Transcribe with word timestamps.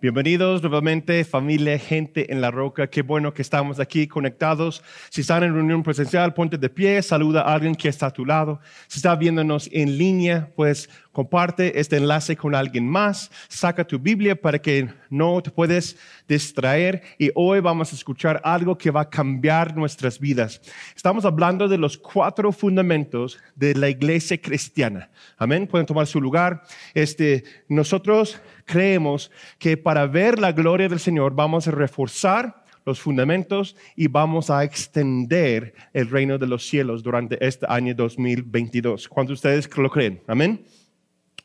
Bienvenidos 0.00 0.60
nuevamente, 0.60 1.24
familia, 1.24 1.78
gente 1.78 2.30
en 2.30 2.40
la 2.40 2.50
roca. 2.50 2.88
Qué 2.88 3.02
bueno 3.02 3.32
que 3.32 3.40
estamos 3.40 3.78
aquí 3.80 4.06
conectados. 4.06 4.82
Si 5.08 5.22
están 5.22 5.44
en 5.44 5.54
reunión 5.54 5.82
presencial, 5.82 6.34
ponte 6.34 6.58
de 6.58 6.68
pie, 6.68 7.00
saluda 7.00 7.42
a 7.42 7.54
alguien 7.54 7.74
que 7.74 7.88
está 7.88 8.06
a 8.06 8.10
tu 8.10 8.26
lado. 8.26 8.60
Si 8.88 8.98
está 8.98 9.14
viéndonos 9.14 9.70
en 9.72 9.96
línea, 9.96 10.50
pues 10.56 10.90
comparte 11.14 11.78
este 11.78 11.96
enlace 11.96 12.36
con 12.36 12.54
alguien 12.56 12.86
más. 12.86 13.30
Saca 13.48 13.86
tu 13.86 13.98
Biblia 14.00 14.34
para 14.34 14.58
que 14.58 14.88
no 15.08 15.40
te 15.40 15.50
puedes 15.50 15.96
distraer. 16.28 17.02
Y 17.18 17.30
hoy 17.36 17.60
vamos 17.60 17.92
a 17.92 17.94
escuchar 17.96 18.40
algo 18.44 18.76
que 18.76 18.90
va 18.90 19.02
a 19.02 19.08
cambiar 19.08 19.76
nuestras 19.76 20.18
vidas. 20.18 20.60
Estamos 20.94 21.24
hablando 21.24 21.68
de 21.68 21.78
los 21.78 21.96
cuatro 21.96 22.50
fundamentos 22.50 23.38
de 23.54 23.74
la 23.74 23.88
iglesia 23.88 24.36
cristiana. 24.38 25.08
Amén. 25.38 25.68
Pueden 25.68 25.86
tomar 25.86 26.08
su 26.08 26.20
lugar. 26.20 26.62
Este, 26.92 27.44
nosotros 27.68 28.40
creemos 28.64 29.30
que 29.58 29.76
para 29.76 30.06
ver 30.08 30.40
la 30.40 30.50
gloria 30.50 30.88
del 30.88 30.98
Señor 30.98 31.34
vamos 31.34 31.68
a 31.68 31.70
reforzar 31.70 32.64
los 32.84 33.00
fundamentos 33.00 33.76
y 33.94 34.08
vamos 34.08 34.50
a 34.50 34.64
extender 34.64 35.74
el 35.92 36.10
reino 36.10 36.38
de 36.38 36.48
los 36.48 36.66
cielos 36.66 37.04
durante 37.04 37.42
este 37.46 37.66
año 37.68 37.94
2022. 37.94 39.08
¿Cuántos 39.08 39.40
de 39.40 39.58
ustedes 39.60 39.76
lo 39.78 39.88
creen? 39.88 40.20
Amén. 40.26 40.64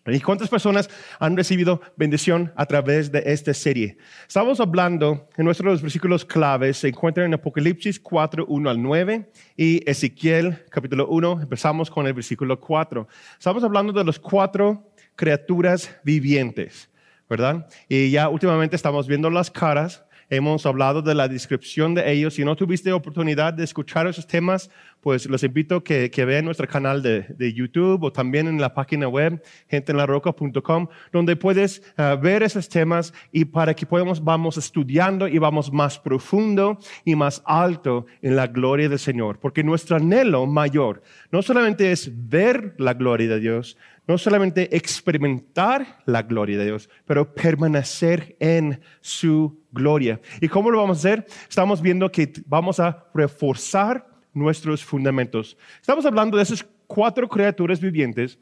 ¿Y 0.05 0.20
cuántas 0.21 0.49
personas 0.49 0.89
han 1.20 1.35
recibido 1.35 1.81
bendición 1.95 2.52
a 2.55 2.66
través 2.66 3.12
de 3.12 3.21
esta 3.26 3.53
serie? 3.53 3.98
Estamos 4.27 4.59
hablando 4.59 5.27
en 5.38 5.45
nuestros 5.45 5.81
versículos 5.81 6.25
claves, 6.25 6.77
se 6.77 6.88
encuentran 6.88 7.27
en 7.27 7.34
Apocalipsis 7.34 7.99
4, 7.99 8.45
1 8.48 8.70
al 8.70 8.81
9 8.81 9.30
y 9.58 9.89
Ezequiel 9.89 10.66
capítulo 10.70 11.08
1, 11.09 11.41
empezamos 11.44 11.91
con 11.91 12.08
el 12.08 12.13
versículo 12.13 12.59
4. 12.59 13.08
Estamos 13.38 13.63
hablando 13.63 13.94
de 13.94 14.03
los 14.03 14.20
cuatro 14.20 14.91
criaturas 15.16 15.95
vivientes. 16.03 16.89
¿verdad? 17.30 17.67
Y 17.88 18.09
ya 18.09 18.27
últimamente 18.27 18.75
estamos 18.75 19.08
viendo 19.08 19.30
las 19.30 19.52
caras, 19.52 20.03
hemos 20.30 20.66
hablado 20.66 21.02
de 21.02 21.16
la 21.16 21.27
descripción 21.27 21.95
de 21.95 22.11
ellos. 22.11 22.35
Si 22.35 22.45
no 22.45 22.55
tuviste 22.55 22.91
oportunidad 22.91 23.53
de 23.53 23.63
escuchar 23.63 24.08
esos 24.08 24.27
temas, 24.27 24.69
pues 25.02 25.25
los 25.27 25.44
invito 25.44 25.77
a 25.77 25.83
que, 25.83 26.11
que 26.11 26.25
vean 26.25 26.45
nuestro 26.45 26.67
canal 26.67 27.02
de, 27.02 27.22
de, 27.22 27.53
YouTube 27.53 28.03
o 28.03 28.11
también 28.11 28.47
en 28.47 28.59
la 28.59 28.73
página 28.73 29.07
web, 29.07 29.41
genteenlaroca.com, 29.69 30.88
donde 31.11 31.35
puedes 31.35 31.81
uh, 31.97 32.19
ver 32.19 32.44
esos 32.44 32.69
temas 32.69 33.13
y 33.31 33.45
para 33.45 33.73
que 33.73 33.85
podamos, 33.85 34.23
vamos 34.23 34.57
estudiando 34.57 35.27
y 35.27 35.38
vamos 35.38 35.72
más 35.72 35.97
profundo 36.00 36.77
y 37.05 37.16
más 37.16 37.41
alto 37.45 38.05
en 38.22 38.35
la 38.35 38.47
gloria 38.47 38.89
del 38.89 39.00
Señor. 39.00 39.39
Porque 39.39 39.63
nuestro 39.63 39.95
anhelo 39.95 40.45
mayor 40.45 41.02
no 41.31 41.41
solamente 41.41 41.91
es 41.91 42.11
ver 42.30 42.75
la 42.77 42.94
gloria 42.94 43.30
de 43.30 43.39
Dios, 43.39 43.77
no 44.10 44.18
solamente 44.18 44.76
experimentar 44.76 46.02
la 46.08 46.24
gloria 46.24 46.58
de 46.58 46.66
Dios, 46.66 46.90
pero 47.06 47.32
permanecer 47.32 48.36
en 48.40 48.82
su 49.02 49.62
gloria. 49.72 50.20
¿Y 50.42 50.48
cómo 50.48 50.72
lo 50.72 50.80
vamos 50.80 50.98
a 50.98 51.00
hacer? 51.00 51.28
Estamos 51.48 51.80
viendo 51.80 52.12
que 52.12 52.34
vamos 52.48 52.80
a 52.80 53.06
reforzar 53.14 54.08
nuestros 54.34 54.84
fundamentos. 54.84 55.56
Estamos 55.80 56.08
hablando 56.08 56.38
de 56.38 56.44
esas 56.44 56.66
cuatro 56.88 57.30
criaturas 57.30 57.80
vivientes 57.80 58.40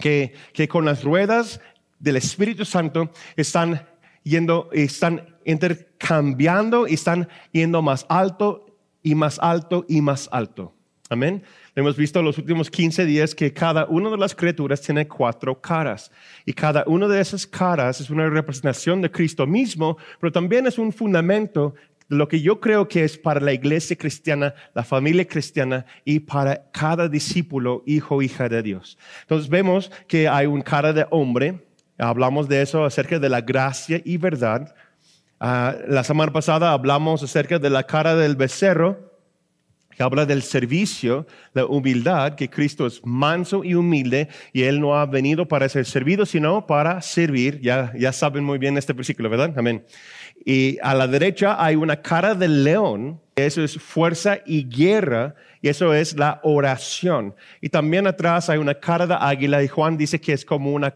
que, 0.00 0.34
que 0.52 0.66
con 0.66 0.84
las 0.84 1.04
ruedas 1.04 1.60
del 2.00 2.16
Espíritu 2.16 2.64
Santo 2.64 3.12
están 3.36 3.86
yendo, 4.24 4.68
están 4.72 5.36
intercambiando 5.44 6.88
y 6.88 6.94
están 6.94 7.28
yendo 7.52 7.82
más 7.82 8.04
alto 8.08 8.66
y 9.04 9.14
más 9.14 9.38
alto 9.38 9.86
y 9.88 10.00
más 10.00 10.28
alto. 10.32 10.74
Amén. 11.08 11.44
Hemos 11.78 11.96
visto 11.96 12.20
los 12.20 12.36
últimos 12.38 12.72
15 12.72 13.06
días 13.06 13.36
que 13.36 13.52
cada 13.52 13.86
una 13.86 14.10
de 14.10 14.16
las 14.16 14.34
criaturas 14.34 14.80
tiene 14.80 15.06
cuatro 15.06 15.60
caras. 15.60 16.10
Y 16.44 16.52
cada 16.52 16.82
una 16.88 17.06
de 17.06 17.20
esas 17.20 17.46
caras 17.46 18.00
es 18.00 18.10
una 18.10 18.28
representación 18.28 19.00
de 19.00 19.12
Cristo 19.12 19.46
mismo, 19.46 19.96
pero 20.18 20.32
también 20.32 20.66
es 20.66 20.76
un 20.76 20.92
fundamento 20.92 21.76
de 22.08 22.16
lo 22.16 22.26
que 22.26 22.40
yo 22.40 22.58
creo 22.58 22.88
que 22.88 23.04
es 23.04 23.16
para 23.16 23.38
la 23.38 23.52
iglesia 23.52 23.94
cristiana, 23.94 24.54
la 24.74 24.82
familia 24.82 25.24
cristiana 25.24 25.86
y 26.04 26.18
para 26.18 26.68
cada 26.72 27.08
discípulo, 27.08 27.84
hijo, 27.86 28.16
o 28.16 28.22
hija 28.22 28.48
de 28.48 28.60
Dios. 28.60 28.98
Entonces 29.20 29.48
vemos 29.48 29.92
que 30.08 30.26
hay 30.26 30.46
un 30.46 30.62
cara 30.62 30.92
de 30.92 31.06
hombre. 31.10 31.64
Hablamos 31.96 32.48
de 32.48 32.60
eso 32.60 32.84
acerca 32.84 33.20
de 33.20 33.28
la 33.28 33.40
gracia 33.40 34.02
y 34.04 34.16
verdad. 34.16 34.74
Uh, 35.40 35.78
la 35.86 36.02
semana 36.02 36.32
pasada 36.32 36.72
hablamos 36.72 37.22
acerca 37.22 37.60
de 37.60 37.70
la 37.70 37.84
cara 37.84 38.16
del 38.16 38.34
becerro 38.34 39.07
que 39.98 40.04
habla 40.04 40.24
del 40.24 40.42
servicio, 40.42 41.26
la 41.54 41.66
humildad, 41.66 42.36
que 42.36 42.48
Cristo 42.48 42.86
es 42.86 43.04
manso 43.04 43.64
y 43.64 43.74
humilde 43.74 44.28
y 44.52 44.62
Él 44.62 44.80
no 44.80 44.96
ha 44.96 45.04
venido 45.06 45.48
para 45.48 45.68
ser 45.68 45.86
servido, 45.86 46.24
sino 46.24 46.68
para 46.68 47.02
servir. 47.02 47.60
Ya, 47.60 47.92
ya 47.98 48.12
saben 48.12 48.44
muy 48.44 48.58
bien 48.58 48.78
este 48.78 48.92
versículo, 48.92 49.28
¿verdad? 49.28 49.52
Amén. 49.56 49.84
Y 50.44 50.78
a 50.84 50.94
la 50.94 51.08
derecha 51.08 51.56
hay 51.58 51.74
una 51.74 52.00
cara 52.00 52.36
del 52.36 52.62
león, 52.62 53.20
eso 53.34 53.60
es 53.64 53.76
fuerza 53.76 54.38
y 54.46 54.68
guerra, 54.68 55.34
y 55.62 55.68
eso 55.68 55.92
es 55.92 56.16
la 56.16 56.38
oración. 56.44 57.34
Y 57.60 57.68
también 57.68 58.06
atrás 58.06 58.48
hay 58.48 58.58
una 58.58 58.74
cara 58.74 59.04
de 59.04 59.16
águila, 59.18 59.64
y 59.64 59.66
Juan 59.66 59.96
dice 59.96 60.20
que 60.20 60.32
es 60.32 60.44
como 60.44 60.74
una 60.74 60.94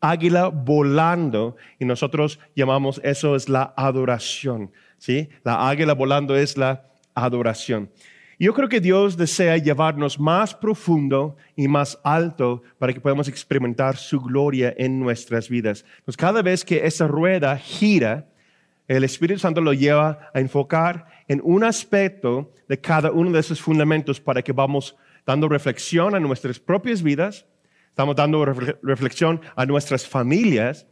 águila 0.00 0.48
volando, 0.48 1.56
y 1.78 1.84
nosotros 1.84 2.38
llamamos 2.56 2.98
eso 3.04 3.36
es 3.36 3.50
la 3.50 3.74
adoración. 3.76 4.72
¿sí? 4.96 5.28
La 5.44 5.68
águila 5.68 5.92
volando 5.92 6.34
es 6.34 6.56
la 6.56 6.86
adoración. 7.14 7.90
Yo 8.42 8.52
creo 8.54 8.68
que 8.68 8.80
Dios 8.80 9.16
desea 9.16 9.56
llevarnos 9.56 10.18
más 10.18 10.52
profundo 10.52 11.36
y 11.54 11.68
más 11.68 12.00
alto 12.02 12.64
para 12.76 12.92
que 12.92 13.00
podamos 13.00 13.28
experimentar 13.28 13.96
su 13.96 14.20
gloria 14.20 14.74
en 14.76 14.98
nuestras 14.98 15.48
vidas. 15.48 15.84
Pues 16.04 16.16
cada 16.16 16.42
vez 16.42 16.64
que 16.64 16.84
esa 16.84 17.06
rueda 17.06 17.56
gira, 17.56 18.26
el 18.88 19.04
Espíritu 19.04 19.38
Santo 19.38 19.60
lo 19.60 19.72
lleva 19.72 20.28
a 20.34 20.40
enfocar 20.40 21.06
en 21.28 21.40
un 21.44 21.62
aspecto 21.62 22.52
de 22.68 22.80
cada 22.80 23.12
uno 23.12 23.30
de 23.30 23.38
esos 23.38 23.60
fundamentos 23.60 24.20
para 24.20 24.42
que 24.42 24.50
vamos 24.50 24.96
dando 25.24 25.48
reflexión 25.48 26.16
a 26.16 26.18
nuestras 26.18 26.58
propias 26.58 27.00
vidas, 27.00 27.46
estamos 27.90 28.16
dando 28.16 28.44
reflexión 28.44 29.40
a 29.54 29.66
nuestras 29.66 30.04
familias 30.04 30.88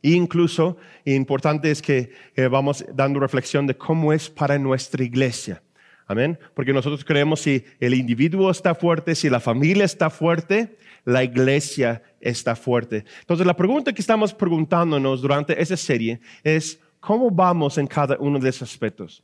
e 0.00 0.10
incluso, 0.10 0.76
importante 1.04 1.72
es 1.72 1.82
que 1.82 2.12
vamos 2.52 2.84
dando 2.94 3.18
reflexión 3.18 3.66
de 3.66 3.76
cómo 3.76 4.12
es 4.12 4.30
para 4.30 4.60
nuestra 4.60 5.02
iglesia. 5.02 5.60
Amén. 6.08 6.38
Porque 6.54 6.72
nosotros 6.72 7.04
creemos 7.04 7.40
si 7.40 7.62
el 7.78 7.92
individuo 7.92 8.50
está 8.50 8.74
fuerte, 8.74 9.14
si 9.14 9.28
la 9.28 9.40
familia 9.40 9.84
está 9.84 10.08
fuerte, 10.08 10.78
la 11.04 11.22
iglesia 11.22 12.02
está 12.18 12.56
fuerte. 12.56 13.04
Entonces 13.20 13.46
la 13.46 13.54
pregunta 13.54 13.92
que 13.92 14.00
estamos 14.00 14.32
preguntándonos 14.32 15.20
durante 15.20 15.60
esa 15.60 15.76
serie 15.76 16.18
es, 16.42 16.80
¿cómo 16.98 17.30
vamos 17.30 17.76
en 17.76 17.86
cada 17.86 18.16
uno 18.18 18.38
de 18.38 18.48
esos 18.48 18.70
aspectos? 18.70 19.22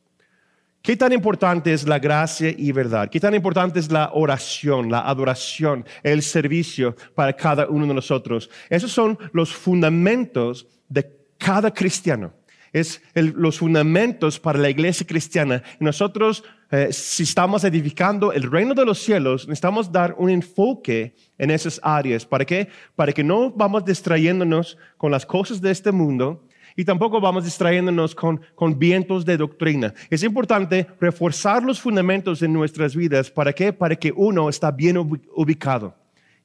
¿Qué 0.82 0.94
tan 0.94 1.14
importante 1.14 1.72
es 1.72 1.88
la 1.88 1.98
gracia 1.98 2.54
y 2.54 2.70
verdad? 2.70 3.08
¿Qué 3.08 3.18
tan 3.18 3.34
importante 3.34 3.78
es 3.78 3.90
la 3.90 4.10
oración, 4.12 4.90
la 4.90 5.08
adoración, 5.08 5.86
el 6.02 6.22
servicio 6.22 6.94
para 7.14 7.32
cada 7.32 7.66
uno 7.66 7.86
de 7.86 7.94
nosotros? 7.94 8.50
Esos 8.68 8.92
son 8.92 9.18
los 9.32 9.54
fundamentos 9.54 10.66
de 10.90 11.10
cada 11.38 11.72
cristiano 11.72 12.34
es 12.74 13.00
los 13.14 13.58
fundamentos 13.58 14.38
para 14.38 14.58
la 14.58 14.68
iglesia 14.68 15.06
cristiana. 15.06 15.62
Y 15.80 15.84
nosotros, 15.84 16.44
eh, 16.74 16.92
si 16.92 17.22
estamos 17.22 17.62
edificando 17.62 18.32
el 18.32 18.50
reino 18.50 18.74
de 18.74 18.84
los 18.84 18.98
cielos, 18.98 19.46
necesitamos 19.46 19.92
dar 19.92 20.16
un 20.18 20.28
enfoque 20.28 21.14
en 21.38 21.52
esas 21.52 21.78
áreas. 21.84 22.26
¿Para 22.26 22.44
qué? 22.44 22.66
Para 22.96 23.12
que 23.12 23.22
no 23.22 23.52
vamos 23.52 23.84
distrayéndonos 23.84 24.76
con 24.96 25.12
las 25.12 25.24
cosas 25.24 25.60
de 25.60 25.70
este 25.70 25.92
mundo 25.92 26.48
y 26.74 26.84
tampoco 26.84 27.20
vamos 27.20 27.44
distrayéndonos 27.44 28.16
con, 28.16 28.40
con 28.56 28.76
vientos 28.76 29.24
de 29.24 29.36
doctrina. 29.36 29.94
Es 30.10 30.24
importante 30.24 30.88
reforzar 31.00 31.62
los 31.62 31.80
fundamentos 31.80 32.42
en 32.42 32.52
nuestras 32.52 32.96
vidas. 32.96 33.30
¿Para 33.30 33.52
qué? 33.52 33.72
Para 33.72 33.94
que 33.94 34.10
uno 34.10 34.48
está 34.48 34.72
bien 34.72 34.96
ubicado 34.96 35.94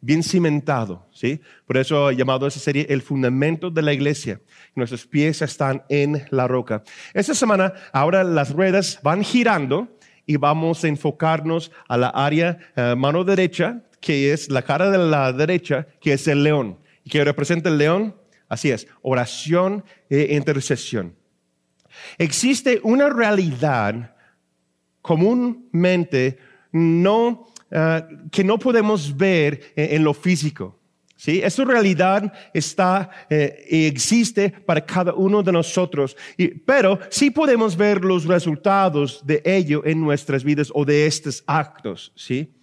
bien 0.01 0.23
cimentado, 0.23 1.05
¿sí? 1.11 1.41
Por 1.65 1.75
eso 1.75 2.09
he 2.09 2.15
llamado 2.15 2.45
a 2.45 2.47
esa 2.47 2.59
serie 2.61 2.85
el 2.89 3.01
fundamento 3.01 3.69
de 3.69 3.81
la 3.81 3.91
iglesia. 3.91 4.39
Nuestros 4.75 5.05
pies 5.05 5.41
están 5.41 5.83
en 5.89 6.25
la 6.29 6.47
roca. 6.47 6.83
Esta 7.13 7.33
semana, 7.33 7.73
ahora 7.91 8.23
las 8.23 8.53
ruedas 8.53 8.99
van 9.03 9.23
girando 9.23 9.98
y 10.29 10.37
vamos 10.37 10.83
a 10.83 10.87
enfocarnos 10.87 11.71
a 11.87 11.97
la 11.97 12.09
área 12.09 12.57
uh, 12.77 12.95
mano 12.95 13.23
derecha, 13.23 13.81
que 13.99 14.31
es 14.31 14.49
la 14.49 14.61
cara 14.61 14.89
de 14.91 14.97
la 14.97 15.33
derecha, 15.33 15.87
que 15.99 16.13
es 16.13 16.27
el 16.27 16.43
león. 16.43 16.77
¿Y 17.03 17.09
qué 17.09 17.23
representa 17.23 17.69
el 17.69 17.79
león? 17.79 18.15
Así 18.47 18.69
es, 18.69 18.87
oración 19.01 19.83
e 20.09 20.35
intercesión. 20.35 21.15
Existe 22.17 22.79
una 22.83 23.09
realidad 23.09 24.15
comúnmente 25.01 26.37
no 26.71 27.49
Ah, 27.71 28.07
que 28.31 28.43
no 28.43 28.57
podemos 28.57 29.15
ver 29.15 29.73
en, 29.75 30.03
lo 30.03 30.13
físico. 30.13 30.78
¿Sí? 31.19 31.41
Esa 31.43 31.65
realidad 31.65 32.31
está 32.53 33.09
eh, 33.29 33.65
existe 33.89 34.49
para 34.51 34.85
cada 34.85 35.13
uno 35.13 35.43
de 35.43 35.51
nosotros, 35.51 36.15
pero 36.65 36.97
sí 37.09 37.29
podemos 37.29 37.75
ver 37.75 38.05
los 38.05 38.23
resultados 38.23 39.19
de 39.25 39.41
ello 39.43 39.85
en 39.85 39.99
nuestras 39.99 40.45
vidas 40.45 40.71
o 40.73 40.85
de 40.85 41.07
estos 41.07 41.43
actos. 41.45 42.13
¿sí? 42.15 42.53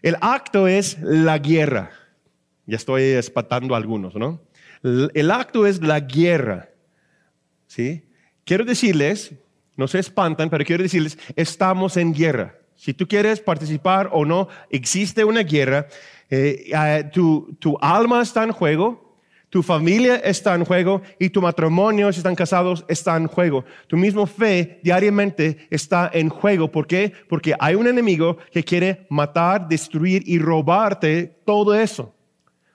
El 0.00 0.16
acto 0.22 0.66
es 0.66 0.96
la 1.02 1.36
guerra. 1.36 1.90
Ya 2.64 2.76
estoy 2.76 3.02
espatando 3.02 3.74
a 3.74 3.76
algunos, 3.76 4.14
¿no? 4.14 4.40
El 4.82 5.30
acto 5.30 5.66
es 5.66 5.82
la 5.82 6.00
guerra. 6.00 6.70
¿sí? 7.66 8.08
Quiero 8.46 8.64
decirles, 8.64 9.34
no 9.76 9.86
se 9.88 9.98
espantan, 9.98 10.48
pero 10.48 10.64
quiero 10.64 10.82
decirles, 10.82 11.18
estamos 11.36 11.98
en 11.98 12.14
guerra. 12.14 12.54
Si 12.76 12.92
tú 12.92 13.08
quieres 13.08 13.40
participar 13.40 14.10
o 14.12 14.24
no, 14.24 14.48
existe 14.70 15.24
una 15.24 15.42
guerra. 15.42 15.88
Eh, 16.30 16.70
eh, 16.74 17.04
tu, 17.12 17.78
alma 17.80 18.22
está 18.22 18.42
en 18.42 18.52
juego, 18.52 19.18
tu 19.48 19.62
familia 19.62 20.16
está 20.16 20.54
en 20.54 20.64
juego 20.64 21.02
y 21.18 21.30
tu 21.30 21.40
matrimonio, 21.40 22.12
si 22.12 22.18
están 22.18 22.34
casados, 22.34 22.84
está 22.88 23.16
en 23.16 23.26
juego. 23.26 23.64
Tu 23.86 23.96
mismo 23.96 24.26
fe 24.26 24.80
diariamente 24.82 25.68
está 25.70 26.10
en 26.12 26.28
juego. 26.28 26.70
¿Por 26.70 26.86
qué? 26.86 27.12
Porque 27.28 27.54
hay 27.58 27.74
un 27.74 27.86
enemigo 27.86 28.38
que 28.52 28.64
quiere 28.64 29.06
matar, 29.08 29.68
destruir 29.68 30.22
y 30.26 30.38
robarte 30.38 31.38
todo 31.44 31.74
eso. 31.74 32.14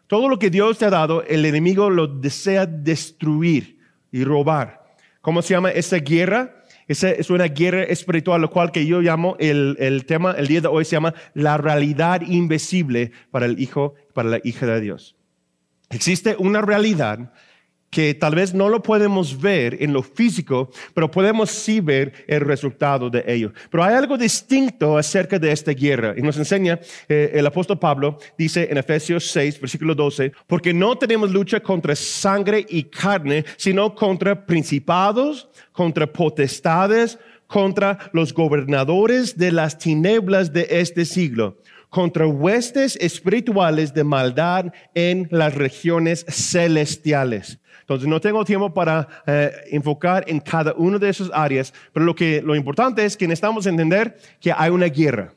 Todo 0.08 0.28
lo 0.28 0.40
que 0.40 0.50
Dios 0.50 0.78
te 0.78 0.86
ha 0.86 0.90
dado, 0.90 1.24
el 1.24 1.46
enemigo 1.46 1.90
lo 1.90 2.08
desea 2.08 2.66
destruir 2.66 3.78
y 4.12 4.24
robar. 4.24 4.82
¿Cómo 5.22 5.42
se 5.42 5.54
llama 5.54 5.72
esa 5.72 5.98
guerra? 5.98 6.61
Esa 6.92 7.10
es 7.10 7.30
una 7.30 7.46
guerra 7.46 7.84
espiritual, 7.84 8.42
lo 8.42 8.50
cual 8.50 8.74
que 8.74 8.86
yo 8.86 9.00
llamo 9.00 9.38
el, 9.40 9.78
el 9.80 10.06
tema, 10.06 10.34
el 10.34 10.48
día 10.48 10.60
de 10.60 10.68
hoy 10.68 10.84
se 10.84 10.98
llama 10.98 11.14
la 11.34 11.58
realidad 11.58 12.20
invisible 12.20 13.14
para 13.32 13.46
el 13.46 13.62
hijo, 13.62 13.96
para 14.14 14.28
la 14.28 14.42
hija 14.44 14.66
de 14.66 14.82
Dios. 14.82 15.16
Existe 15.90 16.36
una 16.38 16.62
realidad 16.62 17.32
que 17.92 18.14
tal 18.14 18.36
vez 18.36 18.54
no 18.54 18.70
lo 18.70 18.82
podemos 18.82 19.40
ver 19.40 19.78
en 19.82 19.92
lo 19.92 20.02
físico, 20.02 20.72
pero 20.94 21.12
podemos 21.12 21.52
sí 21.52 21.82
ver 21.82 22.26
el 22.26 22.40
resultado 22.40 23.10
de 23.10 23.24
ello. 23.28 23.52
Pero 23.70 23.84
hay 23.84 23.94
algo 23.94 24.18
distinto 24.18 24.98
acerca 24.98 25.38
de 25.38 25.52
esta 25.52 25.74
guerra 25.74 26.16
y 26.18 26.22
nos 26.22 26.38
enseña 26.38 26.80
eh, 27.10 27.32
el 27.34 27.46
apóstol 27.46 27.78
Pablo, 27.78 28.18
dice 28.38 28.70
en 28.72 28.78
Efesios 28.78 29.28
6, 29.32 29.60
versículo 29.60 29.94
12, 29.94 30.32
porque 30.48 30.74
no 30.74 30.98
tenemos 30.98 31.32
lucha 31.32 31.60
contra 31.60 31.94
sangre 31.94 32.66
y 32.70 32.84
carne, 32.84 33.44
sino 33.58 33.94
contra 33.94 34.46
principados, 34.46 35.50
contra 35.74 36.08
potestades, 36.08 37.20
contra 37.46 37.98
los 38.14 38.34
gobernadores 38.34 39.38
de 39.38 39.52
las 39.52 39.78
tinieblas 39.78 40.54
de 40.54 40.66
este 40.70 41.04
siglo 41.04 41.58
contra 41.90 42.26
huestes 42.26 42.98
espirituales 43.02 43.94
de 43.94 44.06
maldad 44.06 44.68
en 44.96 45.28
las 45.30 45.56
regiones 45.56 46.26
celestiales. 46.30 47.60
Entonces, 47.94 48.10
no 48.10 48.22
tengo 48.22 48.46
tiempo 48.46 48.74
para 48.74 49.08
eh, 49.28 49.52
enfocar 49.72 50.24
en 50.28 50.40
cada 50.40 50.74
una 50.74 50.98
de 50.98 51.10
esas 51.10 51.30
áreas, 51.34 51.74
pero 51.92 52.06
lo, 52.06 52.16
que, 52.16 52.42
lo 52.42 52.56
importante 52.56 53.04
es 53.04 53.18
que 53.18 53.28
necesitamos 53.28 53.66
entender 53.66 54.18
que 54.40 54.54
hay 54.56 54.70
una 54.70 54.88
guerra, 54.88 55.34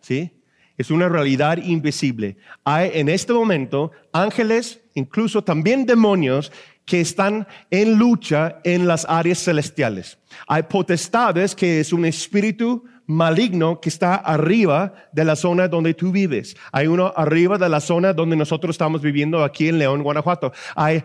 ¿sí? 0.00 0.30
Es 0.78 0.90
una 0.90 1.10
realidad 1.10 1.58
invisible. 1.58 2.38
Hay 2.64 2.90
en 2.94 3.10
este 3.10 3.34
momento 3.34 3.90
ángeles, 4.12 4.80
incluso 4.94 5.44
también 5.44 5.84
demonios, 5.84 6.50
que 6.86 7.02
están 7.02 7.46
en 7.70 7.96
lucha 7.96 8.60
en 8.64 8.88
las 8.88 9.04
áreas 9.08 9.44
celestiales. 9.44 10.18
Hay 10.46 10.62
potestades, 10.62 11.54
que 11.54 11.80
es 11.80 11.92
un 11.92 12.06
espíritu 12.06 12.84
maligno 13.10 13.80
que 13.80 13.88
está 13.88 14.14
arriba 14.14 14.94
de 15.12 15.24
la 15.24 15.34
zona 15.34 15.68
donde 15.68 15.94
tú 15.94 16.12
vives. 16.12 16.56
Hay 16.70 16.86
uno 16.86 17.12
arriba 17.16 17.58
de 17.58 17.68
la 17.68 17.80
zona 17.80 18.12
donde 18.12 18.36
nosotros 18.36 18.74
estamos 18.74 19.02
viviendo 19.02 19.42
aquí 19.42 19.68
en 19.68 19.78
León, 19.78 20.02
Guanajuato. 20.02 20.52
Hay, 20.76 21.02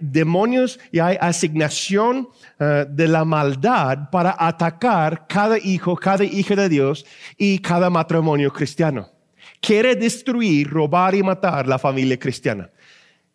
demonios 0.00 0.78
y 0.90 0.98
hay 0.98 1.16
asignación 1.20 2.28
eh, 2.58 2.86
de 2.88 3.08
la 3.08 3.24
maldad 3.24 4.10
para 4.10 4.34
atacar 4.38 5.26
cada 5.28 5.58
hijo, 5.58 5.96
cada 5.96 6.24
hija 6.24 6.56
de 6.56 6.68
Dios 6.68 7.06
y 7.36 7.60
cada 7.60 7.90
matrimonio 7.90 8.52
cristiano. 8.52 9.08
Quiere 9.60 9.94
destruir, 9.94 10.68
robar 10.68 11.14
y 11.14 11.22
matar 11.22 11.66
la 11.68 11.78
familia 11.78 12.18
cristiana. 12.18 12.70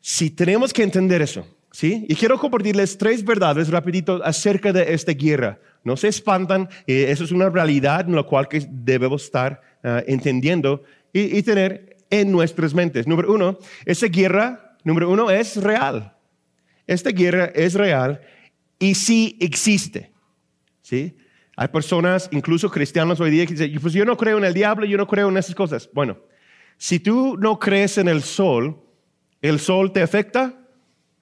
Si 0.02 0.30
tenemos 0.32 0.74
que 0.74 0.84
entender 0.84 1.22
eso, 1.22 1.46
¿sí? 1.72 2.06
Y 2.10 2.16
quiero 2.16 2.38
compartirles 2.38 2.98
tres 2.98 3.24
verdades 3.24 3.70
rapidito 3.70 4.22
acerca 4.24 4.74
de 4.74 4.94
esta 4.94 5.14
guerra 5.14 5.60
no 5.84 5.98
se 5.98 6.08
espantan, 6.08 6.70
eso 6.86 7.24
es 7.24 7.32
una 7.32 7.50
realidad 7.50 8.08
en 8.08 8.16
la 8.16 8.24
cual 8.24 8.48
que 8.48 8.66
debemos 8.70 9.24
estar 9.24 9.62
ah, 9.84 10.04
entendiendo 10.06 10.84
y, 11.14 11.42
tener 11.44 11.98
en 12.10 12.32
nuestras 12.32 12.74
mentes. 12.74 13.08
Número 13.08 13.34
uno, 13.34 13.58
esa 13.86 14.08
guerra, 14.08 14.78
número 14.84 15.10
uno, 15.10 15.30
es 15.32 15.58
real. 15.58 16.16
Esta 16.88 17.10
guerra 17.10 17.52
es 17.56 17.74
real 17.74 18.22
y 18.80 18.96
sí 18.96 19.38
existe. 19.40 20.12
¿sí? 20.82 21.18
Hay 21.56 21.68
personas, 21.68 22.30
incluso 22.32 22.70
cristianos 22.70 23.20
hoy 23.20 23.32
día, 23.32 23.46
que 23.46 23.54
dicen, 23.54 23.80
pues 23.82 23.94
yo 23.94 24.06
no 24.06 24.18
creo 24.18 24.38
en 24.38 24.46
el 24.46 24.54
diablo, 24.54 24.86
yo 24.86 24.98
no 24.98 25.08
creo 25.08 25.30
en 25.30 25.38
esas 25.38 25.56
cosas. 25.56 25.90
Bueno, 25.94 26.18
si 26.78 27.00
tú 27.00 27.38
no 27.38 27.60
crees 27.60 27.98
en 27.98 28.08
el 28.08 28.24
sol, 28.24 28.82
¿el 29.42 29.60
sol 29.60 29.92
te 29.92 30.02
afecta? 30.02 30.54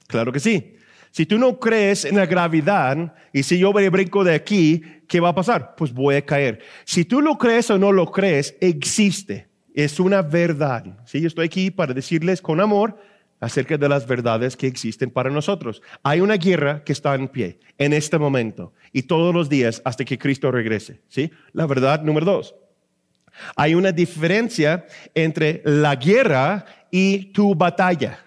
Claro 0.07 0.31
que 0.31 0.39
sí. 0.39 0.75
Si 1.11 1.25
tú 1.25 1.37
no 1.37 1.59
crees 1.59 2.05
en 2.05 2.15
la 2.15 2.25
gravedad 2.25 3.13
y 3.33 3.43
si 3.43 3.57
yo 3.57 3.73
brinco 3.73 4.23
de 4.23 4.35
aquí, 4.35 4.83
¿qué 5.07 5.19
va 5.19 5.29
a 5.29 5.35
pasar? 5.35 5.75
Pues 5.75 5.93
voy 5.93 6.15
a 6.15 6.25
caer. 6.25 6.59
Si 6.85 7.05
tú 7.05 7.21
lo 7.21 7.37
crees 7.37 7.69
o 7.69 7.77
no 7.77 7.91
lo 7.91 8.11
crees, 8.11 8.55
existe. 8.61 9.47
Es 9.73 9.99
una 9.99 10.21
verdad. 10.21 10.85
¿sí? 11.05 11.21
Yo 11.21 11.27
estoy 11.27 11.45
aquí 11.45 11.71
para 11.71 11.93
decirles 11.93 12.41
con 12.41 12.59
amor 12.59 12.97
acerca 13.39 13.77
de 13.77 13.89
las 13.89 14.05
verdades 14.05 14.55
que 14.55 14.67
existen 14.67 15.09
para 15.09 15.29
nosotros. 15.29 15.81
Hay 16.03 16.21
una 16.21 16.35
guerra 16.35 16.83
que 16.83 16.91
está 16.91 17.15
en 17.15 17.27
pie 17.27 17.59
en 17.77 17.93
este 17.93 18.17
momento 18.17 18.73
y 18.91 19.03
todos 19.03 19.33
los 19.33 19.49
días 19.49 19.81
hasta 19.85 20.05
que 20.05 20.17
Cristo 20.17 20.51
regrese. 20.51 21.01
¿sí? 21.07 21.31
La 21.53 21.65
verdad 21.65 22.03
número 22.03 22.25
dos. 22.25 22.55
Hay 23.55 23.75
una 23.75 23.91
diferencia 23.91 24.85
entre 25.13 25.61
la 25.63 25.95
guerra 25.95 26.65
y 26.91 27.31
tu 27.31 27.55
batalla. 27.55 28.19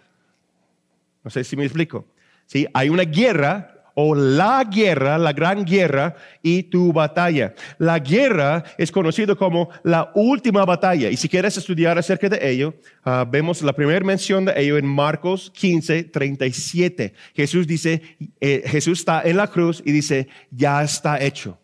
No 1.22 1.30
sé 1.30 1.44
si 1.44 1.56
me 1.56 1.64
explico. 1.64 2.06
¿Sí? 2.46 2.66
Hay 2.74 2.88
una 2.88 3.04
guerra 3.04 3.72
o 3.94 4.14
la 4.14 4.64
guerra, 4.64 5.18
la 5.18 5.32
gran 5.32 5.64
guerra 5.64 6.14
y 6.42 6.64
tu 6.64 6.92
batalla. 6.92 7.54
La 7.78 7.98
guerra 7.98 8.64
es 8.78 8.90
conocido 8.90 9.36
como 9.36 9.68
la 9.82 10.10
última 10.14 10.64
batalla. 10.64 11.10
Y 11.10 11.16
si 11.16 11.28
quieres 11.28 11.56
estudiar 11.56 11.98
acerca 11.98 12.28
de 12.28 12.50
ello, 12.50 12.74
ah, 13.04 13.26
vemos 13.28 13.62
la 13.62 13.72
primera 13.72 14.04
mención 14.04 14.44
de 14.44 14.54
ello 14.56 14.78
en 14.78 14.86
Marcos 14.86 15.50
15, 15.54 16.04
37. 16.04 17.12
Jesús 17.34 17.66
dice, 17.66 18.02
eh, 18.40 18.62
Jesús 18.66 19.00
está 19.00 19.22
en 19.22 19.36
la 19.36 19.48
cruz 19.48 19.82
y 19.84 19.92
dice, 19.92 20.28
ya 20.50 20.82
está 20.82 21.22
hecho, 21.22 21.58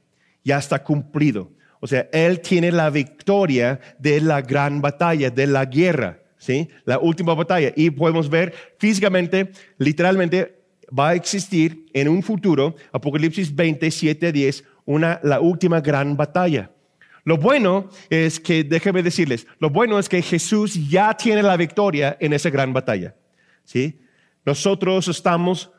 ya 0.44 0.58
está 0.58 0.82
cumplido. 0.82 1.52
O 1.80 1.86
sea, 1.86 2.08
Él 2.12 2.40
tiene 2.40 2.72
la 2.72 2.90
victoria 2.90 3.80
de 3.98 4.20
la 4.20 4.42
gran 4.42 4.80
batalla, 4.80 5.30
de 5.30 5.46
la 5.46 5.64
guerra. 5.64 6.20
¿Sí? 6.40 6.69
La 6.84 7.00
última 7.00 7.34
batalla. 7.34 7.72
Y 7.75 7.90
podemos 7.90 8.30
ver 8.30 8.54
físicamente, 8.78 9.50
literalmente, 9.76 10.57
va 10.96 11.11
a 11.11 11.14
existir 11.14 11.87
en 11.93 12.08
un 12.08 12.23
futuro, 12.23 12.75
Apocalipsis 12.92 13.54
27 13.54 14.33
10, 14.33 14.64
una, 14.85 15.21
la 15.23 15.40
última 15.40 15.80
gran 15.80 16.16
batalla. 16.16 16.71
Lo 17.25 17.37
bueno 17.37 17.90
es 18.09 18.40
que, 18.40 18.64
déjenme 18.64 19.02
decirles, 19.02 19.47
lo 19.59 19.68
bueno 19.68 19.99
es 19.99 20.09
que 20.09 20.23
Jesús 20.23 20.88
ya 20.88 21.14
tiene 21.14 21.42
la 21.42 21.57
victoria 21.57 22.16
en 22.21 22.33
esa 22.33 22.49
gran 22.49 22.73
batalla. 22.73 23.14
¿sí? 23.64 24.00
Nosotros 24.47 25.09
estamos 25.09 25.71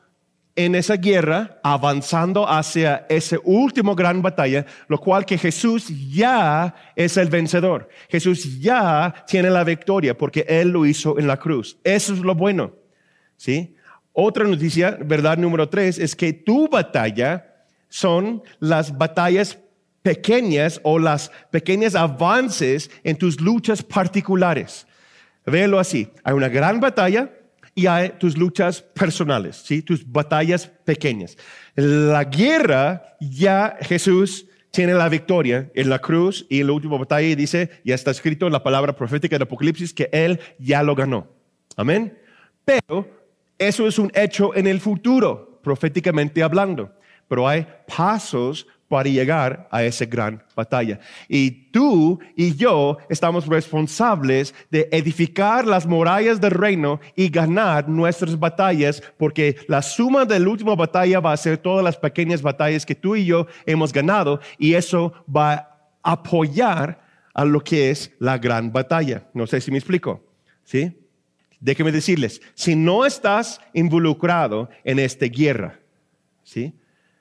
en 0.56 0.76
esa 0.76 0.98
guerra 0.98 1.60
avanzando 1.64 2.48
hacia 2.48 3.06
esa 3.10 3.38
última 3.44 3.96
gran 3.96 4.22
batalla, 4.22 4.66
lo 4.88 5.00
cual 5.00 5.26
que 5.26 5.38
Jesús 5.38 5.88
ya 6.12 6.76
es 6.96 7.18
el 7.18 7.30
vencedor. 7.30 7.90
Jesús 8.10 8.60
ya 8.60 9.26
tiene 9.26 9.50
la 9.50 9.64
victoria 9.64 10.16
porque 10.16 10.46
Él 10.48 10.70
lo 10.70 10.86
hizo 10.86 11.18
en 11.18 11.28
la 11.28 11.38
cruz. 11.38 11.80
Eso 11.84 12.14
es 12.14 12.20
lo 12.20 12.36
bueno. 12.36 12.74
¿sí? 13.38 13.76
Otra 14.14 14.46
noticia, 14.46 14.98
verdad 15.02 15.38
número 15.38 15.70
tres, 15.70 15.98
es 16.00 16.16
que 16.16 16.34
tu 16.34 16.68
batalla 16.68 17.66
son 17.90 18.44
las 18.60 18.98
batallas 18.98 19.58
pequeñas 20.02 20.80
o 20.84 21.00
las 21.00 21.32
pequeños 21.52 21.96
avances 21.96 22.90
en 23.04 23.18
tus 23.18 23.40
luchas 23.42 23.84
particulares. 23.84 24.88
Véelo 25.46 25.80
así, 25.80 26.10
hay 26.24 26.34
una 26.34 26.50
gran 26.50 26.80
batalla 26.80 27.32
y 27.76 27.88
hay 27.88 28.10
tus 28.20 28.38
luchas 28.38 28.82
personales, 28.82 29.58
¿sí? 29.58 29.82
tus 29.82 30.10
batallas 30.10 30.68
pequeñas. 30.68 31.38
La 31.76 32.26
guerra 32.26 33.16
ya 33.20 33.78
Jesús 33.82 34.48
tiene 34.72 34.94
la 34.94 35.10
victoria 35.10 35.72
en 35.74 35.90
la 35.90 36.00
cruz 36.00 36.46
y 36.50 36.62
en 36.62 36.68
la 36.68 36.74
última 36.74 36.98
batalla 36.98 37.36
dice, 37.36 37.70
ya 37.84 37.96
está 37.96 38.12
escrito 38.12 38.46
en 38.46 38.54
la 38.54 38.64
palabra 38.64 38.96
profética 38.96 39.36
del 39.36 39.44
Apocalipsis 39.44 39.94
que 39.94 40.10
Él 40.12 40.40
ya 40.60 40.84
lo 40.84 40.96
ganó. 40.96 41.28
Amén. 41.76 42.18
Pero 42.66 43.08
eso 43.60 43.88
es 43.88 44.00
un 44.00 44.12
hecho 44.16 44.56
en 44.56 44.66
el 44.66 44.80
futuro, 44.80 45.60
proféticamente 45.62 46.42
hablando. 46.42 46.92
Pero 47.28 47.48
hay 47.48 47.68
pasos 47.96 48.66
para 48.88 49.08
llegar 49.08 49.68
a 49.72 49.84
esa 49.84 50.06
gran 50.06 50.44
batalla. 50.56 51.00
Y 51.28 51.52
tú 51.72 52.20
y 52.36 52.56
yo 52.56 52.98
estamos 53.08 53.46
responsables 53.46 54.56
de 54.72 54.90
edificar 54.92 55.66
las 55.68 55.86
murallas 55.86 56.42
del 56.42 56.52
reino 56.52 57.00
y 57.16 57.30
ganar 57.30 57.88
nuestras 57.88 58.38
batallas, 58.38 59.02
porque 59.18 59.58
la 59.68 59.84
suma 59.84 60.26
de 60.26 60.40
la 60.40 60.50
última 60.50 60.76
batalla 60.76 61.20
va 61.20 61.34
a 61.34 61.38
ser 61.38 61.60
todas 61.60 61.84
las 61.84 61.98
pequeñas 61.98 62.42
batallas 62.42 62.86
que 62.86 62.96
tú 62.96 63.16
y 63.16 63.26
yo 63.26 63.46
hemos 63.66 63.94
ganado, 63.94 64.40
y 64.58 64.74
eso 64.74 65.14
va 65.34 65.54
a 65.54 66.12
apoyar 66.14 67.08
a 67.34 67.46
lo 67.46 67.62
que 67.62 67.92
es 67.92 68.12
la 68.20 68.38
gran 68.40 68.74
batalla. 68.74 69.28
No 69.34 69.46
sé 69.46 69.62
si 69.62 69.70
me 69.70 69.78
explico. 69.78 70.24
¿Sí? 70.64 70.99
Déjenme 71.60 71.92
decirles, 71.92 72.42
si 72.54 72.76
no 72.76 73.06
estás 73.06 73.60
involucrado 73.74 74.70
en 74.84 75.00
esta 75.00 75.26
guerra, 75.26 75.80
¿sí? 76.44 76.74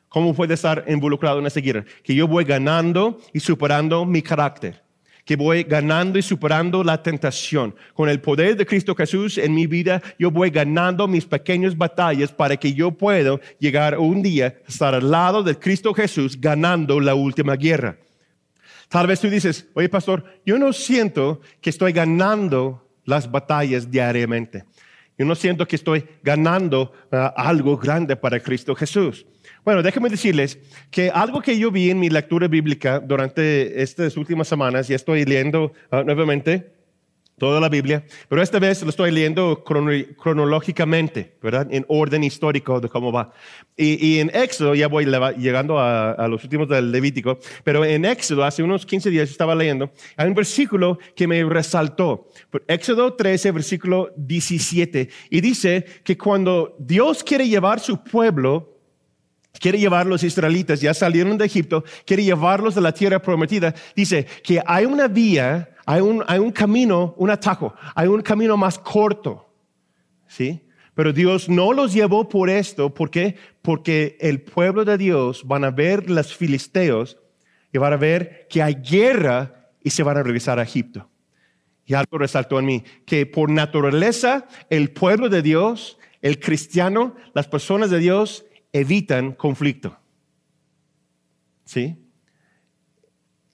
¿Cómo 0.08 0.34
puede 0.34 0.54
estar 0.54 0.84
involucrado 0.88 1.38
en 1.38 1.46
esa 1.46 1.60
guerra? 1.60 1.84
Que 2.02 2.14
yo 2.14 2.26
voy 2.26 2.44
ganando 2.44 3.20
y 3.32 3.40
superando 3.40 4.04
mi 4.06 4.22
carácter. 4.22 4.82
Que 5.24 5.36
voy 5.36 5.64
ganando 5.64 6.18
y 6.18 6.22
superando 6.22 6.82
la 6.82 7.02
tentación. 7.02 7.74
Con 7.92 8.08
el 8.08 8.18
poder 8.20 8.56
de 8.56 8.64
Cristo 8.64 8.94
Jesús 8.94 9.36
en 9.36 9.54
mi 9.54 9.66
vida, 9.66 10.00
yo 10.18 10.30
voy 10.30 10.48
ganando 10.48 11.06
mis 11.06 11.26
pequeñas 11.26 11.76
batallas 11.76 12.32
para 12.32 12.56
que 12.56 12.72
yo 12.72 12.92
pueda 12.92 13.38
llegar 13.58 13.98
un 13.98 14.22
día 14.22 14.46
a 14.46 14.68
estar 14.68 14.94
al 14.94 15.10
lado 15.10 15.42
de 15.42 15.58
Cristo 15.58 15.92
Jesús 15.92 16.40
ganando 16.40 16.98
la 17.00 17.14
última 17.14 17.56
guerra. 17.56 17.98
Tal 18.88 19.06
vez 19.06 19.20
tú 19.20 19.28
dices, 19.28 19.66
oye 19.74 19.90
pastor, 19.90 20.24
yo 20.46 20.58
no 20.58 20.72
siento 20.72 21.42
que 21.60 21.68
estoy 21.68 21.92
ganando 21.92 22.87
las 23.08 23.30
batallas 23.30 23.90
diariamente. 23.90 24.64
Yo 25.16 25.24
no 25.24 25.34
siento 25.34 25.66
que 25.66 25.76
estoy 25.76 26.04
ganando 26.22 26.92
uh, 27.10 27.16
algo 27.34 27.76
grande 27.76 28.14
para 28.14 28.38
Cristo 28.38 28.74
Jesús. 28.74 29.26
Bueno, 29.64 29.82
déjenme 29.82 30.10
decirles 30.10 30.58
que 30.90 31.10
algo 31.10 31.40
que 31.40 31.58
yo 31.58 31.70
vi 31.70 31.90
en 31.90 31.98
mi 31.98 32.10
lectura 32.10 32.46
bíblica 32.46 33.00
durante 33.00 33.82
estas 33.82 34.16
últimas 34.16 34.46
semanas, 34.46 34.88
y 34.90 34.94
estoy 34.94 35.24
leyendo 35.24 35.72
uh, 35.90 36.02
nuevamente 36.04 36.77
toda 37.38 37.60
la 37.60 37.68
Biblia, 37.68 38.04
pero 38.28 38.42
esta 38.42 38.58
vez 38.58 38.82
lo 38.82 38.90
estoy 38.90 39.10
leyendo 39.10 39.64
cronológicamente, 39.64 41.36
¿verdad? 41.42 41.68
En 41.70 41.84
orden 41.88 42.24
histórico 42.24 42.80
de 42.80 42.88
cómo 42.88 43.12
va. 43.12 43.32
Y, 43.76 44.18
en 44.18 44.30
Éxodo, 44.34 44.74
ya 44.74 44.88
voy 44.88 45.06
llegando 45.36 45.78
a, 45.78 46.12
a, 46.12 46.28
los 46.28 46.42
últimos 46.42 46.68
del 46.68 46.90
Levítico, 46.90 47.38
pero 47.62 47.84
en 47.84 48.04
Éxodo, 48.04 48.44
hace 48.44 48.62
unos 48.62 48.84
15 48.84 49.10
días 49.10 49.30
estaba 49.30 49.54
leyendo, 49.54 49.92
hay 50.16 50.28
un 50.28 50.34
versículo 50.34 50.98
que 51.14 51.26
me 51.28 51.44
resaltó. 51.44 52.28
Éxodo 52.66 53.14
13, 53.14 53.52
versículo 53.52 54.12
17, 54.16 55.08
y 55.30 55.40
dice 55.40 55.84
que 56.02 56.18
cuando 56.18 56.76
Dios 56.78 57.22
quiere 57.22 57.48
llevar 57.48 57.78
su 57.78 58.02
pueblo, 58.02 58.78
quiere 59.58 59.78
llevar 59.78 60.06
los 60.06 60.22
israelitas, 60.22 60.80
ya 60.80 60.94
salieron 60.94 61.38
de 61.38 61.46
Egipto, 61.46 61.84
quiere 62.04 62.24
llevarlos 62.24 62.76
a 62.76 62.80
la 62.80 62.92
tierra 62.92 63.20
prometida, 63.20 63.74
dice 63.94 64.26
que 64.42 64.62
hay 64.64 64.84
una 64.84 65.08
vía 65.08 65.70
hay 65.90 66.02
un, 66.02 66.52
camino, 66.52 67.14
un 67.16 67.30
atajo, 67.30 67.72
hay 67.94 68.08
un 68.08 68.20
camino 68.20 68.58
más 68.58 68.78
corto, 68.78 69.50
¿sí? 70.26 70.60
Pero 70.92 71.14
Dios 71.14 71.48
no 71.48 71.72
los 71.72 71.94
llevó 71.94 72.28
por 72.28 72.50
esto, 72.50 72.92
¿por 72.92 73.10
qué? 73.10 73.36
Porque 73.62 74.18
el 74.20 74.42
pueblo 74.42 74.84
de 74.84 74.98
Dios 74.98 75.46
van 75.46 75.64
a 75.64 75.70
ver 75.70 76.10
los 76.10 76.36
filisteos 76.36 77.16
y 77.72 77.78
van 77.78 77.94
a 77.94 77.96
ver 77.96 78.46
que 78.50 78.62
hay 78.62 78.74
guerra 78.74 79.70
y 79.82 79.88
se 79.88 80.02
van 80.02 80.18
a 80.18 80.22
regresar 80.22 80.58
a 80.58 80.64
Egipto. 80.64 81.08
Y 81.86 81.94
algo 81.94 82.18
resaltó 82.18 82.58
en 82.58 82.66
mí, 82.66 82.84
que 83.06 83.24
por 83.24 83.48
naturaleza 83.48 84.46
el 84.68 84.90
pueblo 84.90 85.30
de 85.30 85.40
Dios, 85.40 85.98
el 86.20 86.38
cristiano, 86.38 87.16
las 87.32 87.48
personas 87.48 87.88
de 87.88 87.98
Dios 87.98 88.44
evitan 88.74 89.32
conflicto. 89.32 89.98
¿Sí? 91.64 91.96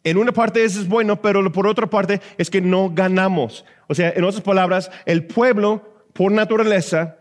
En 0.05 0.19
una 0.19 0.33
parte 0.33 0.63
eso 0.63 0.81
es 0.81 0.87
bueno, 0.87 1.21
pero 1.23 1.51
por 1.51 1.67
otra 1.67 1.89
parte 1.89 2.21
es 2.37 2.51
que 2.51 2.61
no 2.61 2.91
ganamos. 2.91 3.65
O 3.89 3.95
sea, 3.95 4.13
en 4.15 4.23
otras 4.25 4.43
palabras, 4.43 4.91
el 5.07 5.27
pueblo, 5.27 6.05
por 6.13 6.31
naturaleza, 6.31 7.17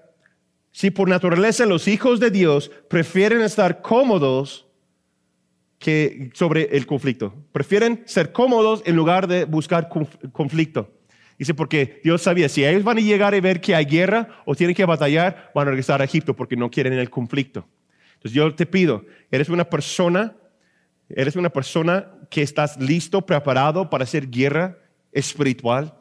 si 0.71 0.91
por 0.91 1.07
naturaleza 1.07 1.65
los 1.65 1.87
hijos 1.87 2.19
de 2.19 2.29
Dios 2.29 2.69
prefieren 2.89 3.41
estar 3.41 3.81
cómodos 3.81 4.67
que 5.79 6.29
sobre 6.33 6.75
el 6.75 6.85
conflicto. 6.85 7.33
Prefieren 7.53 8.03
ser 8.05 8.33
cómodos 8.33 8.83
en 8.85 8.97
lugar 8.97 9.27
de 9.27 9.45
buscar 9.45 9.87
conflicto. 10.33 10.91
Dice, 11.39 11.53
porque 11.53 12.01
Dios 12.03 12.21
sabía, 12.21 12.49
si 12.49 12.65
ellos 12.65 12.83
van 12.83 12.97
a 12.97 13.01
llegar 13.01 13.33
y 13.33 13.39
ver 13.39 13.61
que 13.61 13.75
hay 13.75 13.85
guerra 13.85 14.41
o 14.45 14.55
tienen 14.55 14.75
que 14.75 14.85
batallar, 14.85 15.51
van 15.55 15.67
a 15.67 15.71
regresar 15.71 16.01
a 16.01 16.05
Egipto 16.05 16.35
porque 16.35 16.57
no 16.57 16.69
quieren 16.69 16.93
el 16.93 17.09
conflicto. 17.09 17.65
Entonces 18.15 18.33
yo 18.33 18.53
te 18.53 18.65
pido, 18.65 19.05
eres 19.31 19.47
una 19.47 19.69
persona 19.69 20.35
¿Eres 21.09 21.35
una 21.35 21.49
persona 21.49 22.07
que 22.33 22.41
estás 22.41 22.79
listo, 22.79 23.21
preparado 23.21 23.91
para 23.91 24.05
hacer 24.05 24.27
guerra 24.27 24.75
espiritual? 25.11 25.93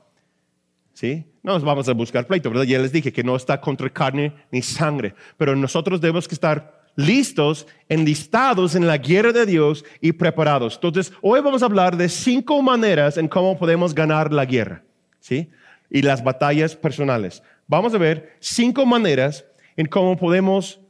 ¿Sí? 0.94 1.26
No 1.42 1.52
nos 1.52 1.62
vamos 1.62 1.86
a 1.90 1.92
buscar 1.92 2.26
pleito, 2.26 2.48
¿verdad? 2.48 2.64
Ya 2.64 2.78
les 2.78 2.90
dije 2.90 3.12
que 3.12 3.22
no 3.22 3.36
está 3.36 3.60
contra 3.60 3.90
carne 3.90 4.32
ni 4.50 4.62
sangre, 4.62 5.14
pero 5.36 5.54
nosotros 5.54 6.00
debemos 6.00 6.26
que 6.26 6.34
estar 6.34 6.80
listos, 6.96 7.66
enlistados 7.86 8.74
en 8.74 8.86
la 8.86 8.96
guerra 8.96 9.32
de 9.32 9.44
Dios 9.44 9.84
y 10.00 10.12
preparados. 10.12 10.76
Entonces, 10.76 11.12
hoy 11.20 11.40
vamos 11.42 11.62
a 11.62 11.66
hablar 11.66 11.98
de 11.98 12.08
cinco 12.08 12.62
maneras 12.62 13.18
en 13.18 13.28
cómo 13.28 13.58
podemos 13.58 13.94
ganar 13.94 14.32
la 14.32 14.46
guerra, 14.46 14.82
¿sí? 15.20 15.50
Y 15.90 16.00
las 16.00 16.24
batallas 16.24 16.74
personales. 16.74 17.42
Vamos 17.66 17.92
a 17.94 17.98
ver 17.98 18.36
cinco 18.40 18.86
maneras 18.86 19.44
en 19.76 19.86
cómo 19.86 20.16
podemos 20.16 20.80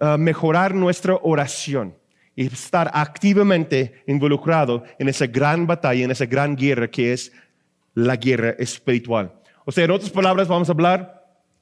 ah, 0.00 0.16
mejorar 0.16 0.76
nuestra 0.76 1.18
oración 1.22 1.94
y 2.36 2.46
estar 2.46 2.90
activamente 2.92 4.04
involucrado 4.06 4.84
en 4.98 5.08
esa 5.08 5.26
gran 5.26 5.66
batalla, 5.66 6.04
en 6.04 6.10
esa 6.10 6.26
gran 6.26 6.54
guerra 6.54 6.88
que 6.88 7.12
es 7.12 7.32
la 7.94 8.16
guerra 8.16 8.50
espiritual. 8.58 9.32
O 9.64 9.72
sea, 9.72 9.84
en 9.84 9.90
otras 9.90 10.10
palabras, 10.10 10.46
vamos 10.46 10.68
a 10.68 10.72
hablar 10.72 11.16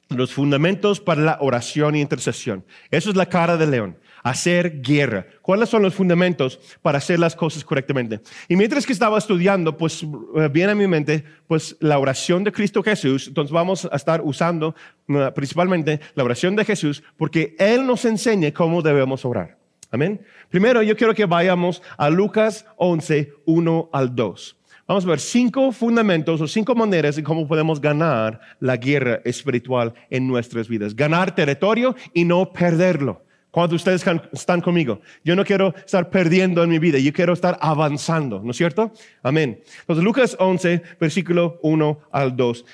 de 0.09 0.17
los 0.17 0.33
fundamentos 0.33 0.99
para 0.99 1.21
la 1.21 1.37
oración 1.39 1.95
y 1.95 2.01
intercesión. 2.01 2.63
Eso 2.91 3.09
es 3.09 3.15
la 3.15 3.25
cara 3.27 3.57
del 3.57 3.71
león, 3.71 3.97
hacer 4.21 4.81
guerra. 4.81 5.25
¿Cuáles 5.41 5.69
son 5.69 5.81
los 5.81 5.95
fundamentos 5.95 6.59
para 6.81 6.99
hacer 6.99 7.19
las 7.19 7.35
cosas 7.35 7.63
correctamente? 7.63 8.19
Y 8.47 8.55
mientras 8.55 8.85
que 8.85 8.93
estaba 8.93 9.17
estudiando, 9.17 9.77
pues 9.77 10.03
eh, 10.03 10.49
viene 10.51 10.73
a 10.73 10.75
mi 10.75 10.87
mente, 10.87 11.23
pues 11.47 11.75
la 11.79 11.97
oración 11.97 12.43
de 12.43 12.51
Cristo 12.51 12.83
Jesús. 12.83 13.27
Entonces 13.27 13.51
vamos 13.51 13.87
a 13.91 13.95
estar 13.95 14.21
usando 14.21 14.75
eh, 15.07 15.31
principalmente 15.33 16.01
la 16.13 16.23
oración 16.23 16.55
de 16.55 16.65
Jesús 16.65 17.01
porque 17.17 17.55
Él 17.57 17.87
nos 17.87 18.05
enseña 18.05 18.51
cómo 18.51 18.81
debemos 18.81 19.25
orar. 19.25 19.54
Amén. 19.95 20.19
Primero, 20.49 20.83
yo 20.83 20.97
quiero 20.97 21.13
que 21.13 21.23
vayamos 21.25 21.81
a 21.97 22.09
Lucas 22.09 22.65
11, 22.75 23.31
1 23.45 23.89
al 23.93 24.13
2. 24.13 24.57
Vamos 24.85 25.05
a 25.05 25.07
ver 25.07 25.21
cinco 25.21 25.71
fundamentos 25.71 26.41
o 26.41 26.47
cinco 26.49 26.75
maneras 26.75 27.15
de 27.15 27.23
cómo 27.23 27.47
podemos 27.47 27.79
ganar 27.79 28.41
la 28.59 28.75
guerra 28.75 29.21
espiritual 29.23 29.93
en 30.09 30.27
nuestras 30.27 30.67
vidas. 30.67 30.93
Ganar 30.93 31.33
territorio 31.33 31.95
y 32.13 32.25
no 32.25 32.51
perderlo. 32.51 33.23
Cuando 33.51 33.77
ustedes 33.77 34.05
están 34.33 34.59
conmigo, 34.59 34.99
yo 35.23 35.33
no 35.33 35.45
quiero 35.45 35.73
estar 35.73 36.09
perdiendo 36.09 36.61
en 36.61 36.71
mi 36.71 36.77
vida, 36.77 36.99
yo 36.99 37.13
quiero 37.13 37.31
estar 37.31 37.57
avanzando, 37.61 38.41
¿no 38.43 38.51
es 38.51 38.57
cierto? 38.57 38.91
Amén. 39.23 39.61
Entonces, 39.79 40.03
Lucas 40.03 40.35
11, 40.37 40.83
versículo 40.99 41.57
1 41.63 41.99
al 42.11 42.35
2. 42.35 42.65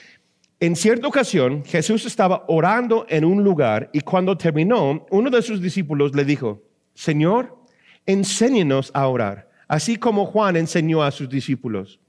En 0.60 0.76
cierta 0.76 1.08
ocasión, 1.08 1.64
Jesús 1.66 2.04
estaba 2.08 2.46
orando 2.48 3.06
en 3.10 3.26
un 3.26 3.44
lugar 3.44 3.92
y 3.94 4.02
cuando 4.02 4.36
terminó, 4.36 5.06
uno 5.12 5.30
de 5.30 5.44
sus 5.44 5.62
discípulos 5.62 6.16
le 6.16 6.26
dijo, 6.26 6.64
Señor, 7.02 7.58
enséñenos 8.06 8.92
a 8.94 9.08
orar, 9.08 9.50
así 9.68 9.98
como 9.98 10.28
Juan 10.28 10.56
enseñó 10.56 11.02
a 11.02 11.10
sus 11.10 11.28
discípulos. 11.30 12.00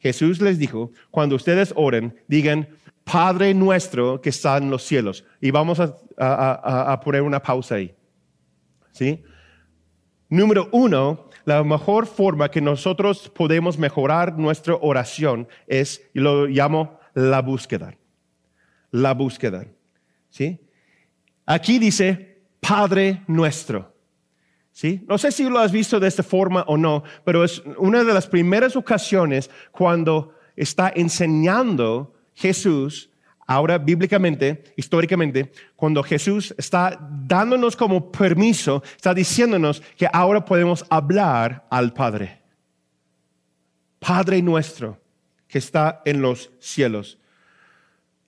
Jesús 0.00 0.40
les 0.40 0.58
dijo, 0.58 0.90
cuando 1.12 1.36
ustedes 1.36 1.72
oren, 1.76 2.16
digan, 2.26 2.68
Padre 3.04 3.54
nuestro 3.54 4.20
que 4.20 4.30
está 4.30 4.56
en 4.56 4.68
los 4.68 4.82
cielos. 4.82 5.24
Y 5.40 5.52
vamos 5.52 5.78
a, 5.78 7.00
poner 7.04 7.22
una 7.22 7.40
pausa 7.40 7.76
ahí. 7.76 7.94
¿Sí? 8.90 9.22
Número 10.28 10.68
uno, 10.72 11.28
la 11.44 11.62
mejor 11.62 12.08
forma 12.08 12.50
que 12.50 12.60
nosotros 12.60 13.30
podemos 13.32 13.78
mejorar 13.78 14.36
nuestra 14.36 14.74
oración 14.80 15.46
es, 15.68 16.02
lo 16.12 16.48
llamo 16.48 16.98
la 17.14 17.40
búsqueda. 17.40 17.96
La 18.90 19.14
búsqueda. 19.14 19.64
¿Sí? 20.28 20.58
Aquí 21.46 21.78
dice, 21.78 22.42
Padre 22.58 23.22
nuestro. 23.28 23.99
No 25.06 25.18
sé 25.18 25.32
si 25.32 25.48
lo 25.48 25.58
has 25.58 25.72
visto 25.72 26.00
de 26.00 26.08
esta 26.08 26.22
forma 26.22 26.64
o 26.66 26.76
no, 26.76 27.02
pero 27.24 27.44
es 27.44 27.62
una 27.76 28.02
de 28.04 28.14
las 28.14 28.26
primeras 28.26 28.76
ocasiones 28.76 29.50
cuando 29.72 30.34
está 30.56 30.92
enseñando 30.94 32.14
Jesús, 32.34 33.10
ahora 33.46 33.78
bíblicamente, 33.78 34.64
históricamente, 34.76 35.52
cuando 35.76 36.02
Jesús 36.02 36.54
está 36.56 36.98
dándonos 37.26 37.76
como 37.76 38.10
permiso, 38.10 38.82
está 38.96 39.12
diciéndonos 39.12 39.82
que 39.96 40.08
ahora 40.12 40.44
podemos 40.44 40.84
hablar 40.88 41.66
al 41.70 41.92
Padre. 41.92 42.40
Padre 43.98 44.40
nuestro 44.40 45.00
que 45.46 45.58
está 45.58 46.00
en 46.04 46.22
los 46.22 46.50
cielos. 46.58 47.18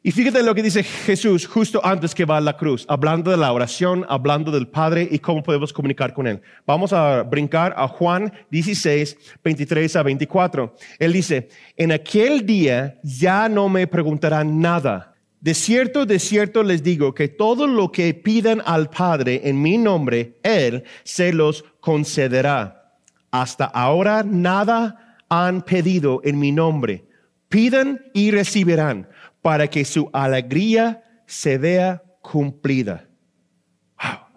Y 0.05 0.11
fíjate 0.11 0.43
lo 0.43 0.53
que 0.53 0.65
dice 0.65 0.83
Jesús 0.83 1.47
justo 1.47 1.81
antes 1.85 2.13
que 2.13 2.25
va 2.25 2.39
a 2.39 2.41
la 2.41 2.57
cruz, 2.57 2.85
hablando 2.89 3.31
de 3.31 3.37
la 3.37 3.53
oración, 3.53 4.05
hablando 4.09 4.51
del 4.51 4.67
Padre 4.67 5.07
y 5.09 5.21
cómo 5.21 5.45
podemos 5.45 5.73
comunicar 5.73 6.13
con 6.13 6.27
Él. 6.27 6.43
Vamos 6.67 6.93
a 6.93 7.23
brincar 7.23 7.73
a 7.77 7.87
Juan 7.87 8.33
16, 8.51 9.17
23 9.45 9.95
a 9.95 10.03
24. 10.03 10.75
Él 10.99 11.13
dice, 11.13 11.49
en 11.77 11.93
aquel 11.93 12.45
día 12.45 12.99
ya 13.05 13.49
no 13.49 13.69
me 13.69 13.87
preguntarán 13.87 14.61
nada. 14.61 15.15
De 15.41 15.55
cierto, 15.55 16.05
de 16.05 16.19
cierto 16.19 16.65
les 16.65 16.83
digo 16.83 17.15
que 17.15 17.29
todo 17.29 17.69
lo 17.69 17.93
que 17.93 18.13
pidan 18.13 18.61
al 18.67 18.91
Padre 18.91 19.43
en 19.45 19.63
mi 19.63 19.79
nombre, 19.79 20.37
Él 20.43 20.83
se 21.05 21.33
los 21.33 21.65
concederá. 21.79 22.97
Hasta 23.31 23.67
ahora 23.67 24.25
nada 24.25 25.17
han 25.29 25.63
pedido 25.63 26.21
en 26.25 26.41
mi 26.41 26.51
nombre. 26.51 27.05
Pidan 27.49 28.01
y 28.15 28.31
recibirán 28.31 29.07
para 29.43 29.69
que 29.69 29.85
su 29.85 30.09
alegría 30.13 31.03
se 31.27 31.59
vea 31.59 32.03
cumplida. 32.21 33.09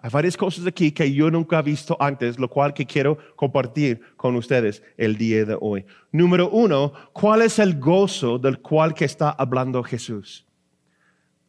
Hay 0.06 0.10
varias 0.12 0.36
cosas 0.36 0.64
aquí 0.66 0.92
que 0.92 1.12
yo 1.12 1.30
nunca 1.32 1.58
he 1.58 1.62
visto 1.62 1.96
antes, 1.98 2.38
lo 2.38 2.48
cual 2.48 2.72
que 2.72 2.86
quiero 2.86 3.18
compartir 3.34 4.00
con 4.16 4.36
ustedes 4.36 4.80
el 4.96 5.16
día 5.16 5.44
de 5.44 5.56
hoy. 5.60 5.84
Número 6.12 6.48
uno, 6.50 6.92
¿cuál 7.12 7.42
es 7.42 7.58
el 7.58 7.80
gozo 7.80 8.38
del 8.38 8.60
cual 8.60 8.94
que 8.94 9.04
está 9.04 9.30
hablando 9.30 9.82
Jesús? 9.82 10.46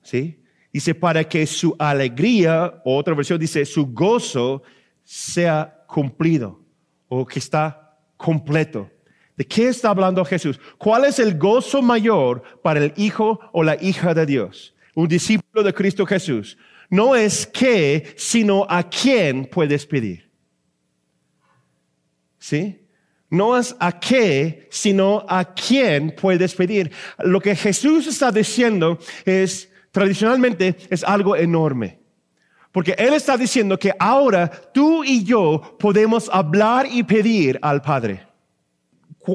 ¿Sí? 0.02 0.42
Dice, 0.74 0.96
para 0.96 1.24
que 1.24 1.46
su 1.46 1.76
alegría, 1.78 2.82
o 2.84 2.98
otra 2.98 3.14
versión 3.14 3.40
dice, 3.40 3.64
su 3.64 3.88
gozo 3.94 4.64
sea 5.04 5.86
cumplido 5.88 6.60
o 7.10 7.26
que 7.26 7.38
está 7.38 7.96
completo. 8.18 8.90
¿De 9.38 9.46
qué 9.46 9.67
está 9.67 9.91
hablando 9.91 10.25
Jesús? 10.25 10.60
¿Cuál 10.79 11.06
es 11.06 11.20
el 11.20 11.38
gozo 11.38 11.84
mayor 11.84 12.41
para 12.63 12.84
el 12.84 12.94
hijo 12.98 13.39
o 13.53 13.63
la 13.63 13.77
hija 13.79 14.15
de 14.15 14.25
Dios? 14.25 14.74
Un 14.96 15.08
discípulo 15.08 15.63
de 15.63 15.75
Cristo 15.75 16.08
Jesús. 16.08 16.58
No 16.89 17.15
es 17.15 17.46
qué, 17.46 18.15
sino 18.17 18.65
a 18.67 18.89
quién 18.89 19.46
puedes 19.46 19.86
pedir. 19.86 20.32
¿Sí? 22.39 22.82
No 23.29 23.56
es 23.56 23.75
a 23.79 24.00
qué, 24.00 24.67
sino 24.72 25.24
a 25.29 25.53
quién 25.53 26.15
puedes 26.20 26.56
pedir. 26.56 26.91
Lo 27.20 27.39
que 27.39 27.56
Jesús 27.56 28.08
está 28.08 28.32
diciendo 28.32 28.98
es, 29.24 29.72
tradicionalmente, 29.91 30.77
es 30.89 31.03
algo 31.03 31.36
enorme. 31.36 32.00
Porque 32.72 32.96
Él 32.98 33.13
está 33.13 33.38
diciendo 33.38 33.77
que 33.77 33.94
ahora 34.00 34.50
tú 34.50 35.03
y 35.03 35.24
yo 35.24 35.77
podemos 35.77 36.27
hablar 36.34 36.88
y 36.89 37.03
pedir 37.03 37.60
al 37.62 37.84
Padre 37.84 38.27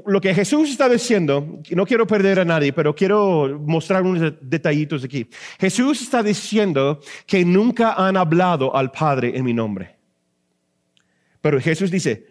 lo 0.07 0.21
que 0.21 0.35
Jesús 0.35 0.71
está 0.71 0.89
diciendo, 0.89 1.61
no 1.71 1.85
quiero 1.85 2.07
perder 2.07 2.41
a 2.41 2.45
nadie, 2.45 2.73
pero 2.73 2.95
quiero 2.95 3.61
mostrar 3.65 4.03
unos 4.03 4.33
detallitos 4.41 5.05
aquí. 5.05 5.29
Jesús 5.61 6.01
está 6.01 6.23
diciendo 6.23 7.01
que 7.27 7.45
nunca 7.45 7.93
han 7.93 8.17
hablado 8.17 8.75
al 8.75 8.91
Padre 8.91 9.37
en 9.37 9.45
mi 9.45 9.53
nombre. 9.53 9.97
Pero 11.41 11.61
Jesús 11.61 11.91
dice, 11.91 12.27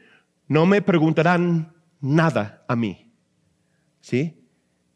no 0.48 0.66
me 0.66 0.82
preguntarán 0.82 1.74
nada 2.00 2.66
a 2.68 2.76
mí. 2.76 3.12
¿Sí? 4.00 4.44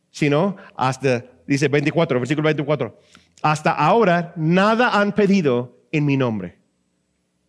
Sino 0.09 0.55
hasta, 0.75 1.23
dice 1.45 1.67
24, 1.67 2.19
versículo 2.19 2.45
24, 2.45 2.99
hasta 3.43 3.71
ahora 3.71 4.33
nada 4.35 4.99
han 4.99 5.13
pedido 5.13 5.83
en 5.91 6.05
mi 6.05 6.17
nombre. 6.17 6.57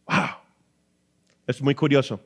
Wow. 0.07 0.37
Es 1.47 1.63
muy 1.63 1.75
curioso. 1.75 2.21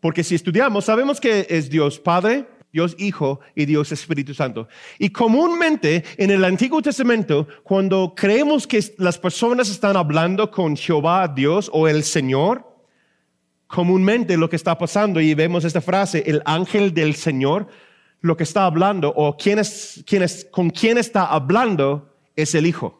Porque 0.00 0.24
si 0.24 0.34
estudiamos, 0.34 0.86
sabemos 0.86 1.20
que 1.20 1.46
es 1.48 1.68
Dios 1.68 1.98
Padre, 1.98 2.46
Dios 2.72 2.94
Hijo 2.98 3.40
y 3.54 3.66
Dios 3.66 3.92
Espíritu 3.92 4.34
Santo. 4.34 4.68
Y 4.98 5.10
comúnmente 5.10 6.04
en 6.16 6.30
el 6.30 6.44
Antiguo 6.44 6.80
Testamento, 6.80 7.46
cuando 7.62 8.14
creemos 8.16 8.66
que 8.66 8.82
las 8.98 9.18
personas 9.18 9.68
están 9.68 9.96
hablando 9.96 10.50
con 10.50 10.76
Jehová, 10.76 11.28
Dios 11.28 11.70
o 11.72 11.88
el 11.88 12.04
Señor, 12.04 12.66
comúnmente 13.66 14.36
lo 14.36 14.48
que 14.48 14.56
está 14.56 14.78
pasando, 14.78 15.20
y 15.20 15.34
vemos 15.34 15.64
esta 15.64 15.80
frase, 15.80 16.22
el 16.26 16.42
ángel 16.44 16.94
del 16.94 17.14
Señor, 17.14 17.68
lo 18.20 18.36
que 18.36 18.44
está 18.44 18.64
hablando 18.64 19.12
o 19.14 19.36
quién 19.36 19.58
es, 19.58 20.02
quién 20.06 20.22
es, 20.22 20.46
con 20.50 20.70
quién 20.70 20.98
está 20.98 21.26
hablando 21.26 22.14
es 22.36 22.54
el 22.54 22.66
Hijo. 22.66 22.99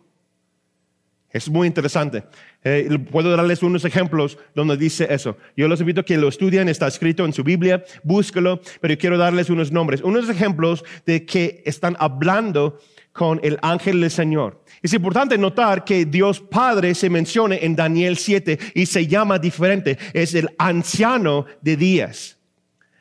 Es 1.33 1.49
muy 1.49 1.69
interesante. 1.69 2.25
Eh, 2.65 2.99
puedo 3.11 3.35
darles 3.37 3.63
unos 3.63 3.85
ejemplos 3.85 4.37
donde 4.55 4.77
dice 4.77 5.07
eso. 5.11 5.37
Yo 5.57 5.69
los 5.69 5.81
invito 5.81 6.01
a 6.01 6.05
que 6.05 6.19
lo 6.19 6.29
estudien, 6.29 6.69
está 6.69 6.89
escrito 6.89 7.25
en 7.25 7.33
su 7.33 7.45
Biblia, 7.45 7.85
búsquelo, 8.03 8.61
pero 8.81 8.99
quiero 8.99 9.17
darles 9.17 9.49
unos 9.49 9.71
nombres, 9.71 10.03
unos 10.03 10.29
ejemplos 10.29 10.85
de 11.07 11.25
que 11.25 11.63
están 11.65 11.97
hablando 12.01 12.81
con 13.13 13.41
el 13.43 13.59
ángel 13.63 14.01
del 14.01 14.11
Señor. 14.11 14.65
Es 14.83 14.93
importante 14.93 15.39
notar 15.39 15.85
que 15.85 16.05
Dios 16.05 16.41
Padre 16.41 16.95
se 16.95 17.11
menciona 17.11 17.57
en 17.57 17.77
Daniel 17.77 18.17
7 18.17 18.59
y 18.75 18.87
se 18.87 19.07
llama 19.07 19.39
diferente. 19.39 19.99
Es 20.13 20.35
el 20.35 20.49
anciano 20.59 21.47
de 21.61 21.77
días. 21.77 22.40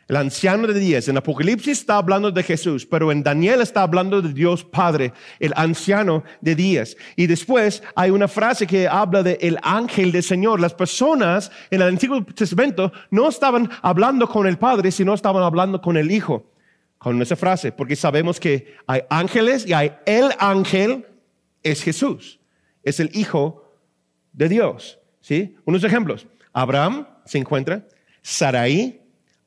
El 0.10 0.16
anciano 0.16 0.66
de 0.66 0.74
días. 0.74 1.08
En 1.08 1.18
Apocalipsis 1.18 1.82
está 1.82 1.98
hablando 1.98 2.32
de 2.32 2.42
Jesús, 2.42 2.84
pero 2.84 3.12
en 3.12 3.22
Daniel 3.22 3.62
está 3.62 3.84
hablando 3.84 4.24
de 4.24 4.34
Dios 4.34 4.64
Padre, 4.64 5.14
el 5.40 5.54
anciano 5.56 6.24
de 6.42 6.56
días. 6.56 6.98
Y 7.16 7.28
después 7.28 7.84
hay 7.94 8.10
una 8.10 8.28
frase 8.28 8.66
que 8.66 8.88
habla 8.88 9.22
de 9.22 9.38
el 9.40 9.60
ángel 9.62 10.12
del 10.12 10.24
Señor. 10.24 10.60
Las 10.60 10.74
personas 10.74 11.52
en 11.70 11.84
el 11.84 11.90
Antiguo 11.90 12.24
Testamento 12.24 12.92
no 13.12 13.30
estaban 13.30 13.70
hablando 13.84 14.28
con 14.28 14.48
el 14.48 14.58
Padre, 14.58 14.92
sino 14.92 15.14
estaban 15.14 15.44
hablando 15.44 15.80
con 15.80 15.96
el 15.96 16.10
Hijo. 16.10 16.52
Con 16.98 17.22
esa 17.22 17.36
frase, 17.36 17.72
porque 17.72 17.96
sabemos 17.96 18.40
que 18.40 18.76
hay 18.88 19.04
ángeles 19.12 19.66
y 19.68 19.74
hay 19.74 19.94
el 20.08 20.32
ángel, 20.40 21.06
es 21.62 21.84
Jesús. 21.84 22.40
Es 22.82 23.00
el 23.00 23.12
Hijo 23.14 23.72
de 24.34 24.50
Dios. 24.50 24.98
¿Sí? 25.22 25.56
Unos 25.66 25.84
ejemplos. 25.84 26.26
Abraham 26.52 27.08
se 27.26 27.38
encuentra, 27.38 27.86
Sarai, 28.24 28.99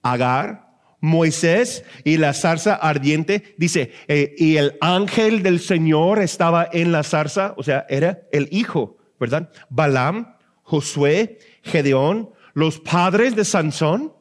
Agar, 0.03 0.73
Moisés 1.03 1.85
y 2.05 2.17
la 2.17 2.33
zarza 2.33 2.77
ardiente, 2.77 3.55
dice, 3.59 3.93
eh, 4.07 4.35
y 4.39 4.57
el 4.57 4.79
ángel 4.81 5.43
del 5.43 5.59
Señor 5.59 6.21
estaba 6.21 6.69
en 6.73 6.93
la 6.93 7.03
zarza, 7.03 7.55
o 7.59 7.65
sea, 7.65 7.85
era 7.91 8.21
el 8.31 8.49
hijo, 8.53 8.97
¿verdad? 9.19 9.51
Balaam, 9.69 10.37
Josué, 10.63 11.41
Gedeón, 11.65 12.31
los 12.55 12.79
padres 12.79 13.35
de 13.35 13.45
Sansón, 13.45 14.13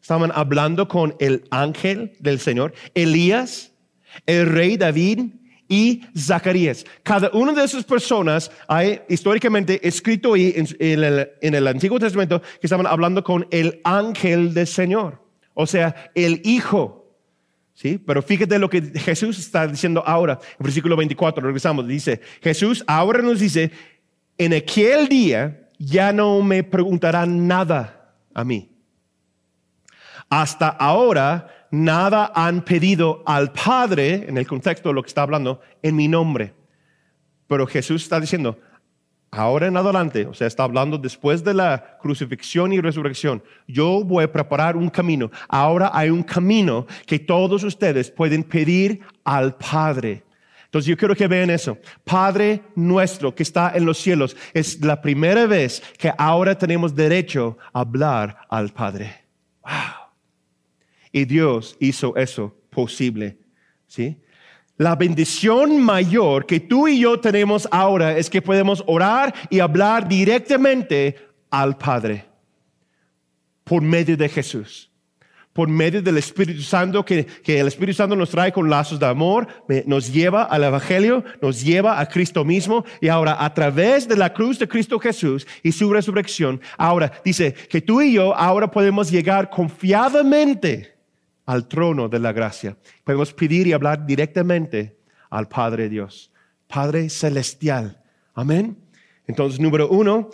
estaban 0.00 0.30
hablando 0.32 0.86
con 0.86 1.16
el 1.18 1.44
ángel 1.50 2.12
del 2.20 2.38
Señor, 2.38 2.72
Elías, 2.94 3.72
el 4.24 4.46
rey 4.46 4.76
David 4.76 5.32
y 5.68 6.02
Zacarías. 6.16 6.86
Cada 7.02 7.30
una 7.32 7.52
de 7.52 7.64
esas 7.64 7.84
personas 7.84 8.52
hay 8.68 9.00
históricamente 9.08 9.86
escrito 9.86 10.34
ahí 10.34 10.54
en 10.78 11.54
el 11.54 11.66
Antiguo 11.66 11.98
Testamento 11.98 12.40
que 12.40 12.66
estaban 12.68 12.86
hablando 12.86 13.24
con 13.24 13.48
el 13.50 13.80
ángel 13.82 14.54
del 14.54 14.68
Señor 14.68 15.27
o 15.60 15.66
sea, 15.66 16.12
el 16.14 16.40
Hijo. 16.44 17.04
¿Sí? 17.74 17.98
Pero 17.98 18.22
fíjate 18.22 18.58
lo 18.60 18.70
que 18.70 18.80
Jesús 18.80 19.38
está 19.38 19.66
diciendo 19.66 20.04
ahora, 20.06 20.38
en 20.58 20.64
versículo 20.64 20.96
24, 20.96 21.44
regresamos, 21.44 21.86
dice, 21.86 22.20
Jesús 22.40 22.84
ahora 22.86 23.22
nos 23.22 23.40
dice, 23.40 23.72
en 24.36 24.54
aquel 24.54 25.08
día 25.08 25.68
ya 25.78 26.12
no 26.12 26.42
me 26.42 26.62
preguntarán 26.62 27.48
nada 27.48 28.14
a 28.34 28.44
mí. 28.44 28.70
Hasta 30.28 30.68
ahora 30.68 31.68
nada 31.72 32.32
han 32.34 32.64
pedido 32.64 33.24
al 33.26 33.52
Padre, 33.52 34.26
en 34.28 34.38
el 34.38 34.46
contexto 34.46 34.90
de 34.90 34.94
lo 34.94 35.02
que 35.02 35.08
está 35.08 35.22
hablando, 35.22 35.60
en 35.82 35.96
mi 35.96 36.06
nombre. 36.06 36.54
Pero 37.48 37.66
Jesús 37.66 38.04
está 38.04 38.20
diciendo, 38.20 38.60
ahora 39.30 39.66
en 39.66 39.76
adelante, 39.76 40.26
o 40.26 40.34
sea, 40.34 40.46
está 40.46 40.64
hablando 40.64 40.98
después 40.98 41.44
de 41.44 41.54
la 41.54 41.98
crucifixión 42.00 42.72
y 42.72 42.80
resurrección, 42.80 43.42
yo 43.66 44.02
voy 44.04 44.24
a 44.24 44.32
preparar 44.32 44.76
un 44.76 44.88
camino. 44.88 45.30
Ahora 45.48 45.90
hay 45.92 46.10
un 46.10 46.22
camino 46.22 46.86
que 47.06 47.18
todos 47.18 47.62
ustedes 47.64 48.10
pueden 48.10 48.42
pedir 48.42 49.00
al 49.24 49.56
Padre. 49.56 50.24
Entonces 50.64 50.88
yo 50.90 50.96
quiero 50.96 51.14
que 51.14 51.26
vean 51.26 51.48
eso. 51.48 51.78
Padre 52.04 52.62
nuestro 52.74 53.34
que 53.34 53.42
está 53.42 53.72
en 53.74 53.86
los 53.86 53.98
cielos, 53.98 54.36
es 54.52 54.84
la 54.84 55.00
primera 55.00 55.46
vez 55.46 55.82
que 55.96 56.12
ahora 56.18 56.56
tenemos 56.58 56.94
derecho 56.94 57.56
a 57.72 57.80
hablar 57.80 58.38
al 58.50 58.68
Padre. 58.70 59.24
Wow. 59.62 60.08
Y 61.10 61.24
Dios 61.24 61.76
hizo 61.80 62.14
eso 62.16 62.54
posible. 62.70 63.38
¿Sí? 63.86 64.20
La 64.78 64.94
bendición 64.94 65.80
mayor 65.80 66.46
que 66.46 66.60
tú 66.60 66.86
y 66.86 67.00
yo 67.00 67.18
tenemos 67.18 67.68
ahora 67.72 68.16
es 68.16 68.30
que 68.30 68.40
podemos 68.40 68.84
orar 68.86 69.34
y 69.50 69.58
hablar 69.58 70.06
directamente 70.06 71.16
al 71.50 71.76
Padre 71.76 72.24
por 73.64 73.82
medio 73.82 74.16
de 74.16 74.28
Jesús, 74.28 74.88
por 75.52 75.68
medio 75.68 76.00
del 76.00 76.18
Espíritu 76.18 76.62
Santo, 76.62 77.04
que, 77.04 77.26
el 77.44 77.66
Espíritu 77.66 77.96
Santo 77.96 78.14
nos 78.14 78.30
trae 78.30 78.52
con 78.52 78.70
lazos 78.70 79.00
de 79.00 79.06
amor, 79.06 79.48
nos 79.84 80.12
lleva 80.12 80.44
al 80.44 80.62
Evangelio, 80.62 81.24
nos 81.42 81.60
lleva 81.60 81.98
a 81.98 82.06
Cristo 82.06 82.44
mismo 82.44 82.84
y 83.00 83.08
ahora 83.08 83.44
a 83.44 83.52
través 83.52 84.06
de 84.06 84.16
la 84.16 84.32
cruz 84.32 84.60
de 84.60 84.68
Cristo 84.68 85.00
Jesús 85.00 85.44
y 85.64 85.72
su 85.72 85.92
resurrección, 85.92 86.60
ahora 86.76 87.10
dice 87.24 87.52
que 87.52 87.80
tú 87.80 88.00
y 88.00 88.12
yo 88.12 88.32
ahora 88.32 88.70
podemos 88.70 89.10
llegar 89.10 89.50
confiadamente 89.50 90.97
al 91.48 91.66
trono 91.66 92.10
de 92.10 92.18
la 92.18 92.32
gracia. 92.32 92.76
Podemos 93.04 93.32
pedir 93.32 93.66
y 93.66 93.72
hablar 93.72 94.04
directamente 94.04 94.98
al 95.30 95.48
Padre 95.48 95.88
Dios, 95.88 96.30
Padre 96.66 97.08
Celestial. 97.08 98.02
Amén. 98.34 98.76
Entonces, 99.26 99.58
número 99.58 99.88
uno, 99.88 100.28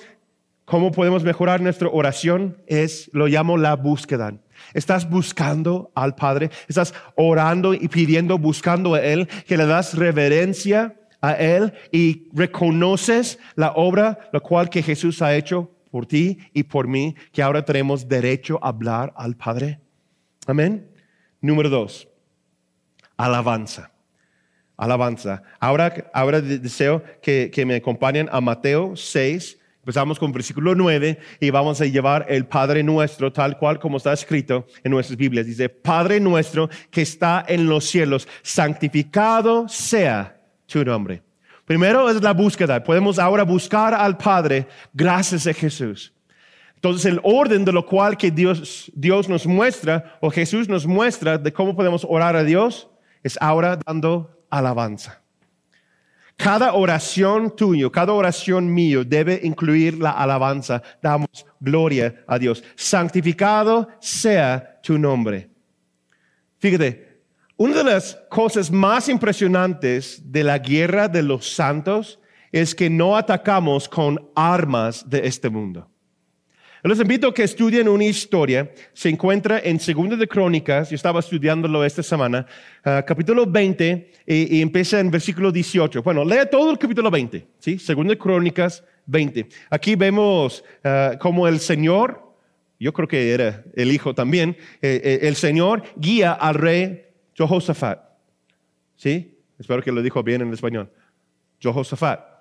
¿cómo 0.65 0.91
podemos 0.91 1.23
mejorar 1.23 1.61
nuestra 1.61 1.89
oración? 1.89 2.57
Es, 2.67 3.09
lo 3.13 3.29
llamo 3.29 3.57
la 3.57 3.77
búsqueda. 3.77 4.35
Estás 4.73 5.09
buscando 5.09 5.93
al 5.95 6.17
Padre, 6.17 6.51
estás 6.67 6.93
orando 7.15 7.75
y 7.75 7.87
pidiendo, 7.87 8.37
buscando 8.37 8.95
a 8.95 9.01
Él, 9.01 9.29
que 9.47 9.57
le 9.57 9.67
das 9.67 9.95
reverencia 9.95 10.97
a 11.21 11.35
Él 11.35 11.75
y 11.93 12.29
reconoces 12.33 13.39
la 13.55 13.71
obra, 13.77 14.19
la 14.33 14.41
cual 14.41 14.69
que 14.69 14.83
Jesús 14.83 15.23
ha 15.23 15.37
hecho 15.37 15.71
por 15.93 16.07
ti 16.07 16.39
y 16.53 16.65
por 16.65 16.89
mí, 16.89 17.15
que 17.31 17.41
ahora 17.41 17.65
tenemos 17.65 18.09
derecho 18.09 18.59
a 18.61 18.71
hablar 18.71 19.15
al 19.17 19.37
Padre. 19.37 19.79
Amén. 20.49 20.94
Número 21.45 21.69
dos, 21.69 22.09
alabanza. 23.19 23.91
Alabanza. 24.79 25.43
Ahora, 25.61 26.11
ahora 26.15 26.41
deseo 26.41 27.05
que, 27.21 27.53
me 27.67 27.75
acompañen 27.75 28.31
a 28.33 28.41
Mateo 28.41 28.97
6, 28.97 29.59
Empezamos 29.81 30.19
con 30.19 30.33
versículo 30.33 30.75
9 30.75 31.19
y 31.41 31.51
vamos 31.51 31.83
a 31.83 31.85
llevar 31.85 32.25
el 32.31 32.47
Padre 32.47 32.83
nuestro 32.83 33.31
tal 33.31 33.59
cual 33.59 33.79
como 33.79 33.99
está 33.99 34.15
escrito 34.15 34.67
en 34.83 34.93
nuestras 34.93 35.19
Biblias. 35.19 35.45
Dice, 35.45 35.69
Padre 35.69 36.19
nuestro 36.19 36.71
que 36.91 37.03
está 37.03 37.45
en 37.47 37.69
los 37.69 37.85
cielos, 37.85 38.27
santificado 38.41 39.69
sea 39.69 40.41
tu 40.67 40.83
nombre. 40.83 41.21
Primero 41.67 42.09
es 42.09 42.23
la 42.23 42.33
búsqueda. 42.33 42.83
Podemos 42.83 43.19
ahora 43.19 43.43
buscar 43.43 43.93
al 43.93 44.17
Padre 44.17 44.67
gracias 44.95 45.47
a 45.47 45.53
Jesús. 45.53 46.14
Entonces 46.85 47.11
el 47.11 47.21
orden 47.23 47.65
de 47.65 47.73
lo 47.73 47.87
cual 47.87 48.15
que 48.19 48.31
Dios, 48.31 48.93
Dios 48.95 49.27
nos 49.27 49.47
muestra 49.47 50.19
o 50.21 50.29
Jesús 50.29 50.69
nos 50.69 50.87
muestra 50.87 51.39
de 51.39 51.51
cómo 51.51 51.75
podemos 51.75 52.07
orar 52.07 52.37
a 52.37 52.45
Dios 52.45 52.91
es 53.23 53.39
ahora 53.41 53.79
dando 53.87 54.45
alabanza. 54.51 55.23
Cada 56.37 56.75
oración 56.75 57.57
tuyo, 57.57 57.91
cada 57.91 58.13
oración 58.13 58.71
mío 58.71 59.03
debe 59.03 59.41
incluir 59.43 59.97
la 59.97 60.11
alabanza. 60.11 60.83
Damos 61.01 61.47
gloria 61.59 62.23
a 62.27 62.39
Dios. 62.39 62.63
Santificado 62.77 63.89
sea 63.99 64.79
tu 64.83 64.99
nombre. 64.99 65.49
Fíjate, 66.59 67.23
una 67.57 67.77
de 67.77 67.85
las 67.85 68.19
cosas 68.29 68.71
más 68.71 69.09
impresionantes 69.09 70.21
de 70.23 70.45
la 70.45 70.59
guerra 70.59 71.09
de 71.09 71.23
los 71.23 71.49
santos 71.49 72.21
es 72.53 72.75
que 72.75 72.91
no 72.91 73.17
atacamos 73.17 73.89
con 73.89 74.31
armas 74.35 75.09
de 75.09 75.27
este 75.27 75.49
mundo. 75.49 75.89
Les 76.87 77.01
invito 77.01 77.29
a 77.29 77.33
que 77.33 77.45
estudien 77.45 77.89
una 77.89 78.05
historia. 78.05 78.71
Se 78.93 79.09
encuentra 79.09 79.59
en 79.59 79.81
Segunda 79.81 80.17
de 80.17 80.29
Crónicas. 80.29 80.91
Yo 80.91 80.97
estaba 80.97 81.21
estudiándolo 81.21 81.83
esta 81.83 82.03
semana. 82.03 82.45
Ah, 82.85 83.03
capítulo 83.07 83.47
20 83.47 84.13
y, 84.27 84.61
empieza 84.61 85.01
en 85.01 85.11
versículo 85.11 85.51
18. 85.51 86.03
Bueno, 86.03 86.27
lea 86.27 86.45
todo 86.45 86.71
el 86.71 86.77
capítulo 86.77 87.11
20. 87.11 87.47
¿sí? 87.59 87.79
Segunda 87.79 88.13
de 88.13 88.19
Crónicas 88.19 88.85
20. 89.07 89.49
Aquí 89.71 89.97
vemos 89.97 90.63
uh, 90.85 91.17
como 91.19 91.49
el 91.49 91.59
Señor, 91.61 92.21
yo 92.79 92.93
creo 92.93 93.09
que 93.09 93.33
era 93.33 93.65
el 93.75 93.91
Hijo 93.91 94.15
también, 94.15 94.51
eh, 94.83 95.01
eh, 95.03 95.19
el 95.23 95.37
Señor 95.37 95.85
guía 95.97 96.33
al 96.35 96.55
rey 96.55 97.07
Jehoshaphat. 97.33 97.99
¿Sí? 98.97 99.39
Espero 99.59 99.83
que 99.83 99.91
lo 99.91 100.03
dijo 100.03 100.23
bien 100.23 100.43
en 100.43 100.53
español. 100.53 100.91
Jehoshaphat. 101.61 102.34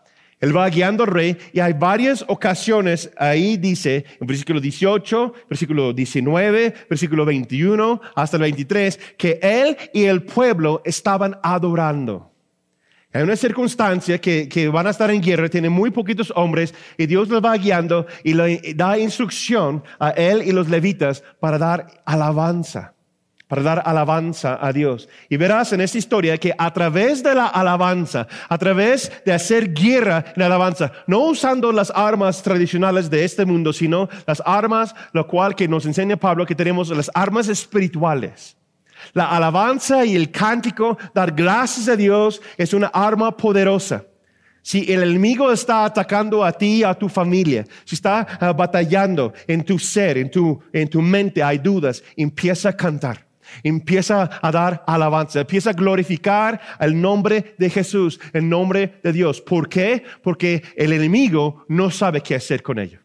Él 0.44 0.54
va 0.54 0.68
guiando 0.68 1.06
al 1.06 1.10
rey 1.10 1.38
y 1.54 1.62
hay 1.62 1.72
varias 1.72 2.26
ocasiones, 2.28 3.10
ahí 3.16 3.56
dice, 3.56 4.04
en 4.20 4.28
versículo 4.28 4.60
18, 4.60 5.34
versículo 5.50 5.94
19, 5.94 6.74
versículo 6.90 7.24
21 7.24 8.02
hasta 8.14 8.36
el 8.36 8.42
23, 8.42 9.00
que 9.18 9.40
él 9.42 9.78
y 9.94 10.04
el 10.04 10.24
pueblo 10.24 10.82
estaban 10.84 11.38
adorando. 11.42 12.30
Hay 13.14 13.24
una 13.24 13.38
circunstancia 13.38 14.20
que, 14.20 14.50
que, 14.50 14.68
van 14.68 14.88
a 14.88 14.90
estar 14.90 15.10
en 15.12 15.22
guerra, 15.22 15.48
tienen 15.48 15.72
muy 15.72 15.92
poquitos 15.92 16.34
hombres 16.36 16.74
y 16.98 17.06
Dios 17.06 17.30
los 17.30 17.42
va 17.42 17.56
guiando 17.56 18.06
y 18.26 18.34
le 18.34 18.74
da 18.76 18.98
instrucción 18.98 19.82
a 19.98 20.10
él 20.10 20.44
y 20.46 20.52
los 20.52 20.68
levitas 20.68 21.24
para 21.40 21.58
dar 21.58 21.88
alabanza 22.04 22.93
para 23.54 23.62
dar 23.62 23.84
alabanza 23.86 24.58
a 24.60 24.74
Dios. 24.74 25.08
Y 25.30 25.38
verás 25.38 25.72
en 25.74 25.82
esta 25.82 26.00
historia 26.00 26.40
que 26.40 26.56
a 26.58 26.74
través 26.74 27.22
de 27.22 27.36
la 27.36 27.46
alabanza, 27.46 28.28
a 28.50 28.58
través 28.58 29.12
de 29.28 29.32
hacer 29.32 29.76
guerra 29.76 30.26
en 30.36 30.42
alabanza, 30.42 30.92
no 31.06 31.20
usando 31.20 31.72
las 31.72 31.92
armas 31.92 32.42
tradicionales 32.42 33.12
de 33.12 33.24
este 33.24 33.46
mundo, 33.46 33.72
sino 33.72 34.10
las 34.26 34.42
armas, 34.44 34.96
lo 35.12 35.28
cual 35.28 35.54
que 35.54 35.68
nos 35.68 35.86
enseña 35.86 36.18
Pablo, 36.18 36.48
que 36.48 36.56
tenemos 36.56 36.90
las 36.90 37.12
armas 37.14 37.48
espirituales. 37.48 38.58
La 39.14 39.26
alabanza 39.26 40.04
y 40.04 40.16
el 40.16 40.32
cántico, 40.32 40.98
dar 41.14 41.32
gracias 41.32 41.88
a 41.90 41.96
Dios, 41.96 42.42
es 42.58 42.74
una 42.74 42.88
arma 42.88 43.38
poderosa. 43.38 44.04
Si 44.64 44.92
el 44.92 45.04
enemigo 45.04 45.52
está 45.52 45.86
atacando 45.86 46.44
a 46.44 46.54
ti, 46.54 46.84
a 46.84 46.96
tu 46.96 47.08
familia, 47.08 47.68
si 47.86 47.94
está 47.94 48.26
ah, 48.40 48.52
batallando 48.52 49.32
en 49.46 49.64
tu 49.64 49.78
ser, 49.78 50.18
en 50.18 50.32
tu, 50.32 50.60
en 50.74 50.90
tu 50.90 51.04
mente, 51.04 51.44
hay 51.44 51.60
dudas, 51.60 52.04
empieza 52.18 52.70
a 52.70 52.76
cantar. 52.76 53.33
Empieza 53.64 54.30
a 54.42 54.52
dar 54.52 54.84
alabanza, 54.88 55.42
empieza 55.42 55.72
a 55.72 55.74
glorificar 55.74 56.60
el 56.80 57.00
nombre 57.00 57.56
de 57.58 57.70
Jesús, 57.70 58.20
el 58.34 58.48
nombre 58.48 59.00
de 59.04 59.14
Dios. 59.14 59.42
¿Por 59.42 59.70
qué? 59.70 60.04
Porque 60.22 60.64
el 60.76 60.94
enemigo 60.94 61.66
no 61.68 61.92
sabe 61.92 62.22
qué 62.22 62.36
hacer 62.36 62.62
con 62.62 62.80
ello. 62.80 63.00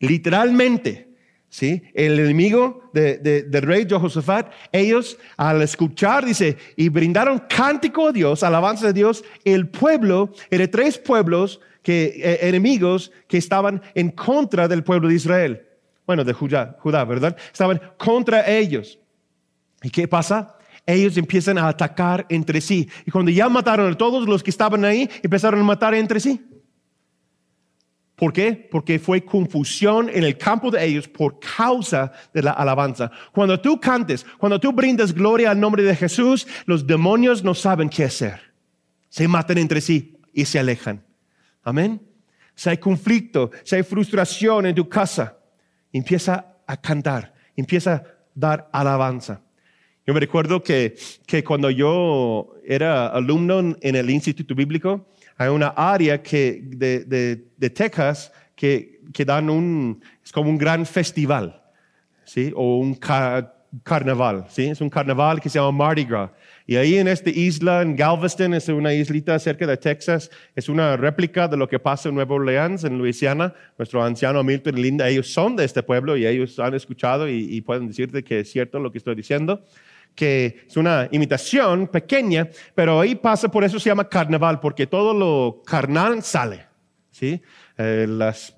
Literalmente, 0.00 1.08
¿sí? 1.48 1.82
El 1.94 2.18
enemigo 2.18 2.90
del 2.92 3.62
rey 3.62 3.86
Jehoshaphat, 3.88 4.52
ellos 4.72 5.18
al 5.36 5.62
escuchar, 5.62 6.24
dice, 6.24 6.56
y 6.76 6.88
brindaron 6.88 7.42
cántico 7.48 8.08
a 8.08 8.12
Dios, 8.12 8.42
alabanza 8.42 8.88
a 8.88 8.92
Dios, 8.92 9.24
el 9.44 9.68
pueblo, 9.68 10.32
era 10.50 10.68
tres 10.68 10.98
pueblos 10.98 11.60
que, 11.82 12.20
eh, 12.22 12.48
enemigos 12.48 13.12
que 13.26 13.38
estaban 13.38 13.82
en 13.94 14.10
contra 14.10 14.68
del 14.68 14.84
pueblo 14.84 15.08
de 15.08 15.14
Israel. 15.14 15.62
Bueno, 16.06 16.24
de 16.24 16.32
Judá, 16.32 16.76
Judá, 16.80 17.04
¿verdad? 17.04 17.36
Estaban 17.52 17.80
contra 17.96 18.48
ellos. 18.48 18.98
¿Y 19.82 19.90
qué 19.90 20.08
pasa? 20.08 20.56
Ellos 20.86 21.16
empiezan 21.16 21.58
a 21.58 21.68
atacar 21.68 22.26
entre 22.28 22.60
sí. 22.60 22.88
Y 23.04 23.10
cuando 23.10 23.30
ya 23.30 23.48
mataron 23.48 23.92
a 23.92 23.96
todos 23.96 24.26
los 24.26 24.42
que 24.42 24.50
estaban 24.50 24.84
ahí, 24.84 25.08
empezaron 25.22 25.60
a 25.60 25.64
matar 25.64 25.94
entre 25.94 26.18
sí. 26.18 26.40
¿Por 28.18 28.32
qué? 28.32 28.68
Porque 28.70 28.98
fue 28.98 29.24
confusión 29.24 30.08
en 30.08 30.24
el 30.24 30.36
campo 30.36 30.72
de 30.72 30.84
ellos 30.84 31.06
por 31.06 31.38
causa 31.38 32.10
de 32.34 32.42
la 32.42 32.50
alabanza. 32.50 33.12
Cuando 33.32 33.60
tú 33.60 33.78
cantes, 33.78 34.26
cuando 34.38 34.58
tú 34.58 34.72
brindas 34.72 35.12
gloria 35.12 35.52
al 35.52 35.60
nombre 35.60 35.84
de 35.84 35.94
Jesús, 35.94 36.48
los 36.66 36.84
demonios 36.84 37.44
no 37.44 37.54
saben 37.54 37.88
qué 37.88 38.04
hacer. 38.04 38.40
Se 39.08 39.28
matan 39.28 39.58
entre 39.58 39.80
sí 39.80 40.18
y 40.32 40.46
se 40.46 40.58
alejan. 40.58 41.04
Amén. 41.62 42.02
Si 42.56 42.68
hay 42.68 42.78
conflicto, 42.78 43.52
si 43.62 43.76
hay 43.76 43.84
frustración 43.84 44.66
en 44.66 44.74
tu 44.74 44.88
casa, 44.88 45.38
empieza 45.92 46.56
a 46.66 46.76
cantar, 46.76 47.34
empieza 47.54 47.94
a 47.94 48.02
dar 48.34 48.68
alabanza. 48.72 49.42
Yo 50.08 50.14
me 50.14 50.20
recuerdo 50.20 50.62
que, 50.62 50.96
que 51.26 51.44
cuando 51.44 51.68
yo 51.68 52.54
era 52.64 53.08
alumno 53.08 53.76
en 53.78 53.94
el 53.94 54.08
Instituto 54.08 54.54
Bíblico, 54.54 55.06
hay 55.36 55.50
una 55.50 55.68
área 55.76 56.22
que, 56.22 56.62
de, 56.64 57.00
de, 57.04 57.44
de 57.54 57.68
Texas 57.68 58.32
que, 58.56 59.02
que, 59.12 59.26
dan 59.26 59.50
un, 59.50 60.02
es 60.24 60.32
como 60.32 60.48
un 60.48 60.56
gran 60.56 60.86
festival, 60.86 61.62
¿sí? 62.24 62.50
O 62.56 62.78
un 62.78 62.98
carnaval, 63.82 64.46
¿sí? 64.48 64.68
Es 64.68 64.80
un 64.80 64.88
carnaval 64.88 65.42
que 65.42 65.50
se 65.50 65.58
llama 65.58 65.72
Mardi 65.72 66.04
Gras. 66.04 66.30
Y 66.66 66.76
ahí 66.76 66.96
en 66.96 67.06
esta 67.06 67.28
isla, 67.28 67.82
en 67.82 67.94
Galveston, 67.94 68.54
es 68.54 68.66
una 68.70 68.94
islita 68.94 69.38
cerca 69.38 69.66
de 69.66 69.76
Texas, 69.76 70.30
es 70.56 70.70
una 70.70 70.96
réplica 70.96 71.48
de 71.48 71.58
lo 71.58 71.68
que 71.68 71.78
pasa 71.78 72.08
en 72.08 72.14
Nueva 72.14 72.34
Orleans, 72.34 72.82
en 72.84 72.96
Luisiana. 72.96 73.52
Nuestro 73.76 74.02
anciano 74.02 74.42
Milton 74.42 74.78
y 74.78 74.82
Linda, 74.84 75.06
ellos 75.06 75.28
son 75.30 75.54
de 75.54 75.66
este 75.66 75.82
pueblo 75.82 76.16
y 76.16 76.26
ellos 76.26 76.58
han 76.58 76.72
escuchado 76.72 77.28
y, 77.28 77.46
y 77.54 77.60
pueden 77.60 77.88
decirte 77.88 78.24
que 78.24 78.40
es 78.40 78.50
cierto 78.50 78.78
lo 78.78 78.90
que 78.90 78.96
estoy 78.96 79.14
diciendo 79.14 79.62
que 80.18 80.64
es 80.66 80.76
una 80.76 81.08
imitación 81.12 81.86
pequeña, 81.86 82.48
pero 82.74 82.98
ahí 82.98 83.14
pasa, 83.14 83.48
por 83.48 83.62
eso 83.62 83.78
se 83.78 83.88
llama 83.88 84.08
carnaval, 84.08 84.58
porque 84.58 84.84
todo 84.84 85.14
lo 85.14 85.62
carnal 85.64 86.24
sale. 86.24 86.66
¿sí? 87.12 87.40
Eh, 87.76 88.04
las 88.08 88.52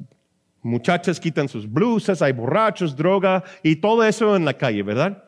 muchachas 0.63 1.21
quitan 1.21 1.51
sus 1.51 1.71
blusas, 1.71 2.23
hay 2.23 2.33
borrachos, 2.33 2.97
droga 2.97 3.45
y 3.63 3.77
todo 3.77 4.03
eso 4.05 4.37
en 4.37 4.47
la 4.47 4.55
calle, 4.55 4.83
¿verdad? 4.83 5.23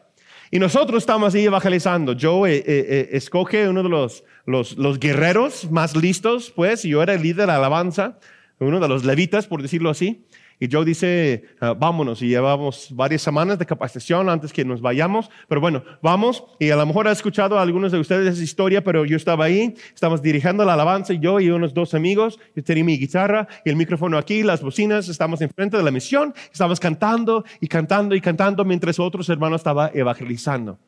Y 0.51 0.59
nosotros 0.59 1.03
estamos 1.03 1.35
ahí 1.35 1.45
evangelizando. 1.45 2.15
Yo 2.15 2.47
eh, 2.47 2.65
eh, 2.67 3.11
escoge 3.13 3.69
uno 3.69 3.83
de 3.83 3.91
los, 3.91 4.25
los, 4.47 4.99
guerreros 4.99 5.71
más 5.71 5.95
listos, 5.95 6.51
pues, 6.57 6.87
y 6.87 6.89
yo 6.89 7.03
era 7.03 7.13
el 7.13 7.21
líder 7.21 7.47
de 7.49 7.53
alabanza, 7.53 8.19
uno 8.59 8.81
de 8.81 8.89
los 8.89 9.05
levitas, 9.05 9.47
por 9.47 9.61
decirlo 9.61 9.91
así. 9.91 10.25
Y 10.63 10.69
Joe 10.71 10.85
dice, 10.85 11.43
ah, 11.61 11.75
vámonos, 11.77 12.23
y 12.23 12.29
llevamos 12.29 12.87
varias 12.93 13.23
semanas 13.23 13.59
de 13.59 13.67
capacitación 13.67 14.29
antes 14.29 14.53
que 14.53 14.65
nos 14.65 14.81
vayamos, 14.81 15.29
pero 15.49 15.61
bueno, 15.61 15.83
vamos, 16.01 16.45
y 16.61 16.71
a 16.71 16.77
lo 16.77 16.87
mejor 16.87 17.09
ha 17.09 17.11
escuchado 17.11 17.59
a 17.59 17.63
algunos 17.63 17.91
de 17.91 17.99
ustedes 17.99 18.35
esa 18.35 18.45
historia, 18.45 18.85
pero 18.85 19.05
yo 19.05 19.17
estaba 19.17 19.47
ahí, 19.47 19.75
estamos 19.93 20.23
dirigiendo 20.23 20.65
la 20.65 20.75
alabanza, 20.75 21.15
yo 21.15 21.41
y 21.41 21.51
unos 21.51 21.75
dos 21.75 21.95
amigos, 21.95 22.39
yo 22.55 22.63
tenía 22.63 22.85
mi 22.85 22.97
guitarra 22.97 23.49
y 23.65 23.71
el 23.71 23.75
micrófono 23.75 24.17
aquí, 24.17 24.45
las 24.45 24.63
bocinas, 24.63 25.09
estamos 25.09 25.41
enfrente 25.41 25.77
de 25.77 25.83
la 25.83 25.91
misión, 25.91 26.33
estamos 26.53 26.79
cantando 26.79 27.45
y 27.61 27.67
cantando 27.67 28.15
y 28.15 28.21
cantando 28.21 28.65
mientras 28.65 29.01
otros 29.01 29.29
hermanos 29.31 29.63
estaban 29.63 29.91
evangelizando. 29.95 30.79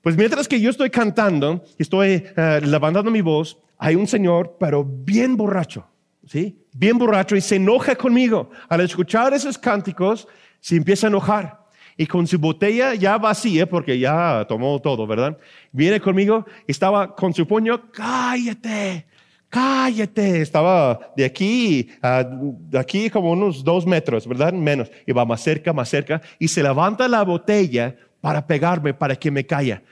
Pues 0.00 0.16
mientras 0.16 0.46
que 0.46 0.60
yo 0.60 0.70
estoy 0.70 0.90
cantando, 0.90 1.64
estoy 1.76 2.22
uh, 2.36 2.64
levantando 2.64 3.10
mi 3.10 3.20
voz, 3.20 3.58
hay 3.78 3.96
un 3.96 4.06
señor, 4.06 4.58
pero 4.60 4.84
bien 4.84 5.36
borracho, 5.36 5.88
¿sí? 6.28 6.58
bien 6.78 6.96
borracho 6.96 7.34
y 7.34 7.40
se 7.40 7.56
enoja 7.56 7.96
conmigo. 7.96 8.50
Al 8.68 8.80
escuchar 8.80 9.34
esos 9.34 9.58
cánticos, 9.58 10.28
se 10.60 10.76
empieza 10.76 11.06
a 11.06 11.10
enojar. 11.10 11.66
Y 11.96 12.06
con 12.06 12.24
su 12.28 12.38
botella 12.38 12.94
ya 12.94 13.18
vacía, 13.18 13.68
porque 13.68 13.98
ya 13.98 14.46
tomó 14.48 14.80
todo, 14.80 15.04
¿verdad? 15.06 15.36
Viene 15.72 16.00
conmigo, 16.00 16.46
estaba 16.68 17.16
con 17.16 17.34
su 17.34 17.44
puño, 17.44 17.90
cállate, 17.90 19.06
cállate. 19.48 20.40
Estaba 20.40 21.12
de 21.16 21.24
aquí, 21.24 21.90
de 22.00 22.78
aquí 22.78 23.10
como 23.10 23.32
unos 23.32 23.64
dos 23.64 23.84
metros, 23.84 24.28
¿verdad? 24.28 24.52
Menos. 24.52 24.88
Y 25.04 25.10
va 25.10 25.24
más 25.24 25.40
cerca, 25.40 25.72
más 25.72 25.88
cerca. 25.88 26.22
Y 26.38 26.46
se 26.46 26.62
levanta 26.62 27.08
la 27.08 27.24
botella 27.24 27.96
para 28.20 28.46
pegarme, 28.46 28.94
para 28.94 29.16
que 29.16 29.32
me 29.32 29.44
calla. 29.44 29.82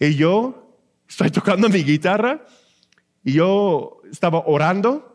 Y 0.00 0.14
yo 0.14 0.78
estoy 1.06 1.30
tocando 1.30 1.68
mi 1.68 1.84
guitarra 1.84 2.42
y 3.22 3.34
yo 3.34 4.00
estaba 4.10 4.42
orando 4.46 5.11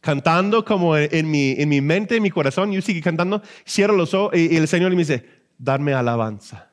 cantando 0.00 0.64
como 0.64 0.96
en 0.96 1.30
mi, 1.30 1.52
en 1.52 1.68
mi 1.68 1.80
mente, 1.80 2.16
en 2.16 2.22
mi 2.22 2.30
corazón, 2.30 2.72
yo 2.72 2.80
sigo 2.82 3.02
cantando, 3.02 3.42
cierro 3.66 3.96
los 3.96 4.14
ojos 4.14 4.36
y, 4.36 4.56
el 4.56 4.68
Señor 4.68 4.90
me 4.92 4.98
dice, 4.98 5.26
darme 5.58 5.94
alabanza. 5.94 6.70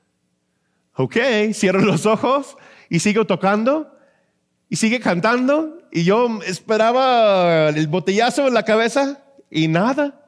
Ok, 0.96 1.18
cierro 1.54 1.82
los 1.82 2.06
ojos 2.06 2.58
y 2.90 3.00
sigo 3.00 3.26
tocando 3.26 3.92
y 4.70 4.78
sigue 4.78 5.00
cantando 5.00 5.80
y 5.92 6.04
yo 6.04 6.40
esperaba 6.46 7.70
el 7.70 7.88
botellazo 7.88 8.48
en 8.48 8.54
la 8.54 8.64
cabeza 8.64 9.24
y 9.50 9.68
nada. 9.68 10.22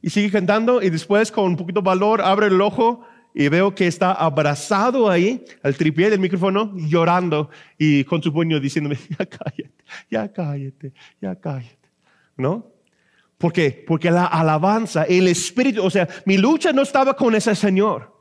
Y 0.00 0.10
sigue 0.10 0.30
cantando 0.30 0.80
y 0.80 0.90
después 0.90 1.32
con 1.32 1.44
un 1.44 1.56
poquito 1.56 1.80
de 1.80 1.86
valor 1.86 2.22
abre 2.22 2.46
el 2.46 2.60
ojo 2.60 3.04
y 3.34 3.48
veo 3.48 3.74
que 3.74 3.86
está 3.86 4.12
abrazado 4.12 5.10
ahí 5.10 5.44
al 5.62 5.76
tripié 5.76 6.10
del 6.10 6.20
micrófono 6.20 6.72
llorando 6.76 7.50
y 7.76 8.04
con 8.04 8.22
su 8.22 8.32
puño 8.32 8.60
diciéndome, 8.60 8.96
ya 9.18 9.26
cállate, 9.26 9.84
ya 10.10 10.32
cállate, 10.32 10.92
ya 11.20 11.36
cállate. 11.36 11.77
¿No? 12.38 12.72
¿Por? 13.36 13.52
Porque 13.86 14.10
la 14.10 14.24
alabanza, 14.24 15.04
el 15.04 15.28
espíritu, 15.28 15.84
o 15.84 15.90
sea, 15.90 16.08
mi 16.24 16.38
lucha 16.38 16.72
no 16.72 16.82
estaba 16.82 17.14
con 17.14 17.34
ese 17.34 17.54
Señor. 17.54 18.16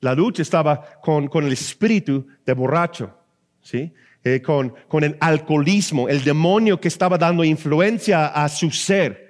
La 0.00 0.14
lucha 0.14 0.42
estaba 0.42 1.00
con, 1.00 1.28
con 1.28 1.44
el 1.46 1.52
espíritu 1.52 2.26
de 2.44 2.52
borracho, 2.52 3.16
¿sí? 3.62 3.92
Eh, 4.22 4.40
con, 4.42 4.74
con 4.88 5.02
el 5.02 5.16
alcoholismo, 5.20 6.08
el 6.08 6.22
demonio 6.22 6.80
que 6.80 6.88
estaba 6.88 7.18
dando 7.18 7.42
influencia 7.42 8.26
a 8.26 8.48
su 8.48 8.70
ser. 8.70 9.24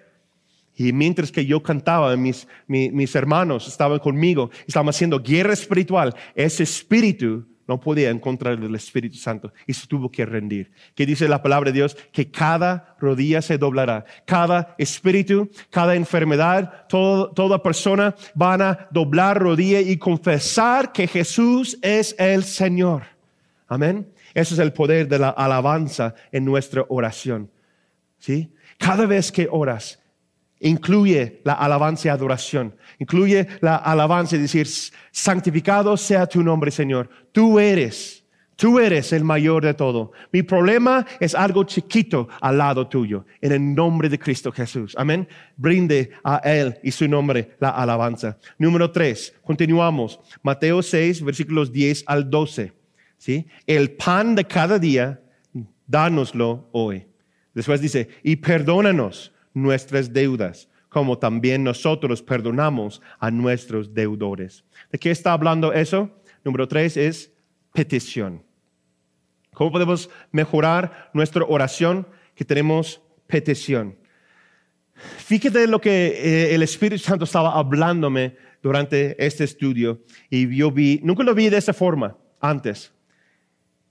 Y 0.77 0.93
mientras 0.93 1.31
que 1.31 1.47
yo 1.47 1.63
cantaba, 1.63 2.17
mis, 2.17 2.47
mis, 2.67 2.93
mis 2.93 3.15
hermanos 3.15 3.69
estaban 3.69 3.99
conmigo, 4.01 4.51
estaban 4.67 4.89
haciendo 4.89 5.21
guerra 5.21 5.53
espiritual, 5.53 6.15
ese 6.35 6.65
espíritu 6.65 7.47
no 7.67 7.81
podía 7.81 8.11
encontrar 8.11 8.55
el 8.55 8.75
Espíritu 8.75 9.17
Santo 9.17 9.53
y 9.67 9.75
se 9.75 9.87
tuvo 9.87 10.11
que 10.11 10.27
rendir. 10.27 10.73
Que 10.95 11.07
dice 11.07 11.29
la 11.29 11.43
palabra 11.43 11.71
de 11.71 11.79
Dios 11.79 11.97
que 12.13 12.31
cada 12.31 12.97
rodilla 12.99 13.43
se 13.43 13.59
doblará, 13.59 14.05
cada 14.27 14.75
espíritu, 14.79 15.51
cada 15.71 15.95
enfermedad, 15.95 16.87
toda 16.89 17.63
persona 17.63 18.15
van 18.35 18.63
a 18.63 18.89
doblar 18.91 19.39
rodilla 19.39 19.81
y 19.81 19.97
confesar 19.97 20.93
que 20.93 21.07
Jesús 21.07 21.79
es 21.83 22.15
el 22.19 22.45
Señor. 22.45 23.05
Amén. 23.67 24.07
Ese 24.35 24.55
es 24.55 24.61
el 24.61 24.73
poder 24.73 25.09
de 25.09 25.19
la 25.19 25.31
alabanza 25.31 26.15
en 26.33 26.45
nuestra 26.45 26.85
oración. 26.89 27.51
¿Sí? 28.19 28.53
Cada 28.79 29.07
vez 29.07 29.31
que 29.31 29.49
oras, 29.51 30.01
incluye 30.61 31.41
la 31.45 31.55
alabanza 31.55 32.09
y 32.09 32.11
adoración, 32.11 32.75
incluye 32.99 33.47
la 33.61 33.77
alabanza 33.77 34.37
y 34.37 34.41
decir, 34.41 34.67
santificado 35.11 35.97
sea 35.97 36.27
tu 36.27 36.43
nombre, 36.43 36.71
Señor. 36.71 37.09
Tú 37.33 37.59
eres, 37.59 38.25
tú 38.57 38.79
eres 38.79 39.13
el 39.13 39.25
mayor 39.25 39.65
de 39.65 39.75
todo. 39.75 40.13
Mi 40.33 40.43
problema 40.43 41.07
es 41.21 41.35
algo 41.35 41.65
chiquito 41.65 42.29
al 42.41 42.59
lado 42.59 42.89
tuyo, 42.89 43.27
en 43.41 43.53
el 43.53 43.75
nombre 43.75 44.09
de 44.09 44.19
Cristo 44.19 44.53
Jesús. 44.53 44.95
Amén. 44.97 45.29
Brinde 45.57 46.13
a 46.23 46.37
Él 46.39 46.79
y 46.83 46.91
su 46.91 47.09
nombre 47.09 47.57
la 47.61 47.71
alabanza. 47.71 48.39
Número 48.59 48.91
tres, 48.91 49.35
continuamos. 49.43 50.21
Mateo 50.43 50.83
6, 50.83 51.23
versículos 51.23 51.73
10 51.73 52.05
al 52.07 52.31
12. 52.31 52.73
¿Sí? 53.19 53.47
El 53.67 53.93
pan 53.93 54.35
de 54.35 54.45
cada 54.45 54.79
día, 54.79 55.21
dánoslo 55.87 56.69
hoy. 56.73 57.07
Después 57.55 57.81
dice, 57.81 58.09
y 58.23 58.37
perdónanos 58.37 59.33
nuestras 59.55 60.13
deudas, 60.13 60.69
como 60.89 61.19
también 61.19 61.65
nosotros 61.65 62.23
perdonamos 62.23 63.01
a 63.19 63.31
nuestros 63.31 63.95
deudores. 63.95 64.65
¿De 64.93 64.99
qué 64.99 65.11
está 65.11 65.33
hablando 65.33 65.73
eso? 65.73 66.11
Número 66.45 66.69
tres 66.69 66.97
es 66.97 67.33
petición. 67.73 68.45
¿Cómo 69.55 69.73
podemos 69.73 70.11
mejorar 70.31 71.11
nuestra 71.15 71.45
oración? 71.45 72.07
Que 72.35 72.45
tenemos 72.45 73.01
petición. 73.27 73.97
Fíjate 74.95 75.67
lo 75.67 75.81
que 75.81 76.07
eh, 76.07 76.55
el 76.55 76.63
Espíritu 76.63 77.03
Santo 77.03 77.25
estaba 77.25 77.59
hablándome 77.59 78.37
durante 78.63 79.15
este 79.25 79.45
estudio 79.45 80.03
y 80.31 80.55
yo 80.57 80.71
vi, 80.71 81.01
nunca 81.03 81.23
lo 81.23 81.35
vi 81.35 81.49
de 81.49 81.59
esa 81.59 81.73
forma 81.73 82.17
antes, 82.41 82.93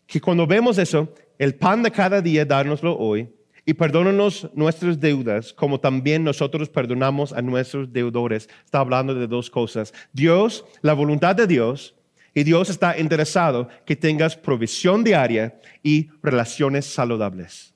que 0.07 0.21
cuando 0.21 0.47
vemos 0.47 0.77
eso, 0.77 1.13
el 1.37 1.55
pan 1.55 1.83
de 1.83 1.91
cada 1.91 2.21
día, 2.21 2.45
dárnoslo 2.45 2.97
hoy, 2.97 3.29
y 3.65 3.73
perdónanos 3.73 4.49
nuestras 4.53 4.99
deudas, 4.99 5.53
como 5.53 5.79
también 5.79 6.23
nosotros 6.23 6.69
perdonamos 6.69 7.31
a 7.31 7.41
nuestros 7.41 7.91
deudores. 7.93 8.49
Está 8.65 8.79
hablando 8.79 9.15
de 9.15 9.27
dos 9.27 9.49
cosas. 9.49 9.93
Dios, 10.11 10.65
la 10.81 10.93
voluntad 10.93 11.35
de 11.35 11.47
Dios, 11.47 11.95
y 12.33 12.43
Dios 12.43 12.69
está 12.69 12.97
interesado 12.99 13.69
que 13.85 13.95
tengas 13.95 14.35
provisión 14.35 15.03
diaria 15.03 15.59
y 15.83 16.09
relaciones 16.21 16.85
saludables. 16.85 17.73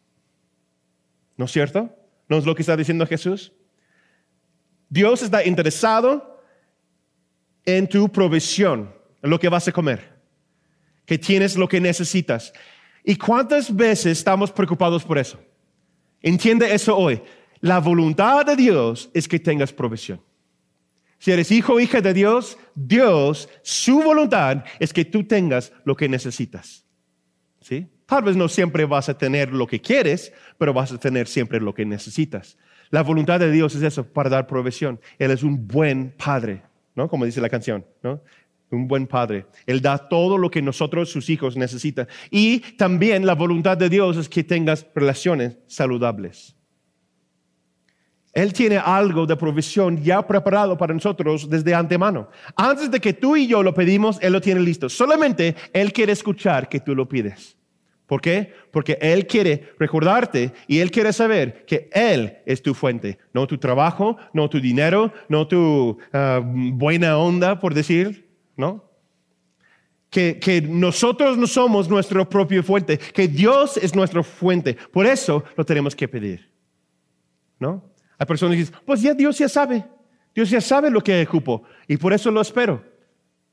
¿No 1.37 1.45
es 1.45 1.51
cierto? 1.51 1.95
¿No 2.27 2.37
es 2.37 2.45
lo 2.45 2.55
que 2.55 2.63
está 2.63 2.75
diciendo 2.75 3.05
Jesús? 3.05 3.53
Dios 4.89 5.21
está 5.21 5.45
interesado 5.45 6.41
en 7.65 7.87
tu 7.87 8.09
provisión, 8.09 8.93
en 9.21 9.29
lo 9.29 9.39
que 9.39 9.49
vas 9.49 9.67
a 9.67 9.71
comer, 9.71 10.17
que 11.05 11.17
tienes 11.17 11.55
lo 11.55 11.67
que 11.67 11.79
necesitas. 11.79 12.51
¿Y 13.03 13.15
cuántas 13.15 13.73
veces 13.73 14.17
estamos 14.17 14.51
preocupados 14.51 15.03
por 15.03 15.17
eso? 15.17 15.39
Entiende 16.21 16.73
eso 16.73 16.95
hoy. 16.97 17.21
La 17.61 17.79
voluntad 17.79 18.45
de 18.45 18.55
Dios 18.55 19.09
es 19.13 19.27
que 19.27 19.39
tengas 19.39 19.73
provisión. 19.73 20.21
Si 21.19 21.31
eres 21.31 21.51
hijo 21.51 21.73
o 21.73 21.79
hija 21.79 22.01
de 22.01 22.13
Dios, 22.13 22.57
Dios, 22.75 23.49
su 23.63 24.01
voluntad 24.01 24.63
es 24.79 24.93
que 24.93 25.05
tú 25.05 25.23
tengas 25.23 25.73
lo 25.83 25.95
que 25.95 26.07
necesitas. 26.07 26.85
¿Sí? 27.61 27.87
Tal 28.05 28.23
vez 28.23 28.35
no 28.37 28.47
siempre 28.47 28.85
vas 28.85 29.09
a 29.09 29.17
tener 29.17 29.51
lo 29.51 29.67
que 29.67 29.81
quieres, 29.81 30.31
pero 30.57 30.73
vas 30.73 30.91
a 30.91 30.99
tener 30.99 31.27
siempre 31.27 31.59
lo 31.59 31.73
que 31.73 31.85
necesitas. 31.85 32.57
La 32.89 33.03
voluntad 33.03 33.39
de 33.39 33.51
Dios 33.51 33.75
es 33.75 33.83
eso, 33.83 34.05
para 34.05 34.29
dar 34.29 34.47
provisión. 34.47 35.01
Él 35.19 35.31
es 35.31 35.43
un 35.43 35.67
buen 35.67 36.11
padre, 36.11 36.61
¿no? 36.95 37.09
Como 37.09 37.25
dice 37.25 37.41
la 37.41 37.49
canción, 37.49 37.85
¿no? 38.01 38.21
Un 38.69 38.87
buen 38.87 39.07
padre. 39.07 39.45
Él 39.65 39.81
da 39.81 39.97
todo 39.97 40.37
lo 40.37 40.51
que 40.51 40.61
nosotros, 40.61 41.09
sus 41.09 41.29
hijos, 41.29 41.55
necesitan. 41.55 42.07
Y 42.29 42.59
también 42.75 43.25
la 43.25 43.35
voluntad 43.35 43.77
de 43.77 43.89
Dios 43.89 44.17
es 44.17 44.27
que 44.27 44.43
tengas 44.43 44.85
relaciones 44.93 45.57
saludables. 45.67 46.57
Él 48.33 48.53
tiene 48.53 48.77
algo 48.77 49.25
de 49.25 49.35
provisión 49.35 50.03
ya 50.03 50.21
preparado 50.27 50.77
para 50.77 50.93
nosotros 50.93 51.49
desde 51.49 51.73
antemano. 51.73 52.29
Antes 52.55 52.91
de 52.91 52.99
que 52.99 53.13
tú 53.13 53.35
y 53.35 53.47
yo 53.47 53.63
lo 53.63 53.73
pedimos, 53.73 54.19
Él 54.21 54.33
lo 54.33 54.41
tiene 54.41 54.59
listo. 54.59 54.89
Solamente 54.89 55.55
Él 55.73 55.91
quiere 55.91 56.11
escuchar 56.11 56.69
que 56.69 56.79
tú 56.79 56.93
lo 56.93 57.09
pides. 57.09 57.57
¿Por 58.05 58.21
qué? 58.21 58.53
Porque 58.71 58.97
Él 59.01 59.25
quiere 59.25 59.73
recordarte 59.79 60.53
y 60.67 60.79
Él 60.79 60.91
quiere 60.91 61.13
saber 61.13 61.65
que 61.65 61.89
Él 61.91 62.37
es 62.45 62.61
tu 62.61 62.75
fuente, 62.75 63.17
no 63.33 63.47
tu 63.47 63.57
trabajo, 63.57 64.17
no 64.33 64.49
tu 64.49 64.61
dinero, 64.61 65.11
no 65.29 65.47
tu 65.47 65.97
ah, 66.13 66.41
buena 66.43 67.17
onda, 67.17 67.59
por 67.59 67.73
decir, 67.73 68.26
¿no? 68.57 68.83
Que, 70.09 70.39
que, 70.39 70.61
nosotros 70.61 71.37
no 71.37 71.47
somos 71.47 71.89
nuestra 71.89 72.27
propia 72.27 72.63
fuente, 72.63 72.97
que 72.97 73.27
Dios 73.27 73.77
es 73.77 73.95
nuestra 73.95 74.23
fuente. 74.23 74.75
Por 74.91 75.05
eso 75.05 75.43
lo 75.55 75.65
tenemos 75.65 75.95
que 75.95 76.07
pedir. 76.07 76.49
¿No? 77.59 77.83
Hay 78.17 78.25
personas 78.25 78.55
que 78.55 78.59
dicen, 78.59 78.75
pues 78.85 79.01
ya 79.01 79.13
Dios 79.13 79.37
ya 79.37 79.49
sabe, 79.49 79.85
Dios 80.33 80.49
ya 80.49 80.61
sabe 80.61 80.89
lo 80.89 81.01
que 81.01 81.21
ocupo 81.23 81.63
y 81.87 81.97
por 81.97 82.13
eso 82.13 82.31
lo 82.31 82.41
espero. 82.41 82.83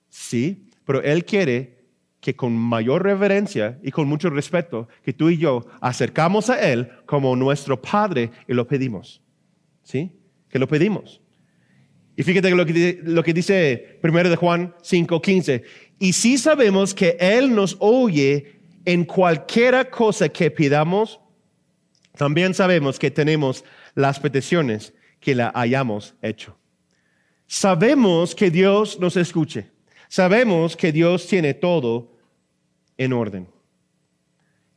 Sí, 0.08 0.68
pero 0.84 1.02
Él 1.02 1.24
quiere 1.24 1.74
que 2.20 2.34
con 2.34 2.56
mayor 2.56 3.02
reverencia 3.02 3.78
y 3.82 3.90
con 3.90 4.08
mucho 4.08 4.30
respeto, 4.30 4.88
que 5.02 5.12
tú 5.12 5.28
y 5.28 5.36
yo 5.36 5.66
acercamos 5.80 6.48
a 6.48 6.58
Él 6.58 6.90
como 7.04 7.36
nuestro 7.36 7.80
Padre 7.82 8.30
y 8.48 8.54
lo 8.54 8.66
pedimos. 8.66 9.20
¿Sí? 9.82 10.18
Que 10.48 10.58
lo 10.58 10.66
pedimos. 10.66 11.20
Y 12.16 12.22
fíjate 12.22 12.50
lo 12.50 12.64
que, 12.64 13.00
lo 13.02 13.22
que 13.22 13.32
dice 13.32 13.98
1 14.02 14.28
de 14.30 14.36
Juan 14.36 14.74
5:15. 14.82 15.62
Y 15.98 16.12
si 16.12 16.38
sabemos 16.38 16.94
que 16.94 17.16
Él 17.18 17.54
nos 17.54 17.76
oye 17.80 18.60
en 18.84 19.04
cualquiera 19.04 19.90
cosa 19.90 20.28
que 20.28 20.50
pidamos, 20.50 21.20
también 22.16 22.54
sabemos 22.54 22.98
que 22.98 23.10
tenemos 23.10 23.64
las 23.94 24.20
peticiones 24.20 24.94
que 25.20 25.34
la 25.34 25.50
hayamos 25.54 26.14
hecho. 26.22 26.56
Sabemos 27.46 28.34
que 28.34 28.50
Dios 28.50 28.98
nos 29.00 29.16
escuche. 29.16 29.70
Sabemos 30.08 30.76
que 30.76 30.92
Dios 30.92 31.26
tiene 31.26 31.54
todo 31.54 32.12
en 32.96 33.12
orden. 33.12 33.48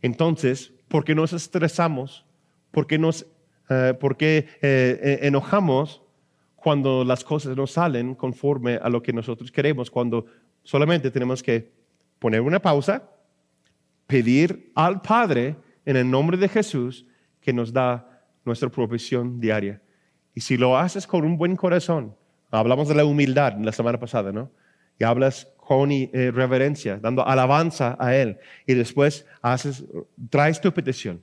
Entonces, 0.02 0.74
¿por 0.88 1.04
qué 1.04 1.14
nos 1.14 1.34
estresamos? 1.34 2.26
¿Por 2.72 2.88
qué 2.88 2.98
nos 2.98 3.26
eh, 3.70 3.94
por 4.00 4.16
qué, 4.18 4.48
eh, 4.62 5.20
enojamos? 5.24 6.02
Cuando 6.58 7.06
las 7.06 7.24
cosas 7.24 7.56
no 7.56 7.68
salen 7.68 8.16
conforme 8.16 8.76
a 8.76 8.90
lo 8.90 9.02
que 9.02 9.14
nosotros 9.14 9.52
queremos, 9.52 9.90
cuando 9.90 10.26
solamente 10.64 11.12
tenemos 11.12 11.42
que 11.42 11.72
poner 12.20 12.42
una 12.42 12.60
pausa, 12.60 13.10
pedir 14.08 14.72
al 14.76 15.02
Padre 15.02 15.56
en 15.86 15.96
el 15.96 16.10
nombre 16.10 16.36
de 16.36 16.50
Jesús 16.50 17.06
que 17.40 17.54
nos 17.54 17.72
da 17.72 18.26
nuestra 18.44 18.70
provisión 18.70 19.40
diaria. 19.40 19.82
Y 20.34 20.42
si 20.42 20.58
lo 20.58 20.78
haces 20.78 21.08
con 21.08 21.24
un 21.24 21.38
buen 21.38 21.56
corazón, 21.56 22.16
hablamos 22.52 22.88
de 22.88 22.96
la 22.96 23.06
humildad 23.06 23.58
la 23.60 23.72
semana 23.72 24.00
pasada, 24.00 24.32
¿no? 24.32 24.52
Y 25.00 25.04
hablas 25.04 25.48
con 25.58 25.92
eh, 25.92 26.32
reverencia, 26.34 26.98
dando 26.98 27.26
alabanza 27.26 27.96
a 28.00 28.16
Él, 28.16 28.40
y 28.66 28.74
después 28.74 29.26
haces, 29.42 29.86
traes 30.30 30.60
tu 30.60 30.74
petición. 30.74 31.22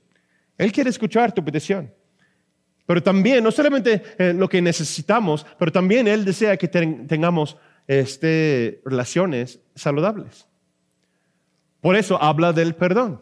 Él 0.57 0.71
quiere 0.71 0.91
escuchar 0.91 1.33
tu 1.33 1.45
petición. 1.45 1.93
Pero 2.87 3.03
también, 3.03 3.43
no 3.43 3.51
solamente 3.51 4.03
eh, 4.19 4.35
lo 4.35 4.49
que 4.49 4.61
necesitamos, 4.61 5.47
pero 5.59 5.73
también 5.73 6.07
Él 6.07 6.25
desea 6.25 6.57
que 6.57 6.69
tengamos 6.69 7.57
este, 7.87 8.81
relaciones 8.85 9.61
saludables. 9.75 10.47
Por 11.81 11.97
eso 11.97 12.23
habla 12.23 12.53
del 12.53 12.75
perdón. 12.75 13.21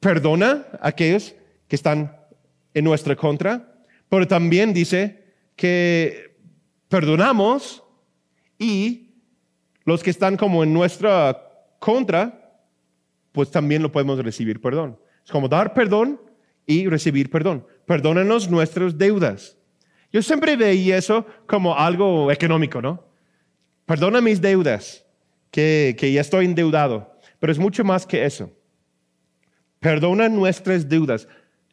Perdona 0.00 0.66
a 0.80 0.88
aquellos 0.88 1.34
que 1.68 1.76
están 1.76 2.16
en 2.74 2.84
nuestra 2.84 3.16
contra, 3.16 3.74
pero 4.08 4.26
también 4.26 4.74
dice 4.74 5.24
que 5.56 6.36
perdonamos 6.88 7.82
y 8.58 9.14
los 9.84 10.02
que 10.02 10.10
están 10.10 10.36
como 10.36 10.62
en 10.62 10.72
nuestra 10.72 11.50
contra, 11.78 12.58
pues 13.32 13.50
también 13.50 13.82
lo 13.82 13.92
podemos 13.92 14.22
recibir 14.22 14.60
perdón. 14.60 14.98
Es 15.24 15.30
como 15.30 15.48
dar 15.48 15.74
perdón 15.74 16.20
y 16.66 16.86
recibir 16.88 17.30
perdón. 17.30 17.66
Perdónanos 17.86 18.48
nuestras 18.50 18.96
deudas. 18.96 19.56
Yo 20.12 20.22
siempre 20.22 20.56
veía 20.56 20.96
eso 20.96 21.26
como 21.46 21.76
algo 21.76 22.30
económico, 22.30 22.82
¿no? 22.82 23.04
Perdona 23.86 24.20
mis 24.20 24.40
deudas, 24.40 25.04
que, 25.50 25.96
que 25.98 26.12
ya 26.12 26.20
estoy 26.20 26.44
endeudado. 26.44 27.18
Pero 27.40 27.52
es 27.52 27.58
mucho 27.58 27.82
más 27.82 28.06
que 28.06 28.24
eso. 28.24 28.50
Perdona 29.80 30.28
nuestras 30.28 30.88
deudas. 30.88 31.26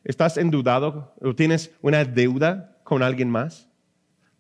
¿Estás 0.04 0.38
endeudado 0.38 1.14
o 1.22 1.36
tienes 1.36 1.72
una 1.82 2.06
deuda 2.06 2.80
con 2.84 3.04
alguien 3.04 3.30
más? 3.30 3.68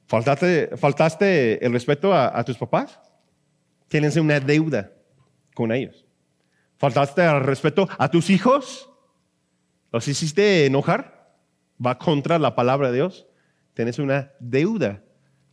¿Faltaste, 0.07 0.75
faltaste 0.77 1.63
el 1.63 1.73
respeto 1.73 2.13
a, 2.13 2.39
a 2.39 2.43
tus 2.43 2.57
papás? 2.57 2.99
Tienes 3.89 4.15
una 4.15 4.39
deuda 4.39 4.91
con 5.53 5.71
ellos. 5.71 6.05
¿Faltaste 6.77 7.23
el 7.25 7.41
respeto 7.41 7.87
a 7.97 8.09
tus 8.09 8.29
hijos? 8.29 8.89
¿Los 9.91 10.07
hiciste 10.07 10.65
enojar? 10.65 11.18
¿Va 11.83 11.97
contra 11.97 12.37
la 12.39 12.55
palabra 12.55 12.89
de 12.89 12.95
Dios? 12.95 13.25
Tienes 13.73 13.99
una 13.99 14.31
deuda 14.39 15.01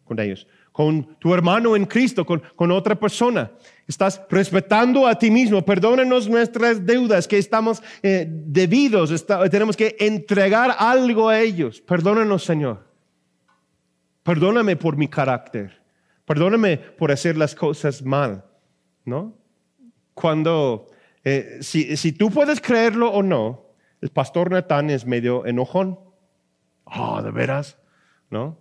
con 0.04 0.18
ellos. 0.18 0.46
Con 0.72 1.16
tu 1.18 1.32
hermano 1.32 1.76
en 1.76 1.86
Cristo, 1.86 2.24
con, 2.26 2.42
con 2.54 2.70
otra 2.70 2.94
persona. 2.94 3.50
Estás 3.86 4.20
respetando 4.28 5.06
a 5.06 5.18
ti 5.18 5.30
mismo. 5.30 5.64
Perdónanos 5.64 6.28
nuestras 6.28 6.84
deudas 6.84 7.28
que 7.28 7.38
estamos 7.38 7.82
eh, 8.02 8.26
debidos. 8.28 9.26
tenemos 9.50 9.76
que 9.76 9.96
entregar 9.98 10.74
algo 10.78 11.28
a 11.28 11.40
ellos. 11.40 11.80
Perdónanos, 11.80 12.44
Señor. 12.44 12.84
Perdóname 14.22 14.76
por 14.76 14.96
mi 14.96 15.08
carácter. 15.08 15.80
Perdóname 16.24 16.76
por 16.76 17.12
hacer 17.12 17.36
las 17.36 17.54
cosas 17.54 18.02
mal. 18.02 18.44
¿No? 19.04 19.38
Cuando, 20.14 20.88
eh, 21.22 21.58
si, 21.60 21.96
si, 21.96 22.10
tú 22.10 22.30
puedes 22.30 22.60
creerlo 22.60 23.12
o 23.12 23.22
no, 23.22 23.66
el 24.00 24.10
pastor 24.10 24.50
Natán 24.50 24.90
es 24.90 25.06
medio 25.06 25.46
enojón. 25.46 26.05
Oh, 26.86 27.20
de 27.22 27.30
veras, 27.30 27.78
¿no? 28.30 28.58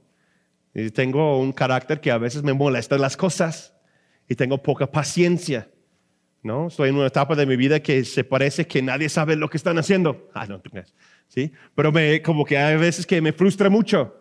Y 0.74 0.90
tengo 0.92 1.40
un 1.40 1.54
carácter 1.54 2.02
que 2.02 2.12
a 2.12 2.18
veces 2.18 2.44
me 2.44 2.54
molesta 2.54 2.98
las 2.98 3.16
cosas 3.16 3.74
y 4.28 4.36
tengo 4.36 4.62
poca 4.62 4.92
paciencia. 4.92 5.70
¿no? 6.44 6.68
Estoy 6.68 6.90
en 6.90 6.96
una 6.96 7.08
etapa 7.08 7.36
de 7.36 7.46
mi 7.48 7.56
vida 7.56 7.80
que 7.82 8.06
se 8.06 8.24
parece 8.24 8.68
que 8.68 8.82
nadie 8.82 9.10
sabe 9.10 9.36
lo 9.36 9.50
que 9.50 9.58
están 9.58 9.80
haciendo. 9.80 10.30
Ah, 10.34 10.46
no, 10.46 10.62
¿sí? 11.28 11.52
Pero 11.74 11.92
me, 11.92 12.22
como 12.22 12.46
que 12.46 12.56
hay 12.56 12.78
veces 12.78 13.06
que 13.06 13.20
me 13.20 13.34
frustra 13.34 13.68
mucho. 13.68 14.16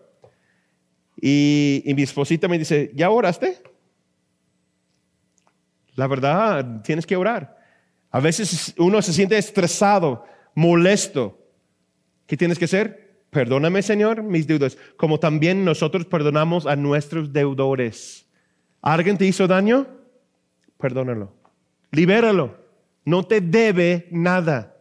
Y, 1.20 1.82
y 1.84 1.92
mi 1.92 2.02
esposita 2.02 2.48
me 2.48 2.58
dice, 2.58 2.90
¿ya 2.94 3.10
oraste? 3.10 3.58
La 5.96 6.06
verdad, 6.06 6.80
tienes 6.82 7.04
que 7.04 7.16
orar. 7.16 7.58
A 8.10 8.20
veces 8.20 8.74
uno 8.78 9.02
se 9.02 9.12
siente 9.12 9.36
estresado, 9.36 10.24
molesto. 10.54 11.38
¿Qué 12.26 12.38
tienes 12.38 12.58
que 12.58 12.64
hacer? 12.64 13.03
Perdóname, 13.34 13.82
Señor, 13.82 14.22
mis 14.22 14.46
deudas, 14.46 14.78
como 14.96 15.18
también 15.18 15.64
nosotros 15.64 16.06
perdonamos 16.06 16.66
a 16.66 16.76
nuestros 16.76 17.32
deudores. 17.32 18.28
¿Alguien 18.80 19.18
te 19.18 19.26
hizo 19.26 19.48
daño? 19.48 19.88
Perdónalo. 20.78 21.34
Libéralo. 21.90 22.56
No 23.04 23.24
te 23.24 23.40
debe 23.40 24.06
nada. 24.12 24.76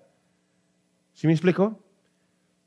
¿Sí 1.14 1.26
me 1.26 1.34
explico? 1.34 1.84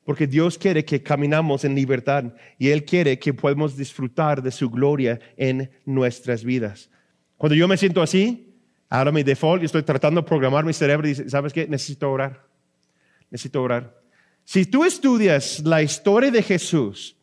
Porque 0.05 0.27
Dios 0.27 0.59
quiere 0.59 0.85
que 0.85 1.05
caminamos 1.05 1.65
en 1.65 1.77
libertad 1.77 2.25
y 2.59 2.71
Él 2.71 2.85
quiere 2.85 3.17
que 3.21 3.33
podamos 3.33 3.77
disfrutar 3.77 4.43
de 4.43 4.51
su 4.51 4.69
gloria 4.69 5.21
en 5.37 5.71
nuestras 5.85 6.43
vidas. 6.43 6.91
Cuando 7.37 7.55
yo 7.55 7.69
me 7.69 7.77
siento 7.77 8.03
así, 8.03 8.59
ahora 8.89 9.13
mi 9.13 9.23
default, 9.23 9.63
y 9.63 9.67
estoy 9.67 9.85
tratando 9.85 10.21
de 10.21 10.27
programar 10.27 10.65
mi 10.65 10.73
cerebro 10.73 11.07
y 11.07 11.11
dice, 11.11 11.31
¿sabes 11.31 11.53
qué? 11.53 11.69
Necesito 11.69 12.11
orar. 12.11 12.45
Necesito 13.31 13.63
orar. 13.63 14.06
Si 14.47 14.65
tú 14.65 14.85
estudias 14.85 15.61
la 15.65 15.83
historia 15.83 16.31
de 16.31 16.41
Jesús 16.41 17.17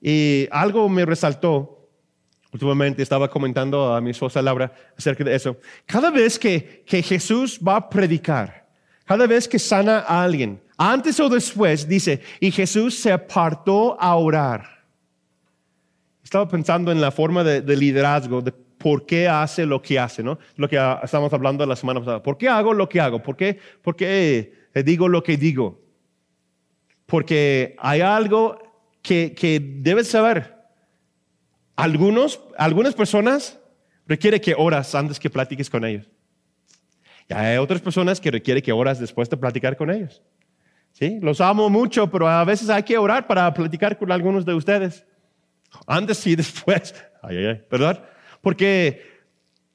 y 0.00 0.48
algo 0.50 0.88
me 0.88 1.04
resaltó, 1.04 1.74
Últimamente 2.52 3.02
estaba 3.02 3.28
comentando 3.28 3.92
a 3.92 4.00
mi 4.00 4.10
esposa 4.10 4.40
Laura 4.40 4.72
acerca 4.96 5.24
de 5.24 5.34
eso. 5.34 5.56
Cada 5.86 6.08
vez 6.12 6.38
que, 6.38 6.84
que 6.86 7.02
Jesús 7.02 7.58
va 7.58 7.74
a 7.74 7.88
predicar, 7.90 8.68
cada 9.04 9.26
vez 9.26 9.48
que 9.48 9.58
sana 9.58 10.04
a 10.06 10.22
alguien, 10.22 10.62
antes 10.76 11.18
o 11.18 11.28
después, 11.28 11.88
dice, 11.88 12.20
y 12.38 12.52
Jesús 12.52 12.96
se 12.96 13.10
apartó 13.10 14.00
a 14.00 14.14
orar. 14.14 14.84
Estaba 16.22 16.46
pensando 16.46 16.92
en 16.92 17.00
la 17.00 17.10
forma 17.10 17.42
de, 17.42 17.60
de, 17.60 17.76
liderazgo, 17.76 18.40
de 18.40 18.52
por 18.52 19.04
qué 19.04 19.26
hace 19.26 19.66
lo 19.66 19.82
que 19.82 19.98
hace, 19.98 20.22
¿no? 20.22 20.38
Lo 20.54 20.68
que 20.68 20.76
estamos 21.02 21.32
hablando 21.32 21.66
la 21.66 21.74
semana 21.74 21.98
pasada. 21.98 22.22
¿Por 22.22 22.38
qué 22.38 22.48
hago 22.48 22.72
lo 22.72 22.88
que 22.88 23.00
hago? 23.00 23.20
¿Por 23.20 23.36
qué, 23.36 23.58
por 23.82 23.96
qué 23.96 24.68
digo 24.84 25.08
lo 25.08 25.24
que 25.24 25.36
digo? 25.36 25.83
Porque 27.06 27.76
hay 27.78 28.00
algo 28.00 28.58
que, 29.02 29.34
que 29.34 29.60
debes 29.60 30.08
saber. 30.08 30.54
Algunos, 31.76 32.40
algunas 32.56 32.94
personas 32.94 33.58
requiere 34.06 34.40
que 34.40 34.54
oras 34.56 34.94
antes 34.94 35.18
que 35.18 35.30
platiques 35.30 35.68
con 35.68 35.84
ellos. 35.84 36.08
Y 37.28 37.34
hay 37.34 37.56
otras 37.56 37.80
personas 37.80 38.20
que 38.20 38.30
requiere 38.30 38.62
que 38.62 38.72
oras 38.72 38.98
después 38.98 39.28
de 39.30 39.36
platicar 39.36 39.76
con 39.76 39.90
ellos. 39.90 40.22
¿Sí? 40.92 41.18
Los 41.20 41.40
amo 41.40 41.68
mucho, 41.68 42.08
pero 42.10 42.28
a 42.28 42.44
veces 42.44 42.68
hay 42.70 42.84
que 42.84 42.96
orar 42.96 43.26
para 43.26 43.52
platicar 43.52 43.98
con 43.98 44.12
algunos 44.12 44.44
de 44.44 44.54
ustedes. 44.54 45.04
Antes 45.86 46.24
y 46.26 46.36
después. 46.36 46.94
Ay, 47.22 47.38
ay, 47.38 47.46
ay, 47.46 47.62
¿verdad? 47.70 48.04
Porque, 48.42 49.02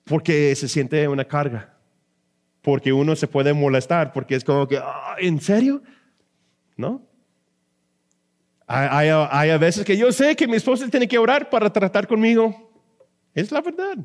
porque 0.06 0.56
se 0.56 0.68
siente 0.68 1.08
una 1.08 1.26
carga. 1.26 1.74
Porque 2.62 2.94
uno 2.94 3.16
se 3.16 3.28
puede 3.28 3.54
molestar, 3.54 4.14
porque 4.14 4.36
es 4.36 4.44
como 4.44 4.68
que, 4.68 4.78
ah, 4.78 5.16
¿en 5.18 5.42
serio? 5.42 5.82
¿No? 6.78 7.09
Hay, 8.72 9.10
hay, 9.10 9.50
a 9.50 9.58
veces 9.58 9.84
que 9.84 9.98
yo 9.98 10.12
sé 10.12 10.36
que 10.36 10.48
mi 10.48 10.56
esposa 10.56 10.88
tiene 10.90 11.08
que 11.08 11.18
orar 11.18 11.50
para 11.50 11.74
tratar 11.74 12.08
conmigo. 12.08 12.72
Es 13.34 13.52
la 13.52 13.62
verdad, 13.62 13.98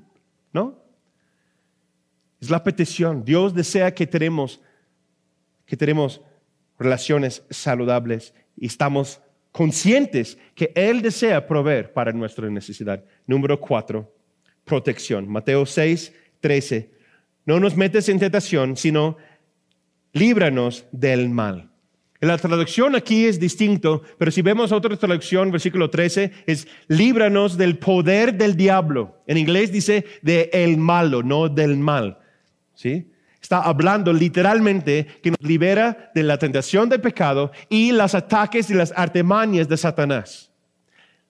¿no? 0.54 0.82
Es 2.40 2.48
la 2.48 2.64
petición. 2.64 3.22
Dios 3.22 3.52
desea 3.52 3.94
que 3.94 4.06
tenemos, 4.06 4.62
que 5.66 5.76
tenemos 5.76 6.22
relaciones 6.78 7.42
saludables 7.50 8.32
y 8.56 8.64
estamos 8.64 9.20
conscientes 9.52 10.38
que 10.54 10.72
Él 10.74 11.02
desea 11.02 11.46
proveer 11.46 11.92
para 11.92 12.12
nuestra 12.12 12.48
necesidad. 12.48 13.04
Número 13.26 13.60
cuatro, 13.60 14.14
protección. 14.64 15.28
Mateo 15.28 15.66
6, 15.66 16.10
13. 16.40 16.90
No 17.44 17.60
nos 17.60 17.76
metes 17.76 18.08
en 18.08 18.18
tentación, 18.18 18.78
sino 18.78 19.18
líbranos 20.14 20.86
del 20.90 21.28
mal. 21.28 21.73
La 22.24 22.38
traducción 22.38 22.96
aquí 22.96 23.26
es 23.26 23.38
distinto, 23.38 24.02
pero 24.16 24.30
si 24.30 24.40
vemos 24.40 24.72
otra 24.72 24.96
traducción, 24.96 25.50
versículo 25.50 25.90
13, 25.90 26.32
es 26.46 26.66
líbranos 26.88 27.58
del 27.58 27.76
poder 27.76 28.32
del 28.32 28.56
diablo. 28.56 29.22
En 29.26 29.36
inglés 29.36 29.70
dice 29.70 30.06
de 30.22 30.48
el 30.54 30.78
malo, 30.78 31.22
no 31.22 31.50
del 31.50 31.76
mal. 31.76 32.18
¿Sí? 32.74 33.10
Está 33.42 33.60
hablando 33.60 34.10
literalmente 34.10 35.06
que 35.22 35.32
nos 35.32 35.40
libera 35.42 36.10
de 36.14 36.22
la 36.22 36.38
tentación 36.38 36.88
del 36.88 37.02
pecado 37.02 37.52
y 37.68 37.92
los 37.92 38.14
ataques 38.14 38.70
y 38.70 38.74
las 38.74 38.90
artemanias 38.96 39.68
de 39.68 39.76
Satanás. 39.76 40.50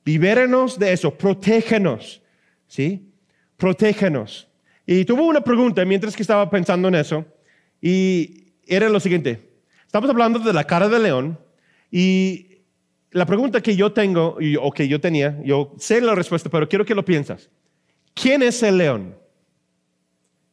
Libéranos 0.05 0.79
de 0.79 0.93
eso, 0.93 1.13
protégenos. 1.13 2.23
¿Sí? 2.69 3.11
Protégenos. 3.57 4.49
Y 4.87 5.05
tuvo 5.05 5.27
una 5.27 5.41
pregunta 5.41 5.85
mientras 5.85 6.15
que 6.15 6.23
estaba 6.23 6.49
pensando 6.49 6.87
en 6.87 6.95
eso 6.95 7.25
y 7.83 8.53
era 8.65 8.89
lo 8.89 9.01
siguiente. 9.01 9.54
Estamos 9.95 10.11
hablando 10.11 10.41
de 10.41 10.53
la 10.53 10.65
cara 10.65 10.89
del 10.89 11.05
león 11.05 11.39
y 11.89 12.65
la 13.13 13.27
pregunta 13.27 13.61
que 13.61 13.77
yo 13.77 13.93
tengo 13.93 14.37
o 14.61 14.73
que 14.73 14.89
yo 14.89 15.01
tenía, 15.01 15.41
yo 15.45 15.73
sé 15.79 16.01
la 16.01 16.17
respuesta, 16.17 16.51
pero 16.51 16.69
quiero 16.69 16.85
que 16.85 16.97
lo 16.97 17.05
piensas. 17.05 17.49
¿Quién 18.13 18.43
es 18.43 18.61
el 18.65 18.79
león? 18.79 19.17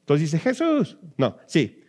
Entonces 0.01 0.31
dice 0.31 0.37
Jesús. 0.37 0.95
No, 1.17 1.39
sí. 1.47 1.83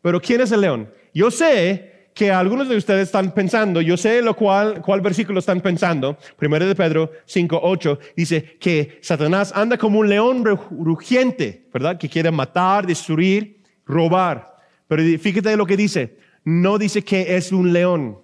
Pero 0.00 0.20
¿quién 0.20 0.42
es 0.42 0.52
el 0.52 0.60
león? 0.60 0.92
Yo 1.12 1.32
sé 1.32 2.10
que 2.14 2.30
algunos 2.30 2.68
de 2.68 2.76
ustedes 2.76 3.08
están 3.08 3.34
pensando, 3.34 3.80
yo 3.80 3.96
sé 3.96 4.22
lo 4.22 4.36
cual, 4.36 4.80
cuál 4.80 5.00
versículo 5.00 5.40
están 5.40 5.60
pensando. 5.60 6.16
Primero 6.36 6.68
de 6.68 6.76
Pedro 6.76 7.10
5, 7.24 7.58
8 7.64 7.98
dice 8.14 8.58
que 8.60 9.00
Satanás 9.02 9.52
anda 9.56 9.76
como 9.76 9.98
un 9.98 10.08
león 10.08 10.44
rugiente, 10.44 11.66
¿verdad? 11.74 11.98
Que 11.98 12.08
quiere 12.08 12.30
matar, 12.30 12.86
destruir, 12.86 13.60
robar. 13.84 14.54
Pero 14.86 15.02
fíjate 15.18 15.56
lo 15.56 15.66
que 15.66 15.76
dice 15.76 16.21
no 16.44 16.78
dice 16.78 17.02
que 17.02 17.36
es 17.36 17.52
un 17.52 17.72
león, 17.72 18.18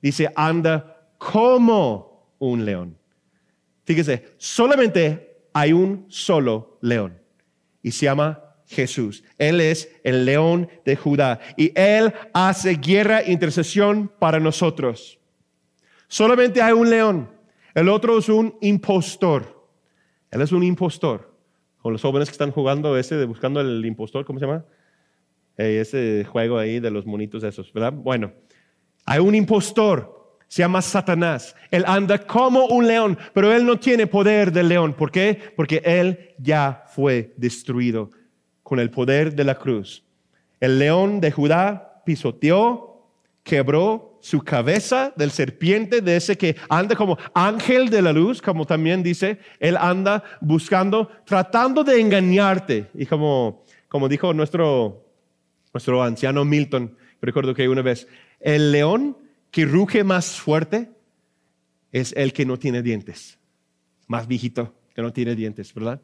dice 0.00 0.30
anda 0.36 1.08
como 1.18 2.34
un 2.38 2.64
león. 2.64 2.98
Fíjese, 3.84 4.34
solamente 4.36 5.46
hay 5.52 5.72
un 5.72 6.06
solo 6.08 6.78
león 6.82 7.20
y 7.82 7.90
se 7.90 8.06
llama 8.06 8.44
Jesús. 8.66 9.24
Él 9.38 9.60
es 9.60 9.90
el 10.04 10.24
león 10.24 10.68
de 10.84 10.96
Judá 10.96 11.40
y 11.56 11.72
Él 11.74 12.12
hace 12.34 12.74
guerra 12.74 13.20
e 13.20 13.32
intercesión 13.32 14.12
para 14.18 14.38
nosotros. 14.38 15.18
Solamente 16.06 16.62
hay 16.62 16.72
un 16.72 16.90
león. 16.90 17.30
El 17.74 17.88
otro 17.88 18.18
es 18.18 18.28
un 18.28 18.56
impostor. 18.60 19.70
Él 20.30 20.42
es 20.42 20.52
un 20.52 20.62
impostor. 20.62 21.34
Con 21.78 21.92
los 21.92 22.02
jóvenes 22.02 22.28
que 22.28 22.32
están 22.32 22.50
jugando 22.50 22.96
ese 22.98 23.16
de 23.16 23.24
buscando 23.24 23.60
el 23.60 23.84
impostor, 23.84 24.24
¿cómo 24.24 24.38
se 24.38 24.46
llama? 24.46 24.64
Eh, 25.58 25.80
ese 25.80 26.24
juego 26.24 26.56
ahí 26.56 26.78
de 26.78 26.90
los 26.90 27.04
monitos 27.04 27.42
esos, 27.42 27.72
¿verdad? 27.72 27.92
Bueno, 27.92 28.32
hay 29.04 29.18
un 29.18 29.34
impostor. 29.34 30.16
Se 30.46 30.62
llama 30.62 30.80
Satanás. 30.80 31.54
Él 31.70 31.84
anda 31.86 32.16
como 32.26 32.66
un 32.66 32.86
león, 32.86 33.18
pero 33.34 33.52
él 33.52 33.66
no 33.66 33.78
tiene 33.78 34.06
poder 34.06 34.50
del 34.50 34.68
león. 34.68 34.94
¿Por 34.94 35.10
qué? 35.10 35.38
Porque 35.56 35.82
él 35.84 36.30
ya 36.38 36.84
fue 36.86 37.34
destruido 37.36 38.10
con 38.62 38.78
el 38.78 38.88
poder 38.88 39.34
de 39.34 39.44
la 39.44 39.56
cruz. 39.56 40.04
El 40.60 40.78
león 40.78 41.20
de 41.20 41.32
Judá 41.32 42.02
pisoteó, 42.06 43.10
quebró 43.42 44.18
su 44.20 44.40
cabeza 44.40 45.12
del 45.16 45.30
serpiente, 45.30 46.00
de 46.00 46.16
ese 46.16 46.38
que 46.38 46.56
anda 46.68 46.96
como 46.96 47.18
ángel 47.34 47.90
de 47.90 48.00
la 48.00 48.12
luz, 48.12 48.40
como 48.40 48.64
también 48.64 49.02
dice, 49.02 49.38
él 49.58 49.76
anda 49.76 50.22
buscando, 50.40 51.10
tratando 51.26 51.84
de 51.84 52.00
engañarte. 52.00 52.86
Y 52.94 53.06
como, 53.06 53.64
como 53.88 54.08
dijo 54.08 54.32
nuestro, 54.32 55.07
nuestro 55.72 56.02
anciano 56.02 56.44
Milton, 56.44 56.96
recuerdo 57.20 57.54
que 57.54 57.68
una 57.68 57.82
vez, 57.82 58.08
el 58.40 58.72
león 58.72 59.16
que 59.50 59.64
ruge 59.64 60.04
más 60.04 60.38
fuerte 60.40 60.90
es 61.92 62.12
el 62.16 62.32
que 62.32 62.44
no 62.44 62.58
tiene 62.58 62.82
dientes, 62.82 63.38
más 64.06 64.26
viejito 64.26 64.74
que 64.94 65.02
no 65.02 65.12
tiene 65.12 65.34
dientes, 65.34 65.72
¿verdad? 65.72 66.00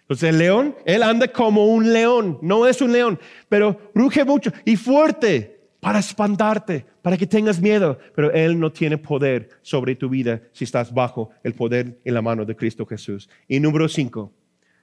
Entonces 0.00 0.30
el 0.30 0.38
león, 0.38 0.74
él 0.86 1.02
anda 1.02 1.28
como 1.28 1.66
un 1.66 1.92
león, 1.92 2.38
no 2.40 2.66
es 2.66 2.80
un 2.80 2.92
león, 2.92 3.20
pero 3.48 3.78
ruge 3.94 4.24
mucho 4.24 4.50
y 4.64 4.76
fuerte 4.76 5.60
para 5.80 5.98
espantarte, 5.98 6.86
para 7.02 7.16
que 7.16 7.26
tengas 7.26 7.60
miedo, 7.60 7.98
pero 8.14 8.32
él 8.32 8.58
no 8.58 8.72
tiene 8.72 8.98
poder 8.98 9.50
sobre 9.62 9.94
tu 9.94 10.08
vida 10.08 10.40
si 10.52 10.64
estás 10.64 10.92
bajo 10.92 11.30
el 11.44 11.54
poder 11.54 11.98
en 12.04 12.14
la 12.14 12.22
mano 12.22 12.44
de 12.44 12.56
Cristo 12.56 12.86
Jesús. 12.86 13.28
Y 13.46 13.60
número 13.60 13.88
cinco, 13.88 14.32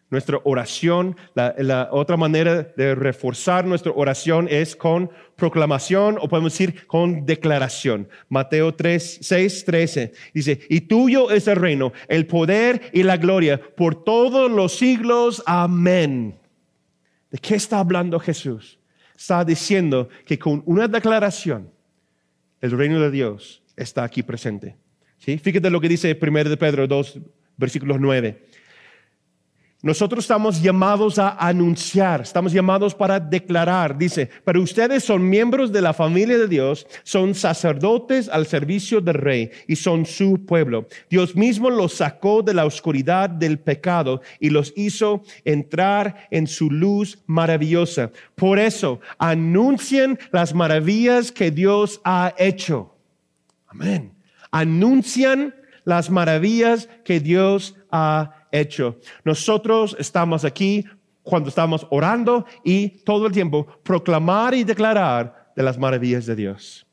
nuestra 0.09 0.39
oración, 0.43 1.17
la, 1.33 1.89
otra 1.91 2.15
manera 2.15 2.63
de 2.63 2.95
reforzar 2.95 3.65
nuestra 3.65 3.91
oración 3.91 4.47
es 4.49 4.75
con 4.75 5.09
proclamación 5.35 6.17
o 6.21 6.29
podemos 6.29 6.53
decir 6.53 6.85
con 6.87 7.25
declaración. 7.25 8.07
Mateo 8.29 8.73
3, 8.73 9.19
6, 9.21 9.65
13 9.65 10.13
dice, 10.33 10.59
y 10.69 10.81
tuyo 10.81 11.31
es 11.31 11.47
el 11.47 11.55
reino, 11.55 11.91
el 12.07 12.27
poder 12.27 12.89
y 12.93 13.03
la 13.03 13.17
gloria 13.17 13.59
por 13.75 14.03
todos 14.03 14.49
los 14.51 14.77
siglos. 14.77 15.41
Amén. 15.45 16.37
¿De 17.31 17.37
qué 17.39 17.55
está 17.55 17.79
hablando 17.79 18.19
Jesús? 18.19 18.79
Está 19.17 19.43
diciendo 19.43 20.09
que 20.25 20.37
con 20.37 20.61
una 20.65 20.87
declaración 20.87 21.71
el 22.61 22.71
reino 22.71 22.99
de 22.99 23.11
Dios 23.11 23.63
está 23.75 24.03
aquí 24.03 24.23
presente. 24.23 24.75
¿Sí? 25.17 25.37
Fíjate 25.37 25.69
lo 25.69 25.81
que 25.81 25.89
dice 25.89 26.17
1 26.21 26.43
de 26.43 26.57
Pedro 26.57 26.87
2, 26.87 27.19
versículos 27.57 27.99
9. 27.99 28.45
Nosotros 29.85 30.23
estamos 30.23 30.63
llamados 30.63 31.19
a 31.19 31.37
anunciar, 31.37 32.21
estamos 32.21 32.51
llamados 32.51 32.95
para 32.95 33.19
declarar. 33.19 33.95
Dice, 33.95 34.27
pero 34.43 34.63
ustedes 34.63 35.03
son 35.03 35.29
miembros 35.29 35.71
de 35.71 35.79
la 35.79 35.93
familia 35.93 36.39
de 36.39 36.47
Dios, 36.47 36.87
son 37.03 37.35
sacerdotes 37.35 38.27
al 38.27 38.47
servicio 38.47 38.99
del 38.99 39.13
rey 39.13 39.51
y 39.67 39.75
son 39.75 40.07
su 40.07 40.43
pueblo. 40.43 40.87
Dios 41.07 41.35
mismo 41.35 41.69
los 41.69 41.93
sacó 41.93 42.41
de 42.41 42.55
la 42.55 42.65
oscuridad 42.65 43.29
del 43.29 43.59
pecado 43.59 44.21
y 44.39 44.49
los 44.49 44.73
hizo 44.75 45.21
entrar 45.43 46.29
en 46.31 46.47
su 46.47 46.71
luz 46.71 47.19
maravillosa. 47.27 48.09
Por 48.33 48.57
eso, 48.57 48.99
anuncien 49.19 50.17
las 50.31 50.55
maravillas 50.55 51.31
que 51.31 51.51
Dios 51.51 52.01
ha 52.03 52.33
hecho. 52.39 52.95
Amén. 53.67 54.15
Anuncian 54.49 55.53
las 55.83 56.09
maravillas 56.09 56.89
que 57.03 57.19
Dios 57.19 57.75
ha 57.91 58.34
hecho. 58.59 58.99
Nosotros 59.23 59.95
estamos 59.99 60.45
aquí 60.45 60.85
cuando 61.23 61.49
estamos 61.49 61.87
orando 61.89 62.45
y 62.63 62.89
todo 63.03 63.27
el 63.27 63.33
tiempo 63.33 63.65
proclamar 63.83 64.53
y 64.53 64.63
declarar 64.63 65.51
de 65.55 65.63
las 65.63 65.77
maravillas 65.77 66.25
de 66.25 66.35
Dios. 66.35 66.85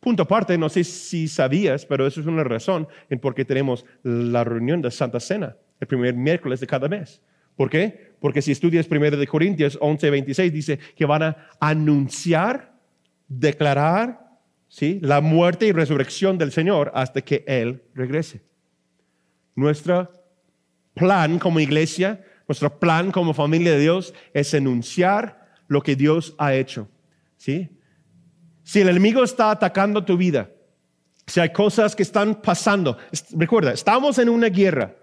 Punto 0.00 0.24
aparte, 0.24 0.58
no 0.58 0.68
sé 0.68 0.84
si 0.84 1.28
sabías, 1.28 1.86
pero 1.86 2.06
eso 2.06 2.20
es 2.20 2.26
una 2.26 2.44
razón 2.44 2.86
en 3.08 3.18
por 3.18 3.34
qué 3.34 3.44
tenemos 3.44 3.86
la 4.02 4.44
reunión 4.44 4.82
de 4.82 4.90
Santa 4.90 5.18
Cena 5.20 5.56
el 5.80 5.86
primer 5.86 6.14
miércoles 6.14 6.60
de 6.60 6.66
cada 6.66 6.88
mes. 6.88 7.20
¿Por 7.56 7.70
qué? 7.70 8.14
Porque 8.20 8.42
si 8.42 8.52
estudias 8.52 8.88
1 8.90 9.16
de 9.16 9.26
Corintios 9.26 9.78
11, 9.80 10.10
26, 10.10 10.52
dice 10.52 10.78
que 10.96 11.06
van 11.06 11.22
a 11.22 11.36
anunciar, 11.60 12.74
declarar 13.28 14.20
¿sí? 14.68 14.98
la 15.02 15.20
muerte 15.20 15.66
y 15.66 15.72
resurrección 15.72 16.36
del 16.36 16.52
Señor 16.52 16.90
hasta 16.94 17.20
que 17.20 17.44
Él 17.46 17.82
regrese. 17.94 18.42
Nuestra 19.54 20.10
plan 20.94 21.38
como 21.38 21.60
iglesia, 21.60 22.24
nuestro 22.48 22.78
plan 22.78 23.10
como 23.10 23.34
familia 23.34 23.72
de 23.72 23.80
Dios 23.80 24.14
es 24.32 24.54
enunciar 24.54 25.44
lo 25.68 25.82
que 25.82 25.96
Dios 25.96 26.34
ha 26.38 26.54
hecho. 26.54 26.88
¿sí? 27.36 27.68
Si 28.62 28.80
el 28.80 28.88
enemigo 28.88 29.22
está 29.22 29.50
atacando 29.50 30.04
tu 30.04 30.16
vida, 30.16 30.50
si 31.26 31.40
hay 31.40 31.50
cosas 31.50 31.96
que 31.96 32.02
están 32.02 32.40
pasando, 32.40 32.98
recuerda, 33.32 33.72
estamos 33.72 34.18
en 34.18 34.28
una 34.28 34.48
guerra. 34.48 34.94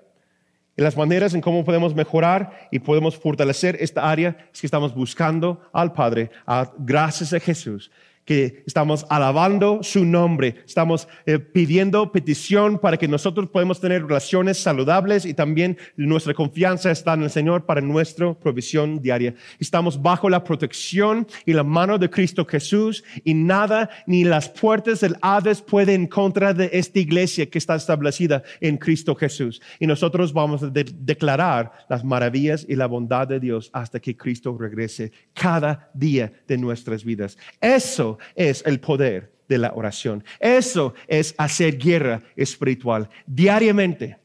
Y 0.77 0.81
las 0.81 0.95
maneras 0.95 1.33
en 1.33 1.41
cómo 1.41 1.65
podemos 1.65 1.93
mejorar 1.93 2.69
y 2.71 2.79
podemos 2.79 3.17
fortalecer 3.17 3.75
esta 3.79 4.09
área 4.09 4.37
es 4.53 4.61
que 4.61 4.67
estamos 4.67 4.95
buscando 4.95 5.61
al 5.73 5.91
Padre, 5.91 6.31
gracias 6.77 7.33
a 7.33 7.39
Jesús, 7.39 7.91
que 8.25 8.63
estamos 8.65 9.05
alabando 9.09 9.83
su 9.83 10.05
nombre, 10.05 10.55
estamos 10.65 11.07
eh, 11.25 11.39
pidiendo 11.39 12.11
petición 12.11 12.79
para 12.79 12.97
que 12.97 13.07
nosotros 13.07 13.49
podamos 13.49 13.79
tener 13.79 14.05
relaciones 14.05 14.57
saludables 14.57 15.25
y 15.25 15.33
también 15.33 15.77
nuestra 15.95 16.33
confianza 16.33 16.91
está 16.91 17.13
en 17.13 17.23
el 17.23 17.29
Señor 17.29 17.65
para 17.65 17.81
nuestra 17.81 18.33
provisión 18.33 19.01
diaria. 19.01 19.35
Estamos 19.59 20.01
bajo 20.01 20.29
la 20.29 20.43
protección 20.43 21.27
y 21.45 21.53
la 21.53 21.63
mano 21.63 21.97
de 21.97 22.09
Cristo 22.09 22.45
Jesús 22.45 23.03
y 23.23 23.33
nada 23.33 23.89
ni 24.07 24.23
las 24.23 24.49
puertas 24.49 25.01
del 25.01 25.17
Hades 25.21 25.61
pueden 25.61 26.01
en 26.01 26.07
contra 26.07 26.53
de 26.53 26.69
esta 26.73 26.99
iglesia 26.99 27.49
que 27.49 27.57
está 27.57 27.75
establecida 27.75 28.43
en 28.59 28.77
Cristo 28.77 29.15
Jesús. 29.15 29.61
Y 29.79 29.87
nosotros 29.87 30.33
vamos 30.33 30.63
a 30.63 30.69
declarar 30.69 31.71
las 31.89 32.03
maravillas 32.03 32.65
y 32.67 32.75
la 32.75 32.87
bondad 32.87 33.27
de 33.27 33.39
Dios 33.39 33.69
hasta 33.73 33.99
que 33.99 34.15
Cristo 34.15 34.55
regrese 34.57 35.11
cada 35.33 35.89
día 35.93 36.31
de 36.47 36.57
nuestras 36.57 37.03
vidas. 37.03 37.37
Eso 37.59 38.10
es 38.35 38.63
el 38.65 38.79
poder 38.79 39.31
de 39.47 39.57
la 39.57 39.73
oración. 39.75 40.23
Eso 40.39 40.93
es 41.07 41.35
hacer 41.37 41.77
guerra 41.77 42.21
espiritual 42.35 43.09
diariamente. 43.27 44.17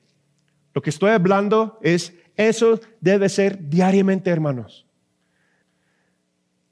Lo 0.72 0.82
que 0.82 0.91
estoy 0.91 1.11
hablando 1.11 1.78
es, 1.82 2.14
eso 2.37 2.80
debe 3.01 3.28
ser 3.28 3.59
diariamente, 3.68 4.30
hermanos. 4.30 4.87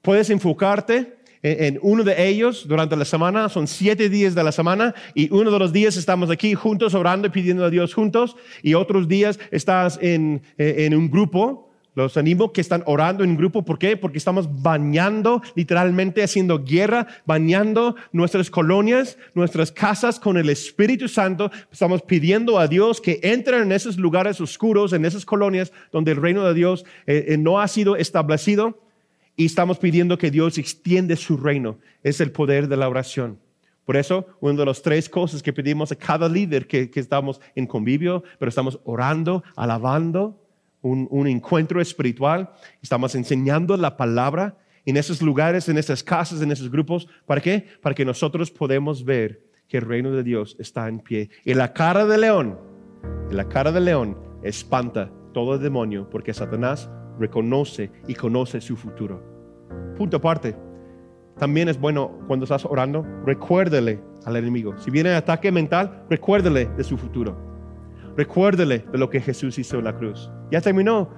Puedes 0.02 0.30
enfocarte 0.30 1.16
en, 1.42 1.78
uno 1.82 2.04
de 2.04 2.28
ellos 2.28 2.66
durante 2.66 2.96
la 2.96 3.04
semana, 3.04 3.48
son 3.48 3.66
siete 3.66 4.08
días 4.08 4.34
de 4.34 4.44
la 4.44 4.52
semana, 4.52 4.94
y 5.14 5.32
uno 5.32 5.50
de 5.50 5.58
los 5.58 5.72
días 5.72 5.96
estamos 5.96 6.30
aquí 6.30 6.54
juntos 6.54 6.94
orando 6.94 7.28
y 7.28 7.30
pidiendo 7.30 7.64
a 7.64 7.70
Dios 7.70 7.92
juntos, 7.92 8.36
y 8.62 8.74
otros 8.74 9.08
días 9.08 9.38
estás 9.50 9.98
en, 10.00 10.42
en 10.58 10.94
un 10.94 11.10
grupo 11.10 11.73
los 11.94 12.16
animo 12.16 12.52
que 12.52 12.60
están 12.60 12.82
orando 12.86 13.24
en 13.24 13.36
grupo. 13.36 13.64
¿Por 13.64 13.78
qué? 13.78 13.96
Porque 13.96 14.18
estamos 14.18 14.62
bañando, 14.62 15.42
literalmente 15.54 16.22
haciendo 16.22 16.64
guerra, 16.64 17.06
bañando 17.24 17.96
nuestras 18.12 18.50
colonias, 18.50 19.16
nuestras 19.34 19.70
casas 19.70 20.18
con 20.18 20.36
el 20.36 20.50
Espíritu 20.50 21.08
Santo. 21.08 21.50
Estamos 21.70 22.02
pidiendo 22.02 22.58
a 22.58 22.66
Dios 22.66 23.00
que 23.00 23.20
entre 23.22 23.58
en 23.58 23.72
esos 23.72 23.96
lugares 23.96 24.40
oscuros, 24.40 24.92
en 24.92 25.04
esas 25.04 25.24
colonias 25.24 25.72
donde 25.92 26.12
el 26.12 26.20
reino 26.20 26.44
de 26.44 26.54
Dios 26.54 26.84
eh, 27.06 27.26
eh, 27.28 27.36
no 27.38 27.60
ha 27.60 27.68
sido 27.68 27.96
establecido. 27.96 28.80
Y 29.36 29.46
estamos 29.46 29.78
pidiendo 29.78 30.16
que 30.16 30.30
Dios 30.30 30.58
extiende 30.58 31.16
su 31.16 31.36
reino. 31.36 31.78
Es 32.04 32.20
el 32.20 32.30
poder 32.30 32.68
de 32.68 32.76
la 32.76 32.88
oración. 32.88 33.38
Por 33.84 33.96
eso, 33.96 34.26
una 34.40 34.60
de 34.60 34.66
las 34.66 34.80
tres 34.80 35.08
cosas 35.08 35.42
que 35.42 35.52
pedimos 35.52 35.92
a 35.92 35.96
cada 35.96 36.28
líder 36.28 36.66
que, 36.66 36.88
que 36.90 37.00
estamos 37.00 37.40
en 37.54 37.66
convivio, 37.66 38.22
pero 38.38 38.48
estamos 38.48 38.78
orando, 38.84 39.42
alabando, 39.56 40.43
un, 40.84 41.26
encuentro 41.26 41.80
espiritual, 41.80 42.50
estamos 42.82 43.14
enseñando 43.14 43.76
la 43.76 43.96
palabra 43.96 44.58
en 44.84 44.98
esos 44.98 45.22
lugares, 45.22 45.68
en 45.68 45.78
esas 45.78 46.02
casas, 46.02 46.42
en 46.42 46.52
esos 46.52 46.70
grupos. 46.70 47.08
¿Para 47.24 47.40
qué? 47.40 47.66
Para 47.80 47.94
que 47.94 48.04
nosotros 48.04 48.50
podemos 48.50 49.04
ver 49.04 49.42
que 49.66 49.78
el 49.78 49.86
reino 49.86 50.10
de 50.10 50.22
Dios 50.22 50.56
está 50.58 50.86
en 50.88 51.00
pie. 51.00 51.30
Y 51.44 51.54
la 51.54 51.72
cara 51.72 52.04
de 52.04 52.18
león, 52.18 52.58
la 53.30 53.48
cara 53.48 53.72
de 53.72 53.80
león 53.80 54.18
espanta 54.42 55.10
todo 55.32 55.54
el 55.54 55.62
demonio 55.62 56.08
porque 56.10 56.34
Satanás 56.34 56.90
reconoce 57.18 57.90
y 58.06 58.14
conoce 58.14 58.60
su 58.60 58.76
futuro. 58.76 59.22
Punto 59.96 60.18
aparte. 60.18 60.54
También 61.38 61.68
es 61.68 61.80
bueno 61.80 62.20
cuando 62.28 62.44
estás 62.44 62.64
orando, 62.64 63.04
recuérdele 63.24 64.00
al 64.24 64.36
enemigo. 64.36 64.76
Si 64.78 64.90
viene 64.90 65.14
ataque 65.14 65.50
mental, 65.50 66.04
recuérdele 66.10 66.66
de 66.66 66.84
su 66.84 66.96
futuro. 66.96 67.53
Recuérdele 68.16 68.84
de 68.92 68.98
lo 68.98 69.10
que 69.10 69.20
Jesús 69.20 69.58
hizo 69.58 69.78
en 69.78 69.84
la 69.84 69.96
cruz. 69.96 70.30
Ya 70.50 70.60
terminó. 70.60 71.10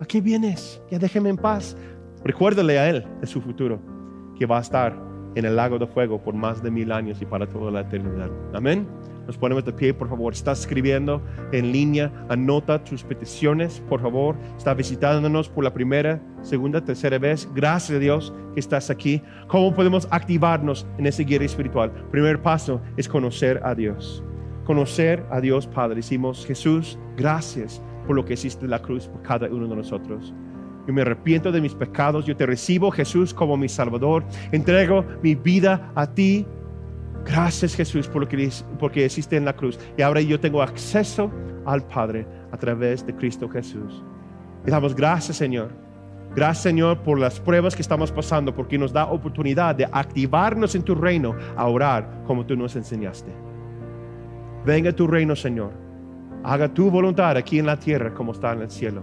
¿A 0.00 0.06
qué 0.06 0.20
vienes? 0.20 0.80
Ya 0.90 0.98
déjeme 0.98 1.28
en 1.30 1.36
paz. 1.36 1.76
Recuérdele 2.24 2.78
a 2.78 2.88
Él 2.88 3.06
de 3.20 3.26
su 3.26 3.40
futuro, 3.40 3.80
que 4.38 4.46
va 4.46 4.58
a 4.58 4.60
estar 4.60 4.96
en 5.34 5.44
el 5.44 5.56
lago 5.56 5.78
de 5.78 5.86
fuego 5.86 6.22
por 6.22 6.34
más 6.34 6.62
de 6.62 6.70
mil 6.70 6.90
años 6.90 7.20
y 7.20 7.26
para 7.26 7.46
toda 7.46 7.70
la 7.70 7.80
eternidad. 7.80 8.30
Amén. 8.54 8.86
Nos 9.26 9.36
ponemos 9.36 9.64
de 9.64 9.72
pie, 9.72 9.92
por 9.92 10.08
favor. 10.08 10.32
Está 10.32 10.52
escribiendo 10.52 11.22
en 11.52 11.70
línea, 11.70 12.10
anota 12.30 12.82
tus 12.82 13.04
peticiones, 13.04 13.82
por 13.88 14.00
favor. 14.00 14.36
Está 14.56 14.72
visitándonos 14.72 15.50
por 15.50 15.64
la 15.64 15.72
primera, 15.72 16.20
segunda, 16.40 16.82
tercera 16.82 17.18
vez. 17.18 17.46
Gracias 17.54 17.96
a 17.96 18.00
Dios 18.00 18.32
que 18.54 18.60
estás 18.60 18.88
aquí. 18.88 19.22
¿Cómo 19.46 19.74
podemos 19.74 20.08
activarnos 20.10 20.86
en 20.96 21.06
ese 21.06 21.24
guerra 21.24 21.44
espiritual? 21.44 21.92
Primer 22.10 22.40
paso 22.40 22.80
es 22.96 23.06
conocer 23.06 23.60
a 23.62 23.74
Dios. 23.74 24.24
Conocer 24.68 25.26
a 25.30 25.40
Dios 25.40 25.66
Padre. 25.66 25.96
Decimos, 25.96 26.46
Jesús, 26.46 26.96
gracias 27.16 27.82
por 28.06 28.14
lo 28.14 28.24
que 28.24 28.34
hiciste 28.34 28.66
en 28.66 28.70
la 28.70 28.80
cruz 28.80 29.08
por 29.08 29.22
cada 29.22 29.48
uno 29.48 29.66
de 29.66 29.74
nosotros. 29.74 30.32
Yo 30.86 30.94
me 30.94 31.02
arrepiento 31.02 31.50
de 31.50 31.60
mis 31.60 31.74
pecados. 31.74 32.24
Yo 32.24 32.36
te 32.36 32.46
recibo, 32.46 32.92
Jesús, 32.92 33.34
como 33.34 33.56
mi 33.56 33.68
Salvador. 33.68 34.24
Entrego 34.52 35.04
mi 35.22 35.34
vida 35.34 35.90
a 35.96 36.06
ti 36.06 36.46
Gracias 37.28 37.74
Jesús 37.74 38.08
por 38.08 38.22
lo 38.22 38.28
que 38.28 38.50
porque 38.78 39.04
existe 39.04 39.36
en 39.36 39.44
la 39.44 39.54
cruz. 39.54 39.78
Y 39.96 40.02
ahora 40.02 40.20
yo 40.20 40.40
tengo 40.40 40.62
acceso 40.62 41.30
al 41.66 41.86
Padre 41.86 42.26
a 42.50 42.56
través 42.56 43.04
de 43.06 43.14
Cristo 43.14 43.48
Jesús. 43.48 44.02
Y 44.66 44.70
damos 44.70 44.94
gracias 44.94 45.36
Señor. 45.36 45.70
Gracias 46.34 46.62
Señor 46.62 47.02
por 47.02 47.18
las 47.18 47.40
pruebas 47.40 47.74
que 47.74 47.82
estamos 47.82 48.12
pasando, 48.12 48.54
porque 48.54 48.78
nos 48.78 48.92
da 48.92 49.06
oportunidad 49.06 49.74
de 49.74 49.86
activarnos 49.90 50.74
en 50.74 50.82
tu 50.82 50.94
reino 50.94 51.34
a 51.56 51.66
orar 51.66 52.22
como 52.26 52.46
tú 52.46 52.56
nos 52.56 52.76
enseñaste. 52.76 53.47
Venga 54.68 54.92
tu 54.92 55.06
reino 55.06 55.34
Señor. 55.34 55.72
Haga 56.44 56.68
tu 56.68 56.90
voluntad 56.90 57.38
aquí 57.38 57.58
en 57.58 57.64
la 57.64 57.78
tierra 57.78 58.12
como 58.12 58.32
está 58.32 58.52
en 58.52 58.60
el 58.60 58.70
cielo. 58.70 59.02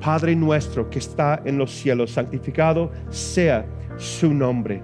Padre 0.00 0.34
nuestro 0.34 0.88
que 0.88 0.98
está 0.98 1.42
en 1.44 1.58
los 1.58 1.70
cielos, 1.70 2.12
santificado 2.12 2.90
sea 3.10 3.66
su 3.98 4.32
nombre 4.32 4.82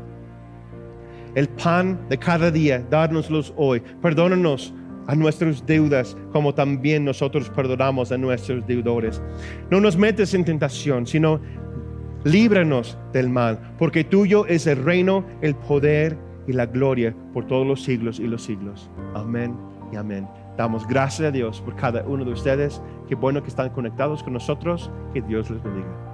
el 1.35 1.49
pan 1.49 1.99
de 2.09 2.19
cada 2.19 2.51
día, 2.51 2.85
dárnoslos 2.91 3.55
hoy. 3.57 3.83
Perdónanos 4.03 4.75
a 5.07 5.15
nuestras 5.15 5.65
deudas 5.65 6.17
como 6.33 6.55
también 6.55 7.05
nosotros 7.05 7.49
perdonamos 7.51 8.13
a 8.13 8.19
nuestros 8.19 8.67
deudores. 8.67 9.23
No 9.71 9.81
nos 9.81 9.97
metes 9.97 10.35
en 10.35 10.45
tentación, 10.45 11.07
sino 11.07 11.41
líbranos 12.25 12.99
del 13.15 13.31
mal, 13.31 13.75
porque 13.79 14.05
tuyo 14.05 14.47
es 14.47 14.67
el 14.67 14.83
reino, 14.83 15.25
el 15.43 15.55
poder 15.55 16.19
y 16.47 16.53
la 16.53 16.67
gloria 16.67 17.15
por 17.33 17.47
todos 17.47 17.67
los 17.67 17.83
siglos 17.83 18.21
y 18.21 18.27
los 18.27 18.43
siglos. 18.43 18.91
Amén 19.15 19.57
y 19.93 19.97
amén. 19.97 20.29
Damos 20.57 20.87
gracias 20.87 21.29
a 21.29 21.31
Dios 21.31 21.61
por 21.61 21.77
cada 21.77 22.03
uno 22.07 22.25
de 22.25 22.33
ustedes. 22.33 22.83
Qué 23.09 23.15
bueno 23.15 23.43
que 23.43 23.49
están 23.49 23.71
conectados 23.71 24.23
con 24.23 24.33
nosotros. 24.33 24.91
Que 25.13 25.23
Dios 25.23 25.51
les 25.51 25.63
bendiga. 25.63 26.06